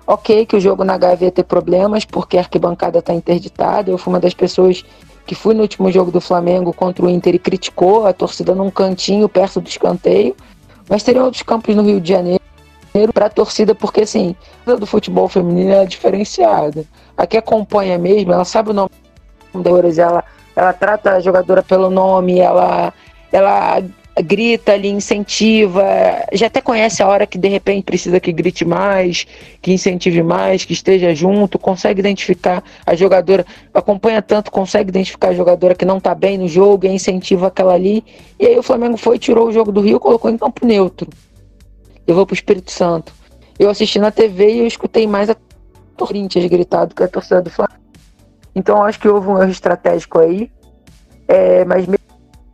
Ok, 0.07 0.45
que 0.45 0.55
o 0.55 0.61
jogo 0.61 0.85
na 0.85 0.99
Gávea 0.99 1.29
ia 1.29 1.33
ter 1.33 1.45
problemas 1.45 2.05
porque 2.05 2.37
a 2.37 2.41
arquibancada 2.41 2.99
está 2.99 3.15
interditada. 3.15 3.91
Eu 3.91 3.97
fui 3.97 4.13
uma 4.13 4.21
das 4.21 4.35
pessoas 4.35 4.85
que 5.25 5.35
fui 5.35 5.55
no 5.55 5.63
último 5.63 5.91
jogo 5.91 6.11
do 6.11 6.21
Flamengo 6.21 6.75
contra 6.75 7.07
o 7.07 7.09
Inter 7.09 7.35
e 7.35 7.39
criticou 7.39 8.07
a 8.07 8.13
torcida 8.13 8.55
num 8.55 8.71
cantinho 8.71 9.27
perto 9.31 9.63
do 9.63 9.69
escanteio. 9.69 10.37
Mas 10.87 11.03
teriam 11.03 11.25
outros 11.25 11.43
campos 11.43 11.75
no 11.75 11.83
Rio 11.83 12.03
de 12.03 12.11
Janeiro 12.11 12.43
para 13.15 13.27
a 13.27 13.31
torcida, 13.31 13.75
porque 13.75 14.03
assim, 14.03 14.37
a 14.67 14.75
do 14.75 14.85
futebol 14.85 15.27
feminino 15.27 15.73
é 15.73 15.87
diferenciada. 15.87 16.85
A 17.17 17.27
que 17.27 17.39
acompanha 17.39 17.97
mesmo, 17.97 18.31
ela 18.31 18.45
sabe 18.45 18.73
o 18.73 18.75
nome 18.75 18.91
das 19.55 19.97
ela, 19.97 20.23
ela 20.55 20.73
trata 20.75 21.13
a 21.13 21.21
jogadora 21.21 21.63
pelo 21.63 21.89
nome, 21.89 22.39
ela, 22.41 22.93
ela 23.33 23.83
grita 24.21 24.73
ali, 24.73 24.89
incentiva, 24.89 25.83
já 26.33 26.47
até 26.47 26.61
conhece 26.61 27.03
a 27.03 27.09
hora 27.09 27.27
que 27.27 27.39
de 27.39 27.49
repente 27.49 27.85
precisa 27.85 28.21
que 28.21 28.31
grite 28.31 28.65
mais, 28.65 29.27
que 29.63 29.73
incentive 29.73 30.23
mais, 30.23 30.65
que 30.65 30.75
esteja 30.75 31.15
junto, 31.15 31.59
consegue 31.59 32.01
identificar 32.01 32.63
a 32.85 32.95
jogadora, 32.95 33.47
acompanha 33.73 34.21
tanto, 34.21 34.51
consegue 34.51 34.91
identificar 34.91 35.29
a 35.29 35.35
jogadora 35.35 35.75
que 35.75 35.87
não 35.87 35.99
tá 35.99 36.15
bem 36.15 36.37
no 36.37 36.47
jogo 36.47 36.87
e 36.87 36.91
incentiva 36.91 37.47
aquela 37.47 37.73
ali. 37.73 38.05
E 38.39 38.47
aí 38.47 38.59
o 38.59 38.63
Flamengo 38.63 38.99
foi, 38.99 39.19
tirou 39.19 39.49
o 39.49 39.53
jogo 39.53 39.73
do 39.73 39.81
Rio, 39.81 39.99
colocou 39.99 40.31
em 40.31 40.37
campo 40.37 40.67
neutro. 40.67 41.09
Levou 42.07 42.27
pro 42.27 42.35
Espírito 42.35 42.71
Santo. 42.71 43.15
Eu 43.59 43.71
assisti 43.71 43.99
na 43.99 44.11
TV 44.11 44.53
e 44.53 44.59
eu 44.59 44.67
escutei 44.67 45.07
mais 45.07 45.31
a 45.31 45.37
Corinthians 45.97 46.45
gritado 46.47 46.95
que 46.95 47.03
a 47.03 47.09
torcida 47.09 47.41
do 47.41 47.49
Flamengo. 47.49 47.81
Então 48.55 48.83
acho 48.85 49.01
que 49.01 49.09
houve 49.09 49.29
um 49.29 49.41
erro 49.41 49.51
estratégico 49.51 50.19
aí. 50.19 50.51
É, 51.27 51.65
mas 51.65 51.87
mesmo 51.87 52.02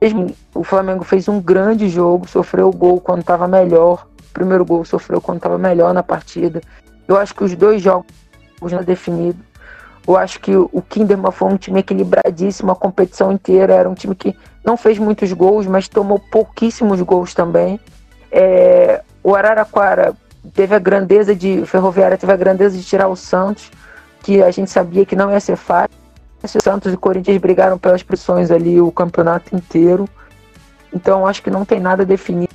mesmo 0.00 0.34
o 0.54 0.62
Flamengo 0.62 1.04
fez 1.04 1.28
um 1.28 1.40
grande 1.40 1.88
jogo, 1.88 2.28
sofreu 2.28 2.68
o 2.68 2.72
gol 2.72 3.00
quando 3.00 3.20
estava 3.20 3.48
melhor. 3.48 4.06
O 4.30 4.32
primeiro 4.32 4.64
gol 4.64 4.84
sofreu 4.84 5.20
quando 5.20 5.38
estava 5.38 5.58
melhor 5.58 5.92
na 5.92 6.02
partida. 6.02 6.60
Eu 7.06 7.16
acho 7.16 7.34
que 7.34 7.42
os 7.42 7.54
dois 7.54 7.82
jogos 7.82 8.06
já 8.66 8.80
definidos. 8.80 9.42
Eu 10.06 10.16
acho 10.16 10.40
que 10.40 10.56
o 10.56 10.82
Kinderman 10.88 11.30
foi 11.30 11.52
um 11.52 11.56
time 11.56 11.80
equilibradíssimo 11.80 12.72
a 12.72 12.76
competição 12.76 13.30
inteira. 13.30 13.74
Era 13.74 13.90
um 13.90 13.94
time 13.94 14.14
que 14.14 14.34
não 14.64 14.76
fez 14.76 14.98
muitos 14.98 15.32
gols, 15.32 15.66
mas 15.66 15.88
tomou 15.88 16.18
pouquíssimos 16.18 17.00
gols 17.02 17.34
também. 17.34 17.78
É, 18.30 19.02
o 19.22 19.34
Araraquara 19.34 20.14
teve 20.54 20.74
a 20.74 20.78
grandeza 20.78 21.34
de. 21.34 21.64
Ferroviária 21.66 22.16
teve 22.16 22.32
a 22.32 22.36
grandeza 22.36 22.76
de 22.76 22.84
tirar 22.84 23.08
o 23.08 23.16
Santos, 23.16 23.70
que 24.22 24.42
a 24.42 24.50
gente 24.50 24.70
sabia 24.70 25.04
que 25.04 25.16
não 25.16 25.30
ia 25.30 25.40
ser 25.40 25.56
fácil. 25.56 25.97
Santos 26.44 26.92
e 26.92 26.96
Corinthians 26.96 27.38
brigaram 27.38 27.78
pelas 27.78 28.02
posições 28.02 28.50
ali 28.50 28.80
o 28.80 28.92
campeonato 28.92 29.54
inteiro. 29.56 30.08
Então 30.94 31.26
acho 31.26 31.42
que 31.42 31.50
não 31.50 31.64
tem 31.64 31.80
nada 31.80 32.04
definido. 32.04 32.48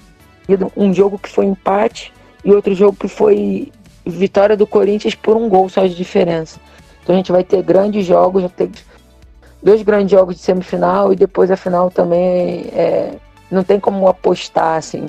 Um 0.76 0.94
jogo 0.94 1.20
que 1.20 1.30
foi 1.30 1.46
empate 1.46 2.14
e 2.44 2.52
outro 2.52 2.74
jogo 2.74 2.98
que 2.98 3.08
foi 3.08 3.72
vitória 4.06 4.56
do 4.56 4.68
Corinthians 4.68 5.16
por 5.16 5.36
um 5.36 5.50
gol 5.50 5.70
só 5.70 5.86
de 5.86 5.96
diferença. 5.96 6.60
Então 7.02 7.14
a 7.14 7.18
gente 7.18 7.32
vai 7.32 7.44
ter 7.44 7.62
grandes 7.62 8.06
jogos, 8.06 8.44
já 8.44 8.50
ter 8.50 8.70
dois 9.62 9.82
grandes 9.82 10.12
jogos 10.12 10.36
de 10.36 10.42
semifinal 10.42 11.14
e 11.14 11.16
depois 11.16 11.52
a 11.52 11.58
final 11.58 11.90
também 11.90 12.66
é, 12.74 13.14
não 13.50 13.64
tem 13.64 13.80
como 13.80 14.08
apostar 14.08 14.78
assim. 14.78 15.08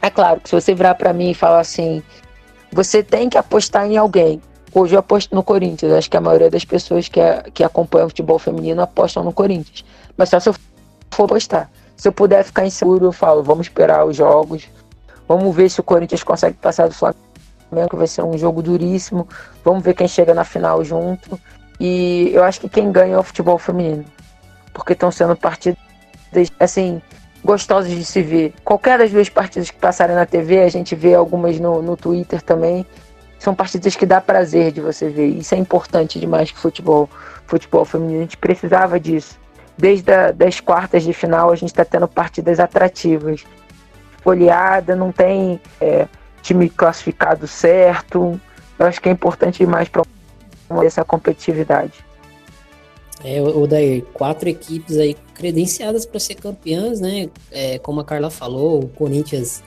É 0.00 0.10
claro 0.10 0.40
que 0.40 0.48
se 0.48 0.54
você 0.54 0.74
virar 0.74 0.94
para 0.94 1.12
mim 1.12 1.30
e 1.30 1.34
falar 1.34 1.60
assim, 1.60 2.02
você 2.72 3.02
tem 3.02 3.28
que 3.28 3.38
apostar 3.38 3.86
em 3.86 3.96
alguém. 3.96 4.40
Hoje 4.74 4.94
eu 4.94 4.98
aposto 4.98 5.34
no 5.34 5.42
Corinthians. 5.42 5.92
Acho 5.92 6.10
que 6.10 6.16
a 6.16 6.20
maioria 6.20 6.50
das 6.50 6.64
pessoas 6.64 7.08
que, 7.08 7.20
é, 7.20 7.44
que 7.52 7.64
acompanham 7.64 8.06
o 8.06 8.10
futebol 8.10 8.38
feminino 8.38 8.82
apostam 8.82 9.24
no 9.24 9.32
Corinthians. 9.32 9.84
Mas 10.16 10.28
só 10.28 10.40
se 10.40 10.48
eu 10.48 10.54
for 11.10 11.24
apostar. 11.24 11.70
Se 11.96 12.08
eu 12.08 12.12
puder 12.12 12.44
ficar 12.44 12.66
inseguro, 12.66 13.06
eu 13.06 13.12
falo, 13.12 13.42
vamos 13.42 13.66
esperar 13.66 14.04
os 14.04 14.16
jogos. 14.16 14.68
Vamos 15.26 15.54
ver 15.54 15.70
se 15.70 15.80
o 15.80 15.82
Corinthians 15.82 16.22
consegue 16.22 16.56
passar 16.58 16.88
do 16.88 16.94
Flamengo, 16.94 17.88
que 17.90 17.96
vai 17.96 18.06
ser 18.06 18.22
um 18.22 18.36
jogo 18.36 18.62
duríssimo. 18.62 19.26
Vamos 19.64 19.82
ver 19.82 19.94
quem 19.94 20.06
chega 20.06 20.34
na 20.34 20.44
final 20.44 20.84
junto. 20.84 21.40
E 21.80 22.30
eu 22.34 22.44
acho 22.44 22.60
que 22.60 22.68
quem 22.68 22.92
ganha 22.92 23.14
é 23.14 23.18
o 23.18 23.22
futebol 23.22 23.58
feminino. 23.58 24.04
Porque 24.74 24.92
estão 24.92 25.10
sendo 25.10 25.34
partidas, 25.34 25.78
assim, 26.60 27.00
gostosas 27.42 27.90
de 27.90 28.04
se 28.04 28.20
ver. 28.22 28.52
Qualquer 28.62 28.98
das 28.98 29.10
duas 29.10 29.28
partidas 29.28 29.70
que 29.70 29.78
passarem 29.78 30.14
na 30.14 30.26
TV, 30.26 30.62
a 30.62 30.68
gente 30.68 30.94
vê 30.94 31.14
algumas 31.14 31.58
no, 31.58 31.80
no 31.80 31.96
Twitter 31.96 32.42
também 32.42 32.84
são 33.46 33.54
partidas 33.54 33.94
que 33.94 34.04
dá 34.04 34.20
prazer 34.20 34.72
de 34.72 34.80
você 34.80 35.08
ver. 35.08 35.28
Isso 35.28 35.54
é 35.54 35.58
importante 35.58 36.18
demais 36.18 36.50
que 36.50 36.58
futebol, 36.58 37.08
futebol 37.46 37.84
feminino. 37.84 38.18
A 38.18 38.22
gente 38.22 38.36
precisava 38.36 38.98
disso. 38.98 39.38
desde 39.78 40.10
a, 40.12 40.32
das 40.32 40.58
quartas 40.58 41.04
de 41.04 41.12
final 41.12 41.52
a 41.52 41.54
gente 41.54 41.68
está 41.68 41.84
tendo 41.84 42.08
partidas 42.08 42.58
atrativas. 42.58 43.44
Folheada, 44.20 44.96
não 44.96 45.12
tem 45.12 45.60
é, 45.80 46.08
time 46.42 46.68
classificado 46.68 47.46
certo. 47.46 48.40
Eu 48.76 48.86
acho 48.86 49.00
que 49.00 49.08
é 49.08 49.12
importante 49.12 49.58
demais 49.58 49.88
para 49.88 50.02
essa 50.84 51.04
competitividade. 51.04 52.04
É, 53.22 53.40
o 53.40 53.64
Daí, 53.64 54.02
quatro 54.12 54.48
equipes 54.48 54.98
aí 54.98 55.16
credenciadas 55.34 56.04
para 56.04 56.18
ser 56.18 56.34
campeãs, 56.34 57.00
né? 57.00 57.30
É, 57.52 57.78
como 57.78 58.00
a 58.00 58.04
Carla 58.04 58.28
falou, 58.28 58.82
o 58.82 58.88
Corinthians, 58.88 59.62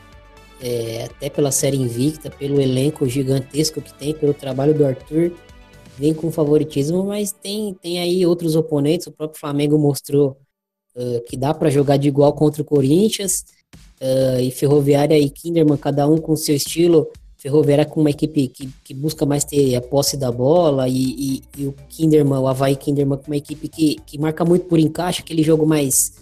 é, 0.62 1.06
até 1.06 1.30
pela 1.30 1.52
série 1.52 1.78
invicta, 1.78 2.30
pelo 2.30 2.60
elenco 2.60 3.08
gigantesco 3.08 3.82
que 3.82 3.94
tem, 3.94 4.14
pelo 4.14 4.34
trabalho 4.34 4.74
do 4.74 4.86
Arthur, 4.86 5.32
vem 5.98 6.14
com 6.14 6.32
favoritismo, 6.32 7.04
mas 7.04 7.32
tem, 7.32 7.74
tem 7.74 8.00
aí 8.00 8.26
outros 8.26 8.56
oponentes. 8.56 9.08
O 9.08 9.12
próprio 9.12 9.40
Flamengo 9.40 9.78
mostrou 9.78 10.38
uh, 10.96 11.22
que 11.26 11.36
dá 11.36 11.54
para 11.54 11.70
jogar 11.70 11.98
de 11.98 12.08
igual 12.08 12.34
contra 12.34 12.62
o 12.62 12.66
Corinthians. 12.66 13.46
Uh, 14.02 14.40
e 14.40 14.50
Ferroviária 14.52 15.20
e 15.20 15.30
Kinderman, 15.30 15.78
cada 15.78 16.08
um 16.08 16.18
com 16.18 16.36
seu 16.38 16.56
estilo. 16.56 17.10
Ferroviária 17.38 17.86
com 17.86 18.02
uma 18.02 18.10
equipe 18.10 18.48
que, 18.50 18.70
que 18.84 18.94
busca 18.94 19.26
mais 19.26 19.46
ter 19.46 19.76
a 19.76 19.82
posse 19.82 20.18
da 20.18 20.30
bola 20.30 20.90
e, 20.90 20.94
e, 20.94 21.44
e, 21.58 21.68
o 21.68 21.76
Kinderman, 21.88 22.40
o 22.40 22.48
Havaí 22.48 22.76
Kinderman 22.76 23.18
com 23.18 23.28
uma 23.28 23.38
equipe 23.38 23.70
que, 23.70 23.96
que 24.06 24.18
marca 24.18 24.44
muito 24.44 24.66
por 24.66 24.78
encaixe, 24.78 25.22
aquele 25.22 25.42
jogo 25.42 25.66
mais, 25.66 26.16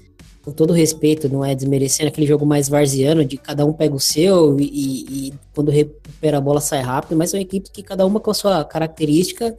com 0.48 0.54
todo 0.54 0.72
respeito, 0.72 1.28
não 1.28 1.44
é 1.44 1.54
desmerecendo, 1.54 2.08
aquele 2.08 2.26
jogo 2.26 2.46
mais 2.46 2.70
varziano, 2.70 3.26
de 3.26 3.38
cada 3.38 3.66
um 3.66 3.74
pega 3.74 3.94
o 3.94 4.00
seu 4.00 4.58
e, 4.58 5.28
e 5.28 5.34
quando 5.54 5.70
recupera 5.70 6.38
a 6.38 6.42
bola 6.42 6.62
sai 6.62 6.80
rápido, 6.80 7.18
mas 7.18 7.32
são 7.32 7.38
equipes 7.38 7.70
que 7.70 7.84
cada 7.84 8.06
uma 8.06 8.18
com 8.18 8.32
a 8.32 8.34
sua 8.34 8.64
característica 8.64 9.54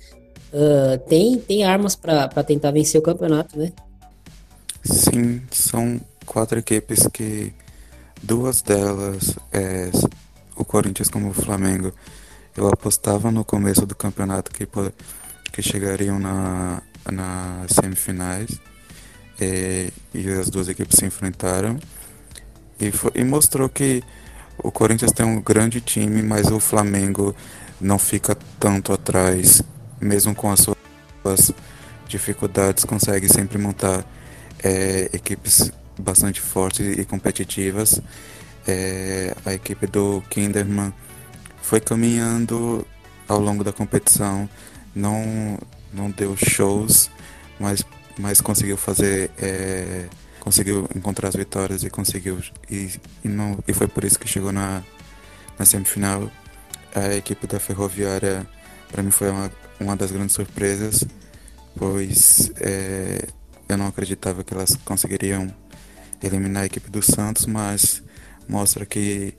uh, 0.51 0.99
tem, 1.07 1.37
tem 1.37 1.63
armas 1.63 1.95
para 1.95 2.43
tentar 2.43 2.71
vencer 2.71 2.99
o 2.99 3.03
campeonato, 3.03 3.59
né? 3.59 3.71
Sim, 4.83 5.43
são 5.51 6.01
quatro 6.25 6.59
equipes 6.59 7.07
que 7.13 7.53
duas 8.23 8.63
delas, 8.63 9.37
é, 9.53 9.91
o 10.57 10.65
Corinthians 10.65 11.11
como 11.11 11.29
o 11.29 11.35
Flamengo, 11.35 11.93
eu 12.57 12.67
apostava 12.67 13.31
no 13.31 13.45
começo 13.45 13.85
do 13.85 13.95
campeonato 13.95 14.51
que, 14.51 14.67
que 15.53 15.61
chegariam 15.61 16.19
na, 16.19 16.81
nas 17.13 17.73
semifinais 17.73 18.59
é, 19.41 19.91
e 20.15 20.29
as 20.31 20.51
duas 20.51 20.69
equipes 20.69 20.99
se 20.99 21.05
enfrentaram. 21.05 21.79
E, 22.81 22.91
foi, 22.91 23.13
e 23.15 23.25
mostrou 23.25 23.69
que 23.69 24.03
o 24.63 24.71
Corinthians 24.71 25.13
tem 25.13 25.25
um 25.27 25.41
grande 25.41 25.81
time, 25.81 26.23
mas 26.23 26.47
o 26.51 26.61
Flamengo 26.61 27.35
não 27.81 27.99
fica 27.99 28.37
tanto 28.59 28.93
atrás, 28.93 29.63
mesmo 30.01 30.35
com 30.35 30.51
as 30.51 30.61
suas 30.61 31.53
dificuldades, 32.07 32.85
consegue 32.85 33.29
sempre 33.29 33.59
montar 33.59 34.05
é, 34.63 35.11
equipes 35.13 35.71
bastante 35.99 36.41
fortes 36.41 36.99
e 36.99 37.05
competitivas. 37.05 38.01
É, 38.67 39.35
a 39.45 39.53
equipe 39.55 39.87
do 39.87 40.23
Kinderman 40.29 40.93
foi 41.63 41.81
caminhando 41.81 42.87
ao 43.29 43.39
longo 43.39 43.63
da 43.63 43.73
competição, 43.73 44.49
não, 44.95 45.59
não 45.93 46.11
deu 46.11 46.37
shows, 46.37 47.11
mas, 47.61 47.85
mas 48.19 48.41
conseguiu 48.41 48.77
fazer. 48.77 49.31
É, 49.41 50.07
conseguiu 50.41 50.89
encontrar 50.95 51.29
as 51.29 51.37
vitórias 51.37 51.83
e 51.83 51.91
conseguiu. 51.91 52.41
E, 52.71 52.91
e, 53.25 53.29
não, 53.29 53.59
e 53.67 53.73
foi 53.73 53.87
por 53.87 54.05
isso 54.05 54.19
que 54.19 54.29
chegou 54.29 54.53
na, 54.53 54.83
na 55.59 55.65
semifinal. 55.65 56.31
A 56.95 57.15
equipe 57.15 57.47
da 57.47 57.61
Ferroviária, 57.61 58.47
para 58.91 59.03
mim, 59.03 59.11
foi 59.11 59.31
uma, 59.31 59.53
uma 59.79 59.97
das 59.97 60.11
grandes 60.11 60.35
surpresas, 60.35 61.05
pois 61.77 62.51
é, 62.61 63.29
eu 63.69 63.77
não 63.77 63.87
acreditava 63.87 64.43
que 64.43 64.55
elas 64.55 64.77
conseguiriam 64.85 65.55
eliminar 66.23 66.65
a 66.65 66.67
equipe 66.67 66.91
do 66.91 67.03
Santos, 67.03 67.47
mas 67.47 68.03
mostra 68.49 68.87
que 68.87 69.35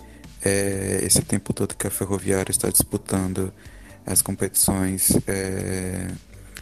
é, 0.46 1.02
esse 1.04 1.22
tempo 1.24 1.52
todo 1.54 1.76
que 1.76 1.88
a 1.88 1.90
Ferroviária 1.90 2.52
está 2.52 2.70
disputando 2.70 3.52
as 4.06 4.22
competições 4.22 5.12
é, 5.28 6.08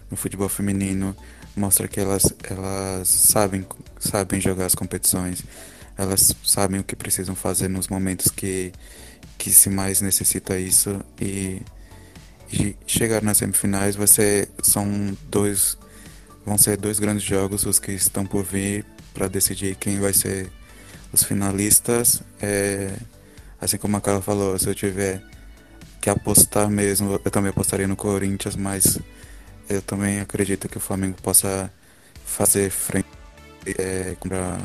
no 0.10 0.18
futebol 0.18 0.50
feminino 0.50 1.16
mostra 1.58 1.88
que 1.88 2.00
elas, 2.00 2.34
elas 2.44 3.08
sabem, 3.08 3.66
sabem 4.00 4.40
jogar 4.40 4.66
as 4.66 4.76
competições, 4.76 5.44
elas 5.98 6.36
sabem 6.44 6.80
o 6.80 6.84
que 6.84 6.96
precisam 6.96 7.36
fazer 7.36 7.68
nos 7.68 7.88
momentos 7.88 8.30
que, 8.30 8.72
que 9.38 9.50
se 9.50 9.70
mais 9.70 10.00
necessita 10.02 10.58
isso 10.58 11.04
e, 11.20 11.62
e 12.52 12.76
chegar 12.86 13.22
nas 13.22 13.38
semifinais 13.38 13.96
vai 13.96 14.08
ser, 14.08 14.50
são 14.62 15.18
dois 15.30 15.78
vão 16.46 16.58
ser 16.58 16.78
dois 16.78 16.98
grandes 16.98 17.24
jogos 17.24 17.66
os 17.66 17.78
que 17.78 17.92
estão 17.92 18.26
por 18.26 18.44
vir 18.44 18.86
para 19.14 19.28
decidir 19.28 19.76
quem 19.76 20.00
vai 20.00 20.14
ser 20.14 20.50
os 21.12 21.24
finalistas. 21.24 22.22
É, 22.42 22.94
assim 23.60 23.78
como 23.78 23.98
a 23.98 24.02
Carla 24.02 24.22
falou, 24.22 24.58
se 24.58 24.68
eu 24.68 24.76
tiver 24.76 25.22
que 26.00 26.10
apostar 26.10 26.70
mesmo, 26.70 27.20
eu 27.24 27.32
também 27.32 27.50
apostaria 27.50 27.88
no 27.88 27.96
Corinthians, 27.98 28.56
mas 28.56 28.98
eu 29.70 29.82
também 29.82 30.20
acredito 30.20 30.70
que 30.70 30.78
o 30.78 30.80
Flamengo 30.80 31.18
possa 31.22 31.72
fazer 32.26 32.70
frente 32.70 33.08
é, 33.78 34.16
contra 34.20 34.58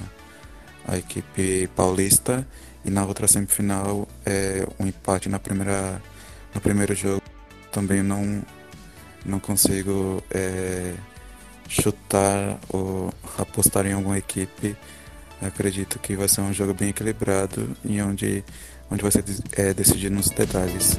a 0.86 0.96
equipe 0.96 1.68
paulista. 1.74 2.46
E 2.84 2.90
na 2.90 3.05
outra 3.05 3.28
semifinal 3.28 4.09
é, 4.26 4.66
um 4.78 4.86
empate 4.86 5.28
na 5.28 5.38
primeira 5.38 6.03
no 6.55 6.61
primeiro 6.61 6.94
jogo. 6.94 7.22
Também 7.70 8.03
não 8.03 8.42
não 9.24 9.38
consigo 9.38 10.22
é, 10.30 10.94
chutar 11.68 12.59
ou 12.68 13.12
apostar 13.38 13.86
em 13.86 13.92
alguma 13.92 14.18
equipe. 14.18 14.76
Acredito 15.40 15.98
que 15.98 16.16
vai 16.16 16.28
ser 16.28 16.40
um 16.40 16.53
jogo 16.53 16.74
bem 16.74 16.90
equilibrado 16.90 17.76
e 17.84 18.00
onde 18.03 18.44
onde 18.90 19.03
vai 19.03 19.11
ser 19.11 19.24
é, 19.53 19.72
decidido 19.72 20.14
nos 20.14 20.28
detalhes 20.28 20.98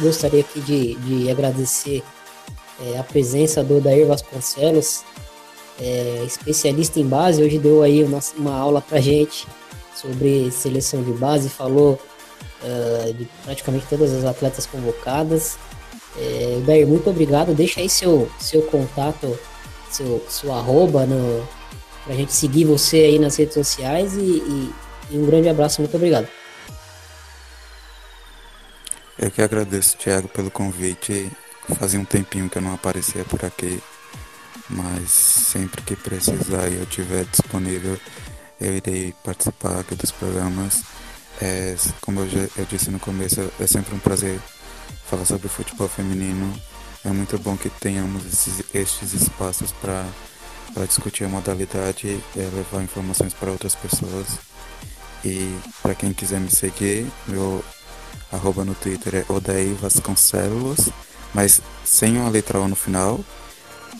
gostaria 0.00 0.40
aqui 0.40 0.60
de, 0.60 0.94
de 0.96 1.30
agradecer 1.30 2.02
é, 2.80 2.98
a 2.98 3.04
presença 3.04 3.62
do 3.62 3.80
Dair 3.80 4.06
Vasconcelos, 4.06 5.02
é, 5.78 6.22
especialista 6.26 6.98
em 6.98 7.06
base. 7.06 7.42
Hoje 7.42 7.58
deu 7.58 7.82
aí 7.82 8.02
uma, 8.02 8.20
uma 8.36 8.56
aula 8.56 8.80
para 8.80 9.00
gente 9.00 9.46
sobre 9.94 10.50
seleção 10.50 11.02
de 11.02 11.12
base, 11.12 11.48
falou 11.48 12.00
uh, 12.62 13.12
de 13.12 13.28
praticamente 13.44 13.86
todas 13.88 14.12
as 14.12 14.24
atletas 14.24 14.66
convocadas. 14.66 15.58
É, 16.16 16.60
Dair, 16.64 16.86
muito 16.86 17.10
obrigado. 17.10 17.54
Deixa 17.54 17.80
aí 17.80 17.88
seu, 17.88 18.30
seu 18.38 18.62
contato, 18.62 19.38
seu, 19.90 20.24
seu 20.28 20.52
arroba 20.52 21.04
no, 21.04 21.46
pra 22.04 22.14
gente 22.14 22.32
seguir 22.32 22.64
você 22.64 22.98
aí 22.98 23.18
nas 23.18 23.36
redes 23.36 23.54
sociais 23.54 24.14
e, 24.14 24.20
e, 24.20 24.70
e 25.10 25.18
um 25.18 25.26
grande 25.26 25.48
abraço, 25.48 25.80
muito 25.80 25.96
obrigado. 25.96 26.26
Eu 29.22 29.30
que 29.30 29.42
agradeço, 29.42 29.98
Thiago, 29.98 30.28
pelo 30.28 30.50
convite. 30.50 31.30
Fazia 31.78 32.00
um 32.00 32.06
tempinho 32.06 32.48
que 32.48 32.56
eu 32.56 32.62
não 32.62 32.72
aparecia 32.72 33.22
por 33.22 33.44
aqui, 33.44 33.78
mas 34.70 35.10
sempre 35.10 35.82
que 35.82 35.94
precisar 35.94 36.68
e 36.68 36.76
eu 36.76 36.84
estiver 36.84 37.26
disponível, 37.26 38.00
eu 38.58 38.76
irei 38.78 39.14
participar 39.22 39.80
aqui 39.80 39.94
dos 39.94 40.10
programas. 40.10 40.82
É, 41.38 41.76
como 42.00 42.20
eu, 42.20 42.30
já, 42.30 42.48
eu 42.56 42.64
disse 42.64 42.90
no 42.90 42.98
começo, 42.98 43.52
é 43.60 43.66
sempre 43.66 43.94
um 43.94 43.98
prazer 43.98 44.40
falar 45.04 45.26
sobre 45.26 45.48
futebol 45.48 45.86
feminino. 45.86 46.58
É 47.04 47.10
muito 47.10 47.38
bom 47.38 47.58
que 47.58 47.68
tenhamos 47.68 48.24
esses, 48.24 48.64
estes 48.74 49.12
espaços 49.12 49.70
para 49.70 50.06
discutir 50.86 51.24
a 51.24 51.28
modalidade 51.28 52.06
e 52.06 52.38
levar 52.38 52.82
informações 52.82 53.34
para 53.34 53.50
outras 53.50 53.74
pessoas. 53.74 54.38
E 55.22 55.54
para 55.82 55.94
quem 55.94 56.14
quiser 56.14 56.40
me 56.40 56.50
seguir, 56.50 57.06
meu 57.28 57.62
arroba 58.32 58.64
no 58.64 58.74
Twitter 58.74 59.16
é 59.16 59.32
Odaí 59.32 59.74
Vasconcelos, 59.74 60.88
mas 61.34 61.60
sem 61.84 62.16
uma 62.16 62.30
letra 62.30 62.60
O 62.60 62.68
no 62.68 62.76
final. 62.76 63.20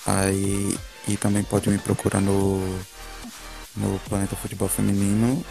Aí, 0.07 0.78
e 1.09 1.16
também 1.16 1.43
pode 1.43 1.68
me 1.68 1.78
procurar 1.78 2.20
no, 2.20 2.59
no 3.76 3.99
Planeta 4.09 4.37
Futebol 4.37 4.68
Feminino. 4.68 5.45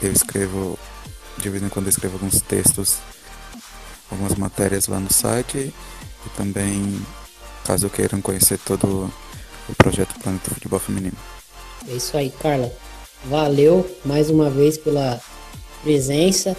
Eu 0.00 0.12
escrevo, 0.12 0.78
de 1.38 1.50
vez 1.50 1.62
em 1.62 1.68
quando 1.68 1.88
escrevo 1.88 2.14
alguns 2.14 2.40
textos, 2.40 2.98
algumas 4.10 4.34
matérias 4.36 4.86
lá 4.86 5.00
no 5.00 5.12
site. 5.12 5.72
E 6.26 6.28
também, 6.36 7.04
caso 7.64 7.90
queiram 7.90 8.20
conhecer 8.20 8.58
todo 8.58 9.12
o 9.68 9.74
projeto 9.74 10.18
Planeta 10.20 10.50
Futebol 10.54 10.78
Feminino. 10.78 11.16
É 11.88 11.92
isso 11.92 12.16
aí, 12.16 12.30
Carla. 12.30 12.72
Valeu 13.24 13.88
mais 14.04 14.30
uma 14.30 14.48
vez 14.48 14.78
pela 14.78 15.20
presença. 15.82 16.56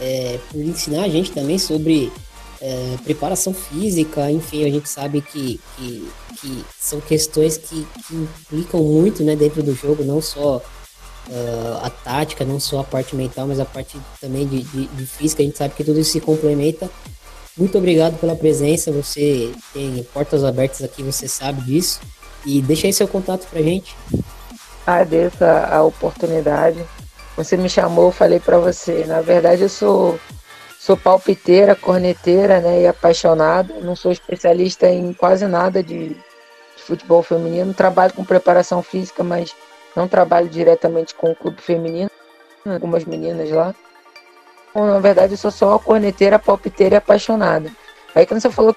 É, 0.00 0.38
por 0.50 0.60
ensinar 0.60 1.04
a 1.04 1.08
gente 1.08 1.32
também 1.32 1.58
sobre 1.58 2.12
é, 2.60 2.96
preparação 3.04 3.52
física, 3.52 4.30
enfim, 4.30 4.64
a 4.64 4.70
gente 4.70 4.88
sabe 4.88 5.20
que, 5.20 5.60
que, 5.76 6.08
que 6.40 6.64
são 6.78 7.00
questões 7.00 7.56
que, 7.56 7.86
que, 8.06 8.14
implicam 8.14 8.82
muito 8.82 9.22
né, 9.22 9.36
dentro 9.36 9.62
do 9.62 9.74
jogo, 9.74 10.04
não 10.04 10.20
só 10.20 10.56
uh, 10.56 11.78
a 11.82 11.90
tática, 11.90 12.44
não 12.44 12.58
só 12.58 12.80
a 12.80 12.84
parte 12.84 13.14
mental, 13.14 13.46
mas 13.46 13.60
a 13.60 13.64
parte 13.64 13.98
também 14.20 14.46
de, 14.46 14.62
de, 14.62 14.86
de, 14.86 15.06
física, 15.06 15.42
a 15.42 15.46
gente 15.46 15.58
sabe 15.58 15.74
que 15.74 15.84
tudo 15.84 16.00
isso 16.00 16.12
se 16.12 16.20
complementa. 16.20 16.90
Muito 17.56 17.76
obrigado 17.76 18.18
pela 18.18 18.36
presença, 18.36 18.92
você 18.92 19.52
tem 19.72 20.06
portas 20.12 20.44
abertas 20.44 20.82
aqui, 20.82 21.02
você 21.02 21.26
sabe 21.26 21.62
disso, 21.62 22.00
e 22.46 22.60
deixa 22.60 22.86
aí 22.86 22.92
seu 22.92 23.08
contato 23.08 23.48
pra 23.48 23.62
gente. 23.62 23.96
Agradeço 24.86 25.44
a, 25.44 25.76
a 25.76 25.82
oportunidade. 25.82 26.84
Você 27.38 27.56
me 27.56 27.70
chamou, 27.70 28.06
eu 28.06 28.10
falei 28.10 28.40
para 28.40 28.58
você. 28.58 29.04
Na 29.06 29.20
verdade, 29.20 29.62
eu 29.62 29.68
sou 29.68 30.18
sou 30.76 30.96
palpiteira, 30.96 31.76
corneteira, 31.76 32.60
né, 32.60 32.82
e 32.82 32.86
apaixonada. 32.86 33.74
Não 33.80 33.94
sou 33.94 34.10
especialista 34.10 34.88
em 34.88 35.12
quase 35.12 35.46
nada 35.46 35.80
de, 35.80 36.08
de, 36.08 36.82
futebol 36.82 37.22
feminino. 37.22 37.72
Trabalho 37.72 38.12
com 38.12 38.24
preparação 38.24 38.82
física, 38.82 39.22
mas 39.22 39.54
não 39.94 40.08
trabalho 40.08 40.48
diretamente 40.48 41.14
com 41.14 41.30
o 41.30 41.36
clube 41.36 41.62
feminino. 41.62 42.10
Algumas 42.66 43.04
meninas 43.04 43.48
lá. 43.50 43.72
Bom, 44.74 44.86
na 44.86 44.98
verdade, 44.98 45.34
eu 45.34 45.38
sou 45.38 45.52
só 45.52 45.78
corneteira, 45.78 46.40
palpiteira 46.40 46.96
e 46.96 46.98
apaixonada. 46.98 47.70
Aí 48.16 48.26
quando 48.26 48.40
você 48.40 48.50
falou 48.50 48.74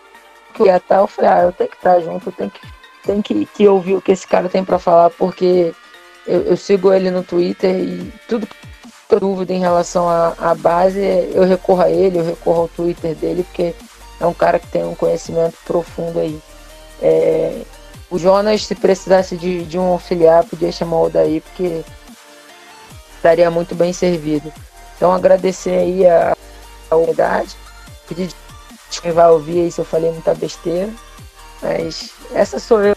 que 0.53 0.65
ia 0.65 0.77
estar, 0.77 0.97
eu 0.97 1.07
falei, 1.07 1.31
ah, 1.31 1.41
eu 1.45 1.51
tenho 1.51 1.69
que 1.69 1.77
estar 1.77 1.99
junto, 1.99 2.29
eu 2.29 2.33
tenho 2.33 2.51
que, 2.51 2.61
tenho 3.03 3.23
que, 3.23 3.45
que 3.47 3.67
ouvir 3.67 3.95
o 3.95 4.01
que 4.01 4.11
esse 4.11 4.27
cara 4.27 4.47
tem 4.47 4.63
para 4.63 4.77
falar, 4.77 5.09
porque 5.09 5.73
eu, 6.25 6.41
eu, 6.43 6.57
sigo 6.57 6.93
ele 6.93 7.09
no 7.09 7.23
Twitter 7.23 7.75
e 7.75 8.13
tudo 8.27 8.47
que 8.47 8.55
eu 9.15 9.19
dúvida 9.19 9.53
em 9.53 9.59
relação 9.59 10.07
à, 10.09 10.55
base, 10.55 10.99
eu 11.33 11.43
recorro 11.43 11.81
a 11.81 11.89
ele, 11.89 12.19
eu 12.19 12.25
recorro 12.25 12.61
ao 12.61 12.67
Twitter 12.67 13.15
dele, 13.15 13.43
porque 13.43 13.75
é 14.19 14.25
um 14.25 14.33
cara 14.33 14.59
que 14.59 14.67
tem 14.67 14.83
um 14.83 14.95
conhecimento 14.95 15.57
profundo 15.65 16.19
aí. 16.19 16.39
É, 17.01 17.61
o 18.09 18.17
Jonas, 18.17 18.65
se 18.65 18.75
precisasse 18.75 19.35
de, 19.35 19.65
de 19.65 19.77
um 19.77 19.91
auxiliar, 19.91 20.45
podia 20.45 20.71
chamar 20.71 20.97
o 20.97 21.05
Odaí, 21.05 21.41
porque 21.41 21.83
estaria 23.15 23.49
muito 23.51 23.75
bem 23.75 23.91
servido. 23.91 24.51
Então 24.95 25.11
agradecer 25.11 25.71
aí 25.71 26.05
a, 26.05 26.35
a 26.89 26.95
unidade, 26.95 27.55
pedir 28.07 28.31
quem 29.01 29.11
vai 29.11 29.29
ouvir 29.29 29.61
aí 29.61 29.71
se 29.71 29.79
eu 29.79 29.85
falei 29.85 30.11
muita 30.11 30.33
besteira, 30.35 30.89
mas 31.61 32.11
essa 32.33 32.59
sou 32.59 32.81
eu 32.81 32.95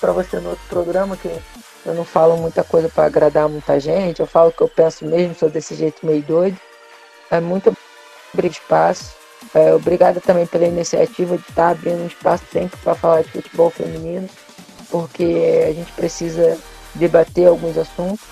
para 0.00 0.12
você 0.12 0.38
no 0.38 0.50
outro 0.50 0.64
programa 0.68 1.16
que 1.16 1.28
eu 1.84 1.94
não 1.94 2.04
falo 2.04 2.36
muita 2.36 2.64
coisa 2.64 2.88
para 2.88 3.04
agradar 3.04 3.48
muita 3.48 3.78
gente, 3.78 4.20
eu 4.20 4.26
falo 4.26 4.48
o 4.48 4.52
que 4.52 4.62
eu 4.62 4.68
penso 4.68 5.04
mesmo, 5.04 5.34
sou 5.34 5.50
desse 5.50 5.74
jeito 5.74 6.04
meio 6.04 6.22
doido. 6.22 6.58
É 7.30 7.40
muito 7.40 7.76
obrigado 8.32 8.52
espaço. 8.52 9.14
É, 9.54 9.74
obrigada 9.74 10.20
também 10.20 10.46
pela 10.46 10.64
iniciativa 10.64 11.36
de 11.36 11.42
estar 11.42 11.54
tá 11.54 11.68
abrindo 11.70 12.02
um 12.02 12.06
espaço 12.06 12.44
sempre 12.50 12.78
para 12.78 12.94
falar 12.94 13.22
de 13.22 13.30
futebol 13.30 13.70
feminino, 13.70 14.28
porque 14.90 15.64
a 15.68 15.72
gente 15.72 15.92
precisa 15.92 16.58
debater 16.94 17.46
alguns 17.48 17.76
assuntos 17.76 18.24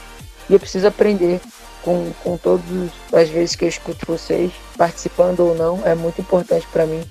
e 0.49 0.55
eu 0.55 0.61
preciso 0.61 0.87
aprender 0.87 1.41
com, 1.83 2.13
com 2.23 2.37
todas 2.37 2.65
as 3.13 3.29
vezes 3.29 3.55
que 3.55 3.65
eu 3.65 3.69
escuto 3.69 4.07
vocês, 4.07 4.53
participando 4.77 5.41
ou 5.41 5.55
não, 5.55 5.81
é 5.85 5.95
muito 5.95 6.21
importante 6.21 6.67
para 6.73 6.87
mim 6.87 7.03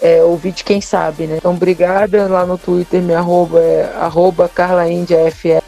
é, 0.00 0.22
ouvir 0.22 0.52
de 0.52 0.64
quem 0.64 0.80
sabe, 0.80 1.26
né? 1.26 1.36
Então, 1.38 1.52
obrigada 1.52 2.26
lá 2.26 2.46
no 2.46 2.58
Twitter, 2.58 3.02
minha 3.02 3.18
arroba 3.18 3.60
é 3.60 3.92
arroba 3.96 4.48
carlaindiaff, 4.48 5.60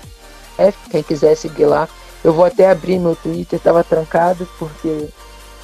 quem 0.91 1.03
quiser 1.03 1.37
seguir 1.37 1.67
lá. 1.67 1.89
Eu 2.23 2.33
vou 2.33 2.45
até 2.45 2.71
abrir 2.71 2.99
meu 2.99 3.17
Twitter, 3.17 3.59
tava 3.59 3.83
trancado 3.83 4.47
porque 4.59 5.09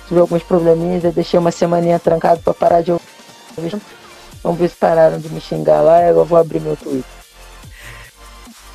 tive 0.09 0.21
alguns 0.21 0.43
probleminhas, 0.43 1.05
eu 1.05 1.13
deixei 1.13 1.39
uma 1.39 1.51
semaninha 1.51 1.99
trancado 1.99 2.41
para 2.41 2.55
parar 2.55 2.81
de 2.83 2.93
ouvir. 2.93 3.81
Vamos 4.43 4.59
ver 4.59 4.71
se 4.71 4.77
pararam 4.77 5.19
de 5.19 5.29
me 5.29 5.41
xingar 5.41 5.83
lá, 5.83 6.03
eu 6.03 6.25
vou 6.25 6.39
abrir 6.39 6.61
meu 6.61 6.77
Twitter. 6.77 7.05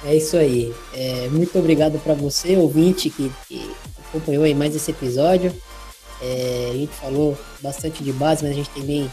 É 0.04 0.16
isso 0.16 0.36
aí. 0.36 0.74
É, 0.94 1.28
muito 1.32 1.58
obrigado 1.58 2.00
para 2.00 2.14
você, 2.14 2.56
ouvinte, 2.58 3.10
que, 3.10 3.32
que, 3.48 3.72
acompanhou 4.10 4.44
aí 4.44 4.54
mais 4.54 4.76
esse 4.76 4.92
episódio. 4.92 5.54
É, 6.22 6.70
a 6.72 6.74
gente 6.74 6.94
falou 6.94 7.38
bastante 7.62 8.04
de 8.04 8.12
base, 8.12 8.44
mas 8.44 8.52
a 8.52 8.56
gente 8.56 8.70
também 8.72 9.10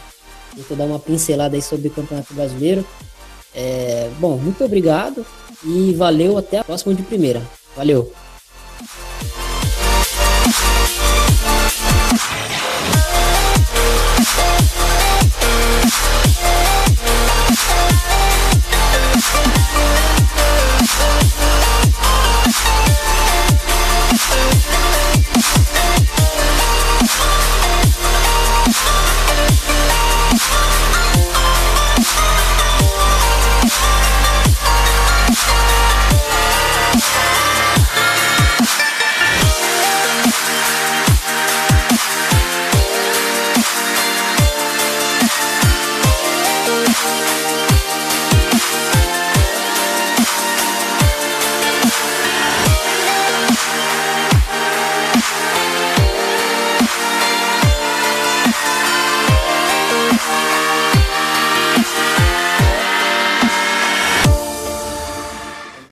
você 0.57 0.75
dar 0.75 0.85
uma 0.85 0.99
pincelada 0.99 1.55
aí 1.55 1.61
sobre 1.61 1.87
o 1.87 1.91
Campeonato 1.91 2.33
Brasileiro. 2.33 2.85
É, 3.53 4.09
bom, 4.19 4.37
muito 4.37 4.63
obrigado 4.63 5.25
e 5.63 5.93
valeu 5.93 6.37
até 6.37 6.59
a 6.59 6.63
próxima 6.63 6.93
de 6.93 7.03
primeira. 7.03 7.41
Valeu! 7.75 8.11